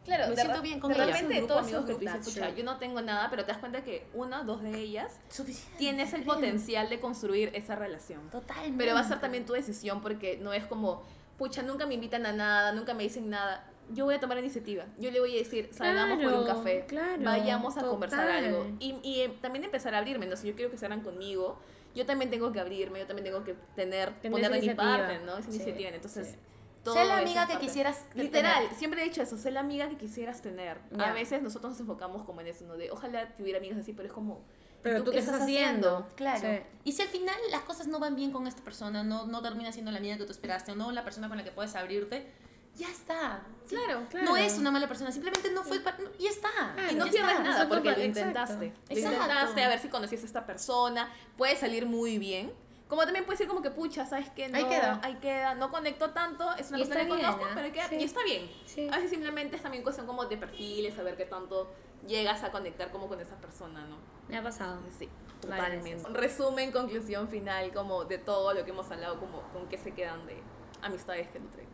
Claro, 0.05 0.27
Me 0.29 0.35
siento 0.35 0.61
bien 0.61 0.79
con 0.79 0.91
de 0.91 0.95
ella. 0.97 1.05
repente 1.05 1.33
Es 1.35 1.41
un 1.41 1.47
grupo 1.47 1.53
todos 1.61 1.67
esos 1.71 1.85
"Pucha, 2.25 2.47
true". 2.47 2.55
yo 2.57 2.63
no 2.63 2.77
tengo 2.77 3.01
nada, 3.01 3.29
pero 3.29 3.45
te 3.45 3.51
das 3.51 3.59
cuenta 3.59 3.83
que 3.83 4.05
una, 4.13 4.43
dos 4.43 4.61
de 4.61 4.77
ellas 4.77 5.19
suficiente. 5.29 5.77
tienes 5.77 6.13
el 6.13 6.23
potencial 6.25 6.89
de 6.89 6.99
construir 6.99 7.51
esa 7.53 7.75
relación. 7.75 8.29
Totalmente. 8.29 8.77
Pero 8.77 8.95
va 8.95 9.01
a 9.01 9.07
ser 9.07 9.19
también 9.21 9.45
tu 9.45 9.53
decisión 9.53 10.01
porque 10.01 10.37
no 10.37 10.51
es 10.53 10.65
como, 10.65 11.03
pucha, 11.37 11.61
nunca 11.63 11.85
me 11.85 11.93
invitan 11.93 12.25
a 12.25 12.33
nada, 12.33 12.73
nunca 12.73 12.93
me 12.93 13.03
dicen 13.03 13.29
nada. 13.29 13.69
Yo 13.91 14.05
voy 14.05 14.15
a 14.15 14.19
tomar 14.19 14.37
la 14.37 14.41
iniciativa. 14.43 14.85
Yo 14.97 15.11
le 15.11 15.19
voy 15.19 15.35
a 15.35 15.39
decir, 15.39 15.69
salgamos 15.73 16.23
por 16.23 16.33
un 16.33 16.45
café, 16.45 16.85
claro, 16.87 17.21
vayamos 17.23 17.77
a 17.77 17.81
conversar 17.81 18.29
algo. 18.29 18.67
Y, 18.79 18.95
y, 19.03 19.21
eh, 19.21 19.37
también 19.41 19.63
empezar 19.65 19.93
a 19.93 19.99
abrirme. 19.99 20.25
No 20.25 20.35
sé, 20.37 20.47
yo 20.47 20.55
quiero 20.55 20.71
que 20.71 20.77
salgan 20.77 21.01
conmigo. 21.01 21.59
Yo 21.93 22.05
también 22.05 22.31
tengo 22.31 22.51
que 22.51 22.59
abrirme, 22.59 22.99
yo 22.99 23.05
también 23.07 23.25
tengo 23.25 23.43
que 23.43 23.55
tener, 23.75 24.13
poner 24.21 24.51
de 24.51 24.61
mi 24.61 24.69
parte, 24.73 25.19
¿no? 25.19 25.37
Esa 25.37 25.49
Sí, 25.51 25.57
iniciativa. 25.57 25.89
Entonces, 25.89 26.29
sí. 26.29 26.35
Todo 26.83 26.95
Sé 26.95 27.05
la 27.05 27.17
amiga 27.17 27.45
que 27.47 27.53
parte. 27.53 27.67
quisieras 27.67 28.05
Literal, 28.13 28.63
tener. 28.63 28.75
siempre 28.77 29.01
he 29.01 29.05
dicho 29.05 29.21
eso, 29.21 29.37
sé 29.37 29.51
la 29.51 29.61
amiga 29.61 29.87
que 29.89 29.97
quisieras 29.97 30.41
tener. 30.41 30.79
Ya. 30.91 31.09
A 31.09 31.13
veces 31.13 31.41
nosotros 31.41 31.71
nos 31.71 31.79
enfocamos 31.79 32.23
como 32.23 32.41
en 32.41 32.47
eso, 32.47 32.65
¿no? 32.65 32.75
De 32.77 32.91
ojalá 32.91 33.27
tuviera 33.37 33.59
amigas 33.59 33.77
así, 33.79 33.93
pero 33.93 34.07
es 34.07 34.13
como... 34.13 34.35
¿y 34.35 34.83
Pero 34.83 35.03
tú 35.03 35.11
qué 35.11 35.19
estás 35.19 35.41
haciendo? 35.41 36.07
Claro. 36.15 36.41
Sí. 36.41 36.59
Y 36.83 36.91
si 36.91 37.01
al 37.01 37.07
final 37.07 37.35
las 37.51 37.61
cosas 37.61 37.87
no 37.87 37.99
van 37.99 38.15
bien 38.17 38.31
con 38.31 38.47
esta 38.47 38.61
persona, 38.63 39.01
no, 39.03 39.25
no 39.27 39.41
termina 39.41 39.71
siendo 39.71 39.91
la 39.91 39.97
amiga 39.99 40.17
que 40.17 40.25
tú 40.25 40.31
esperaste 40.31 40.73
o 40.73 40.75
no 40.75 40.91
la 40.91 41.03
persona 41.05 41.29
con 41.29 41.37
la 41.37 41.43
que 41.45 41.51
puedes 41.51 41.73
abrirte, 41.75 42.27
ya 42.75 42.89
está. 42.89 43.43
Claro, 43.69 44.01
No 44.25 44.35
es 44.35 44.57
una 44.57 44.71
mala 44.71 44.87
persona, 44.87 45.11
simplemente 45.11 45.51
no 45.51 45.63
fue... 45.63 45.79
pa- 45.79 45.95
no, 45.99 46.09
ya 46.19 46.29
está. 46.29 46.49
Y 46.91 46.95
no 46.95 47.05
pierdes 47.05 47.39
nada 47.39 47.69
porque 47.69 47.91
lo 47.91 47.95
exacto. 47.97 48.19
intentaste. 48.19 48.65
Lo 48.89 48.95
Exacto. 48.97 49.21
intentaste 49.21 49.63
a 49.63 49.67
ver 49.69 49.79
si 49.79 49.87
conocías 49.87 50.23
a 50.23 50.25
esta 50.25 50.45
persona. 50.45 51.09
Puede 51.37 51.55
salir 51.55 51.85
muy 51.85 52.17
bien. 52.17 52.51
Como 52.87 53.03
también 53.05 53.25
puede 53.25 53.37
ser 53.37 53.47
como 53.47 53.61
que, 53.61 53.71
pucha, 53.71 54.05
¿sabes 54.05 54.29
qué? 54.35 54.49
No, 54.49 54.57
Ahí 54.57 54.65
queda. 54.65 54.99
Ahí 55.03 55.15
queda. 55.15 55.55
No 55.55 55.71
conecto 55.71 56.11
tanto. 56.11 56.53
Es 56.55 56.69
una 56.69 56.79
Y 56.79 56.81
persona 56.85 57.07
que 57.07 57.15
bien, 57.15 57.25
conozco, 57.31 57.47
pero 57.53 57.65
ahí 57.65 57.71
queda- 57.71 57.89
Sí. 57.89 57.95
y 57.99 58.03
está 58.03 58.23
bien. 58.23 58.51
Sí. 58.65 58.87
A 58.91 58.95
veces 58.97 59.09
simplemente 59.09 59.55
es 59.55 59.61
también 59.63 59.83
cuestión 59.83 60.05
como 60.05 60.25
de 60.25 60.37
perfiles, 60.37 60.93
saber 60.93 61.15
qué 61.17 61.25
tanto 61.25 61.71
llegas 62.05 62.43
a 62.43 62.51
conectar 62.51 62.91
como 62.91 63.07
con 63.07 63.19
esa 63.19 63.35
persona, 63.37 63.85
¿no? 63.87 63.97
Me 64.27 64.37
ha 64.37 64.43
pasado. 64.43 64.79
Sí, 64.97 65.09
totalmente. 65.41 65.97
Resumen, 66.11 66.71
conclusión 66.71 67.27
final, 67.27 67.71
como 67.73 68.03
de 68.05 68.17
todo 68.19 68.53
lo 68.53 68.63
que 68.63 68.71
hemos 68.71 68.89
hablado, 68.91 69.19
como 69.19 69.41
con 69.53 69.67
qué 69.69 69.77
se 69.77 69.93
quedan 69.93 70.25
de 70.27 70.37
amistades 70.81 71.27
que 71.29 71.39
nutren. 71.39 71.67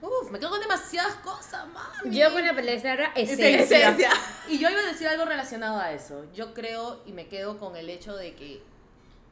Uf, 0.00 0.30
me 0.30 0.38
quedo 0.38 0.50
con 0.50 0.60
demasiadas 0.60 1.14
cosas, 1.16 1.66
mami. 1.68 2.16
Yo 2.16 2.32
con 2.32 2.44
la 2.46 2.54
palabra 2.54 3.12
esencia. 3.16 3.60
Esencia. 3.60 4.10
Y 4.48 4.58
yo 4.58 4.70
iba 4.70 4.80
a 4.80 4.86
decir 4.86 5.08
algo 5.08 5.24
relacionado 5.24 5.78
a 5.80 5.92
eso. 5.92 6.24
Yo 6.32 6.54
creo 6.54 7.02
y 7.04 7.12
me 7.12 7.26
quedo 7.28 7.58
con 7.58 7.74
el 7.76 7.90
hecho 7.90 8.16
de 8.16 8.34
que 8.36 8.62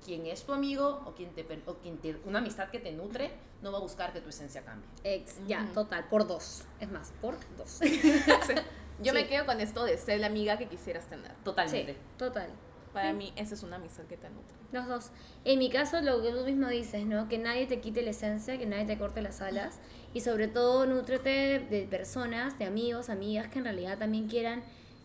quien 0.05 0.26
es 0.26 0.44
tu 0.44 0.53
amigo 0.53 1.03
o 1.07 1.14
quien 1.14 1.30
te, 1.34 1.47
o 1.66 1.74
quien 1.76 1.99
te 1.99 2.16
una 2.24 2.38
amistad 2.38 2.68
que 2.70 2.78
te 2.78 2.92
nutre 2.92 3.30
no 3.62 3.72
va 3.72 3.78
a 3.78 3.80
buscar 3.80 4.12
que 4.12 4.20
tu 4.20 4.28
esencia 4.28 4.62
cambie. 4.64 4.88
Ex, 5.03 5.36
ya, 5.47 5.66
total, 5.74 6.07
por 6.09 6.26
dos. 6.26 6.64
Es 6.80 6.90
más, 6.90 7.12
por 7.20 7.36
dos. 7.57 7.80
Yo 9.03 9.12
me 9.12 9.22
Sí. 9.22 9.26
quedo 9.28 9.44
con 9.47 9.61
esto 9.61 9.84
de 9.84 9.99
ser 9.99 10.20
la 10.20 10.26
amiga 10.28 10.57
que 10.59 10.66
quisieras 10.68 11.07
tener. 11.07 11.32
Totalmente. 11.44 11.92
Sí, 11.94 11.99
total. 12.16 12.49
Para 12.92 13.12
mí, 13.12 13.30
esa 13.36 13.53
es 13.55 13.62
una 13.62 13.76
amistad 13.76 14.05
que 14.05 14.16
te 14.16 14.30
nutre. 14.30 14.57
Los 14.72 14.86
dos. 14.86 15.11
En 15.44 15.59
mi 15.59 15.68
caso, 15.68 16.01
lo 16.01 16.22
que 16.22 16.30
tú 16.32 16.44
mismo 16.44 16.68
dices, 16.68 17.05
¿no? 17.05 17.28
Que 17.28 17.36
nadie 17.36 17.66
te 17.66 17.80
quite 17.80 18.01
la 18.03 18.11
esencia, 18.11 18.59
que 18.59 18.64
nadie 18.64 18.86
te 18.86 18.97
corte 18.97 19.20
las 19.20 19.42
alas. 19.42 19.80
Y 20.14 20.20
sobre 20.22 20.49
todo, 20.49 20.86
nútrete 20.86 21.59
de 21.59 21.86
personas, 21.90 22.59
de 22.59 22.64
amigos, 22.64 23.11
amigas 23.11 23.49
que 23.49 23.59
en 23.59 23.64
realidad 23.64 23.99
también 23.99 24.28
quieran, 24.28 24.62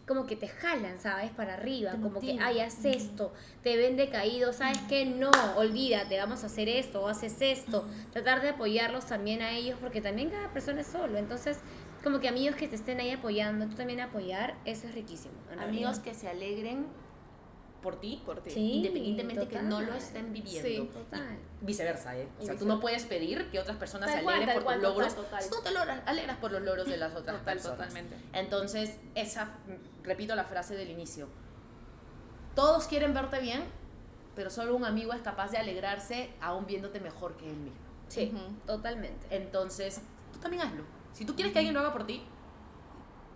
como 0.08 0.26
que 0.26 0.36
te 0.36 0.48
jalan, 0.48 1.00
¿sabes? 1.00 1.32
Para 1.32 1.54
arriba. 1.54 1.92
Como 2.02 2.20
que, 2.20 2.38
ay, 2.42 2.60
haz 2.60 2.84
esto. 2.86 3.32
Te 3.64 3.78
ven 3.78 3.96
decaído, 3.96 4.52
¿sabes 4.54 4.80
qué? 4.90 5.06
No, 5.06 5.32
olvídate, 5.56 6.18
vamos 6.18 6.44
a 6.44 6.48
hacer 6.48 6.68
esto 6.70 7.02
o 7.02 7.08
haces 7.08 7.42
esto. 7.42 7.86
Tratar 8.12 8.42
de 8.42 8.50
apoyarlos 8.50 9.06
también 9.06 9.42
a 9.42 9.52
ellos, 9.52 9.78
porque 9.80 10.02
también 10.02 10.30
cada 10.30 10.52
persona 10.52 10.82
es 10.82 10.88
solo. 10.88 11.18
Entonces, 11.18 11.60
como 12.04 12.20
que 12.20 12.28
amigos 12.28 12.56
que 12.56 12.68
te 12.68 12.76
estén 12.76 13.00
ahí 13.00 13.12
apoyando, 13.12 13.68
tú 13.68 13.76
también 13.76 14.02
apoyar, 14.02 14.56
eso 14.66 14.88
es 14.88 14.96
riquísimo. 14.96 15.36
Amigos 15.60 16.00
que 16.00 16.14
se 16.14 16.28
alegren 16.28 16.88
por 17.82 18.00
ti, 18.00 18.22
Por 18.26 18.42
ti. 18.42 18.52
Sí, 18.52 18.72
independientemente 18.74 19.48
que 19.48 19.62
no 19.62 19.80
lo 19.82 19.88
total. 19.88 19.98
estén 20.02 20.32
viviendo. 20.34 20.68
Sí, 20.68 20.90
total. 20.94 21.38
Y 21.62 21.66
viceversa, 21.66 22.16
¿eh? 22.18 22.28
O 22.40 22.44
sea, 22.46 22.56
tú 22.56 22.66
no 22.66 22.80
puedes 22.80 23.06
pedir 23.06 23.50
que 23.50 23.60
otras 23.60 23.78
personas 23.78 24.10
Tal 24.10 24.20
se 24.20 24.24
cual, 24.24 24.36
alegren 24.36 24.56
tal 24.56 24.64
por 24.64 24.64
cual, 24.66 24.80
tus 24.82 24.88
total, 24.90 25.06
logros. 25.08 25.16
total. 25.16 25.50
Tú 25.50 25.56
te 25.64 25.72
logras- 25.72 26.02
alegras 26.06 26.38
por 26.38 26.52
los 26.52 26.62
logros 26.62 26.88
de 26.88 26.98
las 26.98 27.12
otras 27.16 27.40
Total, 27.40 27.54
personas. 27.56 27.78
totalmente. 27.90 28.16
Entonces, 28.34 28.98
esa, 29.16 29.50
repito 30.04 30.36
la 30.36 30.44
frase 30.44 30.76
del 30.76 30.90
inicio. 30.92 31.28
Todos 32.56 32.86
quieren 32.88 33.14
verte 33.14 33.40
bien, 33.40 33.64
pero 34.36 34.50
solo 34.50 34.76
un 34.76 34.86
amigo 34.86 35.14
es 35.14 35.22
capaz 35.22 35.52
de 35.52 35.58
alegrarse 35.58 36.30
aún 36.42 36.66
viéndote 36.66 37.00
mejor 37.00 37.36
que 37.38 37.50
él 37.50 37.56
mismo. 37.58 37.80
Sí, 38.10 38.32
Ujú. 38.34 38.44
totalmente. 38.68 39.26
Entonces, 39.30 40.02
tú 40.34 40.40
también 40.40 40.64
hazlo. 40.64 40.84
Si 41.14 41.26
tú 41.26 41.34
quieres 41.36 41.54
que 41.54 41.60
alguien 41.60 41.74
lo 41.74 41.80
haga 41.80 41.94
por 41.94 42.06
ti, 42.06 42.24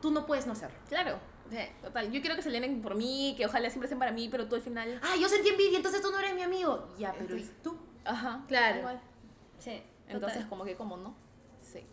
tú 0.01 0.11
no 0.11 0.25
puedes 0.25 0.45
no 0.45 0.53
hacerlo. 0.53 0.77
Claro. 0.89 1.17
Total. 1.81 2.11
Yo 2.11 2.21
quiero 2.21 2.35
que 2.35 2.41
se 2.41 2.49
alegren 2.49 2.81
por 2.81 2.95
mí, 2.95 3.33
que 3.37 3.45
ojalá 3.45 3.69
siempre 3.69 3.87
sean 3.87 3.99
para 3.99 4.11
mí, 4.11 4.27
pero 4.29 4.47
tú 4.47 4.55
al 4.55 4.61
final. 4.61 4.99
Ah, 5.03 5.15
yo 5.19 5.29
sentí 5.29 5.49
envidia, 5.49 5.77
entonces 5.77 6.01
tú 6.01 6.11
no 6.11 6.19
eres 6.19 6.33
mi 6.35 6.41
amigo. 6.41 6.89
Ya, 6.97 7.11
pero 7.13 7.35
¿y 7.35 7.41
Entonces- 7.41 7.61
tú? 7.63 7.77
Ajá. 8.03 8.43
Claro. 8.47 8.79
igual. 8.79 9.01
Sí, 9.59 9.81
Entonces, 10.07 10.33
total. 10.39 10.49
como 10.49 10.63
que, 10.65 10.75
como 10.75 10.97
no. 10.97 11.15
Sí. 11.61 11.85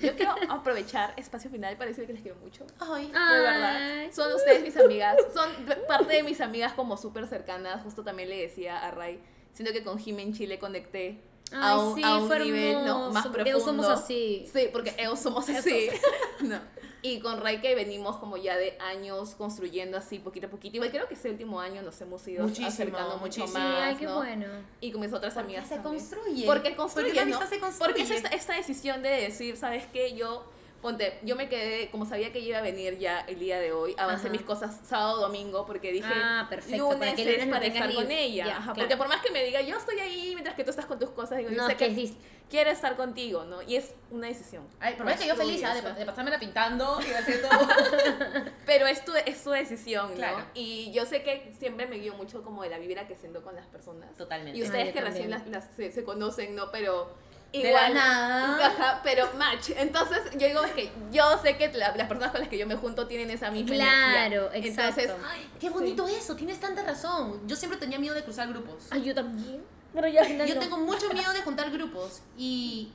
Yo 0.00 0.14
quiero 0.16 0.34
aprovechar 0.48 1.14
espacio 1.16 1.50
final 1.50 1.76
para 1.76 1.88
decir 1.88 2.06
que 2.06 2.12
les 2.12 2.22
quiero 2.22 2.38
mucho. 2.38 2.66
Ay, 2.78 3.06
De 3.06 3.12
verdad. 3.12 4.12
Son 4.12 4.32
ustedes 4.34 4.62
mis 4.62 4.76
amigas. 4.76 5.16
Son 5.34 5.48
parte 5.88 6.14
de 6.14 6.22
mis 6.22 6.40
amigas 6.40 6.72
como 6.74 6.96
súper 6.96 7.26
cercanas. 7.26 7.82
Justo 7.82 8.02
también 8.04 8.28
le 8.28 8.38
decía 8.42 8.78
a 8.78 8.90
Ray. 8.90 9.20
Siento 9.52 9.72
que 9.72 9.82
con 9.84 9.98
Jimmy 9.98 10.22
en 10.22 10.32
Chile 10.32 10.58
conecté 10.58 11.20
a 11.54 11.72
Ay, 11.72 11.78
un, 11.78 11.94
sí, 11.94 12.02
a 12.04 12.16
un 12.18 12.28
nivel 12.38 12.84
no, 12.84 13.10
más 13.10 13.26
profundo. 13.26 13.60
somos 13.60 13.86
así. 13.88 14.44
Sí, 14.52 14.68
porque 14.72 14.94
ellos 14.98 15.18
somos 15.20 15.48
así. 15.48 15.88
No. 16.40 16.58
Y 17.04 17.18
con 17.18 17.40
Ray 17.40 17.60
que 17.60 17.74
venimos 17.74 18.16
como 18.18 18.36
ya 18.36 18.56
de 18.56 18.78
años 18.80 19.34
construyendo 19.36 19.98
así 19.98 20.20
poquito 20.20 20.46
a 20.46 20.50
poquito. 20.50 20.76
Igual 20.76 20.90
creo 20.92 21.08
que 21.08 21.14
este 21.14 21.30
último 21.30 21.60
año 21.60 21.82
nos 21.82 22.00
hemos 22.00 22.26
ido 22.28 22.44
Muchísimo, 22.44 22.68
acercando 22.68 23.16
mucho 23.18 23.40
muchísimo. 23.40 23.46
Sí, 23.48 23.58
más. 23.58 23.82
ay, 23.82 23.96
qué 23.96 24.04
¿no? 24.04 24.16
bueno. 24.18 24.46
Y 24.80 24.92
con 24.92 25.00
mis 25.00 25.12
otras 25.12 25.36
amigas 25.36 25.66
se 25.68 25.78
también. 25.78 26.04
construye. 26.04 26.46
Porque 26.46 26.76
construye, 26.76 27.08
Porque 27.12 27.24
la 27.30 27.38
¿no? 27.40 27.46
se 27.48 27.58
construye. 27.58 27.78
Porque 27.92 28.02
es 28.02 28.10
esta, 28.12 28.28
esta 28.28 28.54
decisión 28.54 29.02
de 29.02 29.08
decir, 29.08 29.56
¿sabes 29.56 29.84
qué? 29.92 30.14
Yo, 30.14 30.44
ponte, 30.82 31.18
yo 31.22 31.36
me 31.36 31.48
quedé, 31.48 31.88
como 31.90 32.04
sabía 32.04 32.32
que 32.32 32.40
iba 32.40 32.58
a 32.58 32.60
venir 32.60 32.98
ya 32.98 33.20
el 33.20 33.38
día 33.38 33.58
de 33.60 33.72
hoy, 33.72 33.94
avancé 33.96 34.26
Ajá. 34.26 34.32
mis 34.32 34.42
cosas 34.42 34.80
sábado, 34.84 35.20
domingo, 35.20 35.64
porque 35.64 35.92
dije, 35.92 36.12
Ah, 36.12 36.46
perfecto, 36.50 36.76
lunes, 36.92 36.98
para 36.98 37.14
que 37.14 37.36
es 37.40 37.46
para 37.46 37.66
estar 37.66 37.94
con 37.94 38.10
ella. 38.10 38.44
Ya, 38.46 38.56
Ajá, 38.56 38.72
claro. 38.72 38.78
Porque 38.80 38.96
por 38.96 39.08
más 39.08 39.22
que 39.22 39.30
me 39.30 39.44
diga, 39.44 39.60
yo 39.62 39.76
estoy 39.78 39.98
ahí 40.00 40.30
mientras 40.34 40.54
que 40.56 40.64
tú 40.64 40.70
estás 40.70 40.86
con 40.86 40.98
tus 40.98 41.10
cosas, 41.10 41.38
digo, 41.38 41.50
yo 41.50 41.56
No, 41.56 41.66
sé 41.66 41.72
es 41.72 41.78
que 41.78 42.12
quiero 42.50 42.70
estar 42.70 42.96
contigo, 42.96 43.44
¿no? 43.44 43.62
Y 43.62 43.76
es 43.76 43.94
una 44.10 44.26
decisión. 44.26 44.66
Ay, 44.80 44.94
por 44.94 45.06
más 45.06 45.18
que 45.18 45.26
yo 45.26 45.36
feliz, 45.36 45.62
¿ah? 45.64 45.72
de, 45.74 45.80
de 45.94 46.04
pasármela 46.04 46.38
pintando 46.38 46.98
y 47.00 47.12
haciendo... 47.14 47.48
Pero 48.66 48.86
es 48.86 49.04
tu, 49.04 49.12
es 49.14 49.42
tu 49.42 49.50
decisión, 49.50 50.10
¿no? 50.10 50.16
Claro. 50.16 50.44
Y 50.54 50.92
yo 50.92 51.06
sé 51.06 51.22
que 51.22 51.52
siempre 51.58 51.86
me 51.86 51.96
guío 51.96 52.14
mucho 52.14 52.42
como 52.42 52.62
de 52.62 52.68
la 52.70 52.78
vibra 52.78 53.06
que 53.06 53.16
siento 53.16 53.42
con 53.42 53.54
las 53.54 53.66
personas. 53.66 54.14
Totalmente. 54.16 54.58
Y 54.58 54.62
ustedes 54.62 54.88
yo 54.88 54.92
que 54.92 55.00
recién 55.00 55.30
las, 55.30 55.46
las- 55.46 55.68
se, 55.76 55.92
se 55.92 56.04
conocen, 56.04 56.54
¿no? 56.54 56.70
Pero 56.70 57.10
igual... 57.52 57.94
nada. 57.94 58.66
Ajá, 58.66 59.00
pero 59.04 59.28
match. 59.38 59.70
Entonces, 59.76 60.18
yo 60.36 60.46
digo, 60.46 60.62
es 60.64 60.72
que 60.72 60.90
yo 61.10 61.22
sé 61.42 61.56
que 61.56 61.68
la- 61.72 61.94
las 61.96 62.08
personas 62.08 62.30
con 62.32 62.40
las 62.40 62.48
que 62.48 62.58
yo 62.58 62.66
me 62.66 62.76
junto 62.76 63.06
tienen 63.06 63.30
esa 63.30 63.50
misma 63.50 63.74
Claro, 63.74 64.50
energía. 64.52 64.70
exacto. 64.70 65.00
Entonces, 65.02 65.26
Ay, 65.30 65.48
qué 65.60 65.70
bonito 65.70 66.06
eso, 66.08 66.34
tienes 66.36 66.58
tanta 66.60 66.82
razón. 66.82 67.40
Yo 67.46 67.56
siempre 67.56 67.78
tenía 67.78 67.98
miedo 67.98 68.14
de 68.14 68.22
cruzar 68.24 68.48
grupos. 68.48 68.84
Ay, 68.90 69.02
yo 69.04 69.14
también. 69.14 69.62
Pero 69.94 70.08
ya 70.08 70.20
al 70.22 70.26
final 70.26 70.48
Yo 70.48 70.54
no. 70.54 70.60
tengo 70.60 70.78
mucho 70.78 71.08
miedo 71.12 71.32
de 71.34 71.42
juntar 71.42 71.70
grupos 71.70 72.22
y 72.38 72.90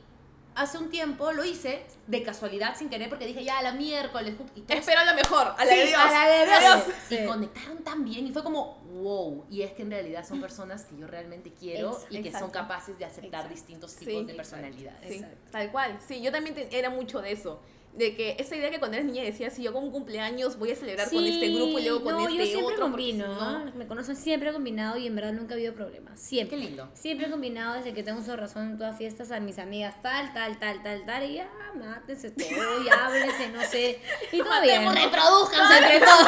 hace 0.57 0.77
un 0.77 0.89
tiempo 0.89 1.31
lo 1.31 1.43
hice 1.45 1.85
de 2.07 2.23
casualidad 2.23 2.75
sin 2.77 2.89
querer 2.89 3.07
porque 3.09 3.25
dije 3.25 3.43
ya 3.43 3.61
la 3.61 3.71
miércoles 3.71 4.35
y 4.55 4.61
todos- 4.61 4.79
espero 4.79 5.05
lo 5.05 5.13
mejor. 5.13 5.53
A 5.57 5.63
la 5.65 5.71
Sí, 5.71 5.77
de 5.77 5.85
Dios. 5.87 5.99
a 6.01 6.11
la 6.11 6.27
de 6.27 6.45
Dios. 6.45 6.59
Dios. 6.85 6.95
Sí. 7.07 7.15
Y 7.21 7.25
conectaron 7.25 7.77
tan 7.83 8.03
bien 8.03 8.27
y 8.27 8.31
fue 8.31 8.43
como 8.43 8.77
wow. 8.97 9.45
Y 9.49 9.61
es 9.61 9.71
que 9.73 9.83
en 9.83 9.91
realidad 9.91 10.27
son 10.27 10.41
personas 10.41 10.83
que 10.85 10.97
yo 10.97 11.07
realmente 11.07 11.53
quiero 11.53 11.91
Ex- 11.91 12.05
y 12.09 12.21
que 12.21 12.31
son 12.31 12.43
exacto. 12.45 12.51
capaces 12.51 12.97
de 12.99 13.05
aceptar 13.05 13.41
Exacto. 13.45 13.53
distintos 13.55 13.91
Sí, 13.91 13.99
tipos 14.05 14.27
de 14.27 14.33
exacto. 14.33 14.37
personalidades. 14.37 15.07
Sí, 15.09 15.15
Exacto. 15.15 15.37
tal 15.51 15.71
cual. 15.71 15.99
Sí, 16.05 16.21
yo 16.21 16.31
también 16.31 16.55
te- 16.55 16.77
era 16.77 16.89
mucho 16.89 17.21
de 17.21 17.31
eso. 17.31 17.61
De 17.97 18.15
que 18.15 18.35
esta 18.37 18.55
idea 18.55 18.69
que 18.69 18.77
cuando 18.77 18.95
eres 18.97 19.07
niña 19.07 19.23
decías, 19.23 19.53
si 19.53 19.63
yo 19.63 19.71
hago 19.71 19.79
un 19.79 19.89
cumpleaños 19.89 20.59
voy 20.59 20.71
a 20.71 20.75
celebrar 20.75 21.09
con 21.09 21.23
este 21.23 21.49
grupo 21.49 21.79
y 21.79 21.83
luego 21.83 22.03
con 22.03 22.13
no, 22.13 22.27
este 22.27 22.37
yo 22.37 22.45
siempre 22.45 22.75
otro. 22.75 22.85
combino, 22.85 23.27
no-. 23.27 23.71
Me 23.73 23.87
conocen 23.87 24.15
siempre 24.15 24.51
he 24.51 24.53
combinado 24.53 24.97
y 24.97 25.07
en 25.07 25.15
verdad 25.15 25.33
nunca 25.33 25.55
ha 25.55 25.57
habido 25.57 25.73
problemas. 25.73 26.19
Siempre. 26.19 26.57
Qué 26.57 26.63
lindo. 26.63 26.87
Siempre 26.93 27.25
he 27.25 27.31
combinado 27.31 27.73
desde 27.73 27.95
que 27.95 28.03
tengo 28.03 28.21
de 28.21 28.35
razón 28.35 28.69
en 28.69 28.77
todas 28.77 28.97
fiestas 28.99 29.31
a 29.31 29.39
mis 29.39 29.57
amigas 29.57 29.99
tal, 30.03 30.31
tal, 30.33 30.59
tal, 30.59 30.83
tal, 30.83 31.05
tal, 31.05 31.29
y 31.29 31.35
ya, 31.35 31.49
mátense 31.75 32.29
todo, 32.29 32.83
y 32.83 32.89
háblense, 32.89 33.49
no 33.49 33.61
sé. 33.63 33.99
Y 34.31 34.37
todo 34.37 34.61
bien. 34.61 34.83
¿no? 34.83 34.91
reproduzcanse 34.91 35.77
entre 35.77 35.99
todos. 35.99 36.27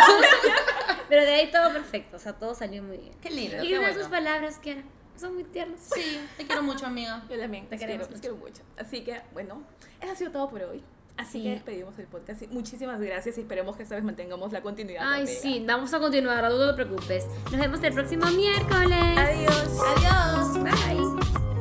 Pero 1.07 1.21
de 1.21 1.33
ahí 1.35 1.51
todo 1.51 1.71
perfecto, 1.71 2.17
o 2.17 2.19
sea, 2.19 2.33
todo 2.33 2.55
salió 2.55 2.81
muy 2.81 2.97
bien. 2.97 3.13
Qué 3.21 3.29
lindo. 3.29 3.63
Y 3.63 3.67
qué 3.67 3.77
una 3.77 3.87
de 3.87 3.93
bueno. 3.93 3.99
sus 3.99 4.07
palabras 4.07 4.57
que 4.57 4.83
son 5.15 5.35
muy 5.35 5.43
tiernas. 5.43 5.81
Sí, 5.93 6.19
te 6.37 6.45
quiero 6.45 6.63
mucho, 6.63 6.85
amiga. 6.85 7.23
Yo 7.29 7.37
también, 7.37 7.67
te 7.67 7.77
quiero, 7.77 7.91
queremos 7.91 8.11
les 8.11 8.21
quiero 8.21 8.35
mucho. 8.37 8.63
Así 8.77 9.01
que, 9.01 9.21
bueno, 9.33 9.63
eso 10.01 10.11
ha 10.11 10.15
sido 10.15 10.31
todo 10.31 10.49
por 10.49 10.63
hoy. 10.63 10.83
Así 11.19 11.39
Sí. 11.39 11.43
que 11.43 11.49
despedimos 11.51 11.99
el 11.99 12.05
podcast. 12.07 12.41
Muchísimas 12.49 12.99
gracias 13.01 13.37
y 13.37 13.41
esperemos 13.41 13.75
que 13.75 13.83
esta 13.83 13.95
vez 13.95 14.03
mantengamos 14.03 14.51
la 14.53 14.61
continuidad. 14.61 15.03
Ay, 15.05 15.27
sí, 15.27 15.63
vamos 15.67 15.93
a 15.93 15.99
continuar, 15.99 16.43
no 16.49 16.67
te 16.75 16.83
preocupes. 16.85 17.25
Nos 17.51 17.59
vemos 17.59 17.83
el 17.83 17.93
próximo 17.93 18.25
miércoles. 18.27 19.17
Adiós. 19.17 19.77
Adiós. 19.97 20.63
Bye. 20.63 21.58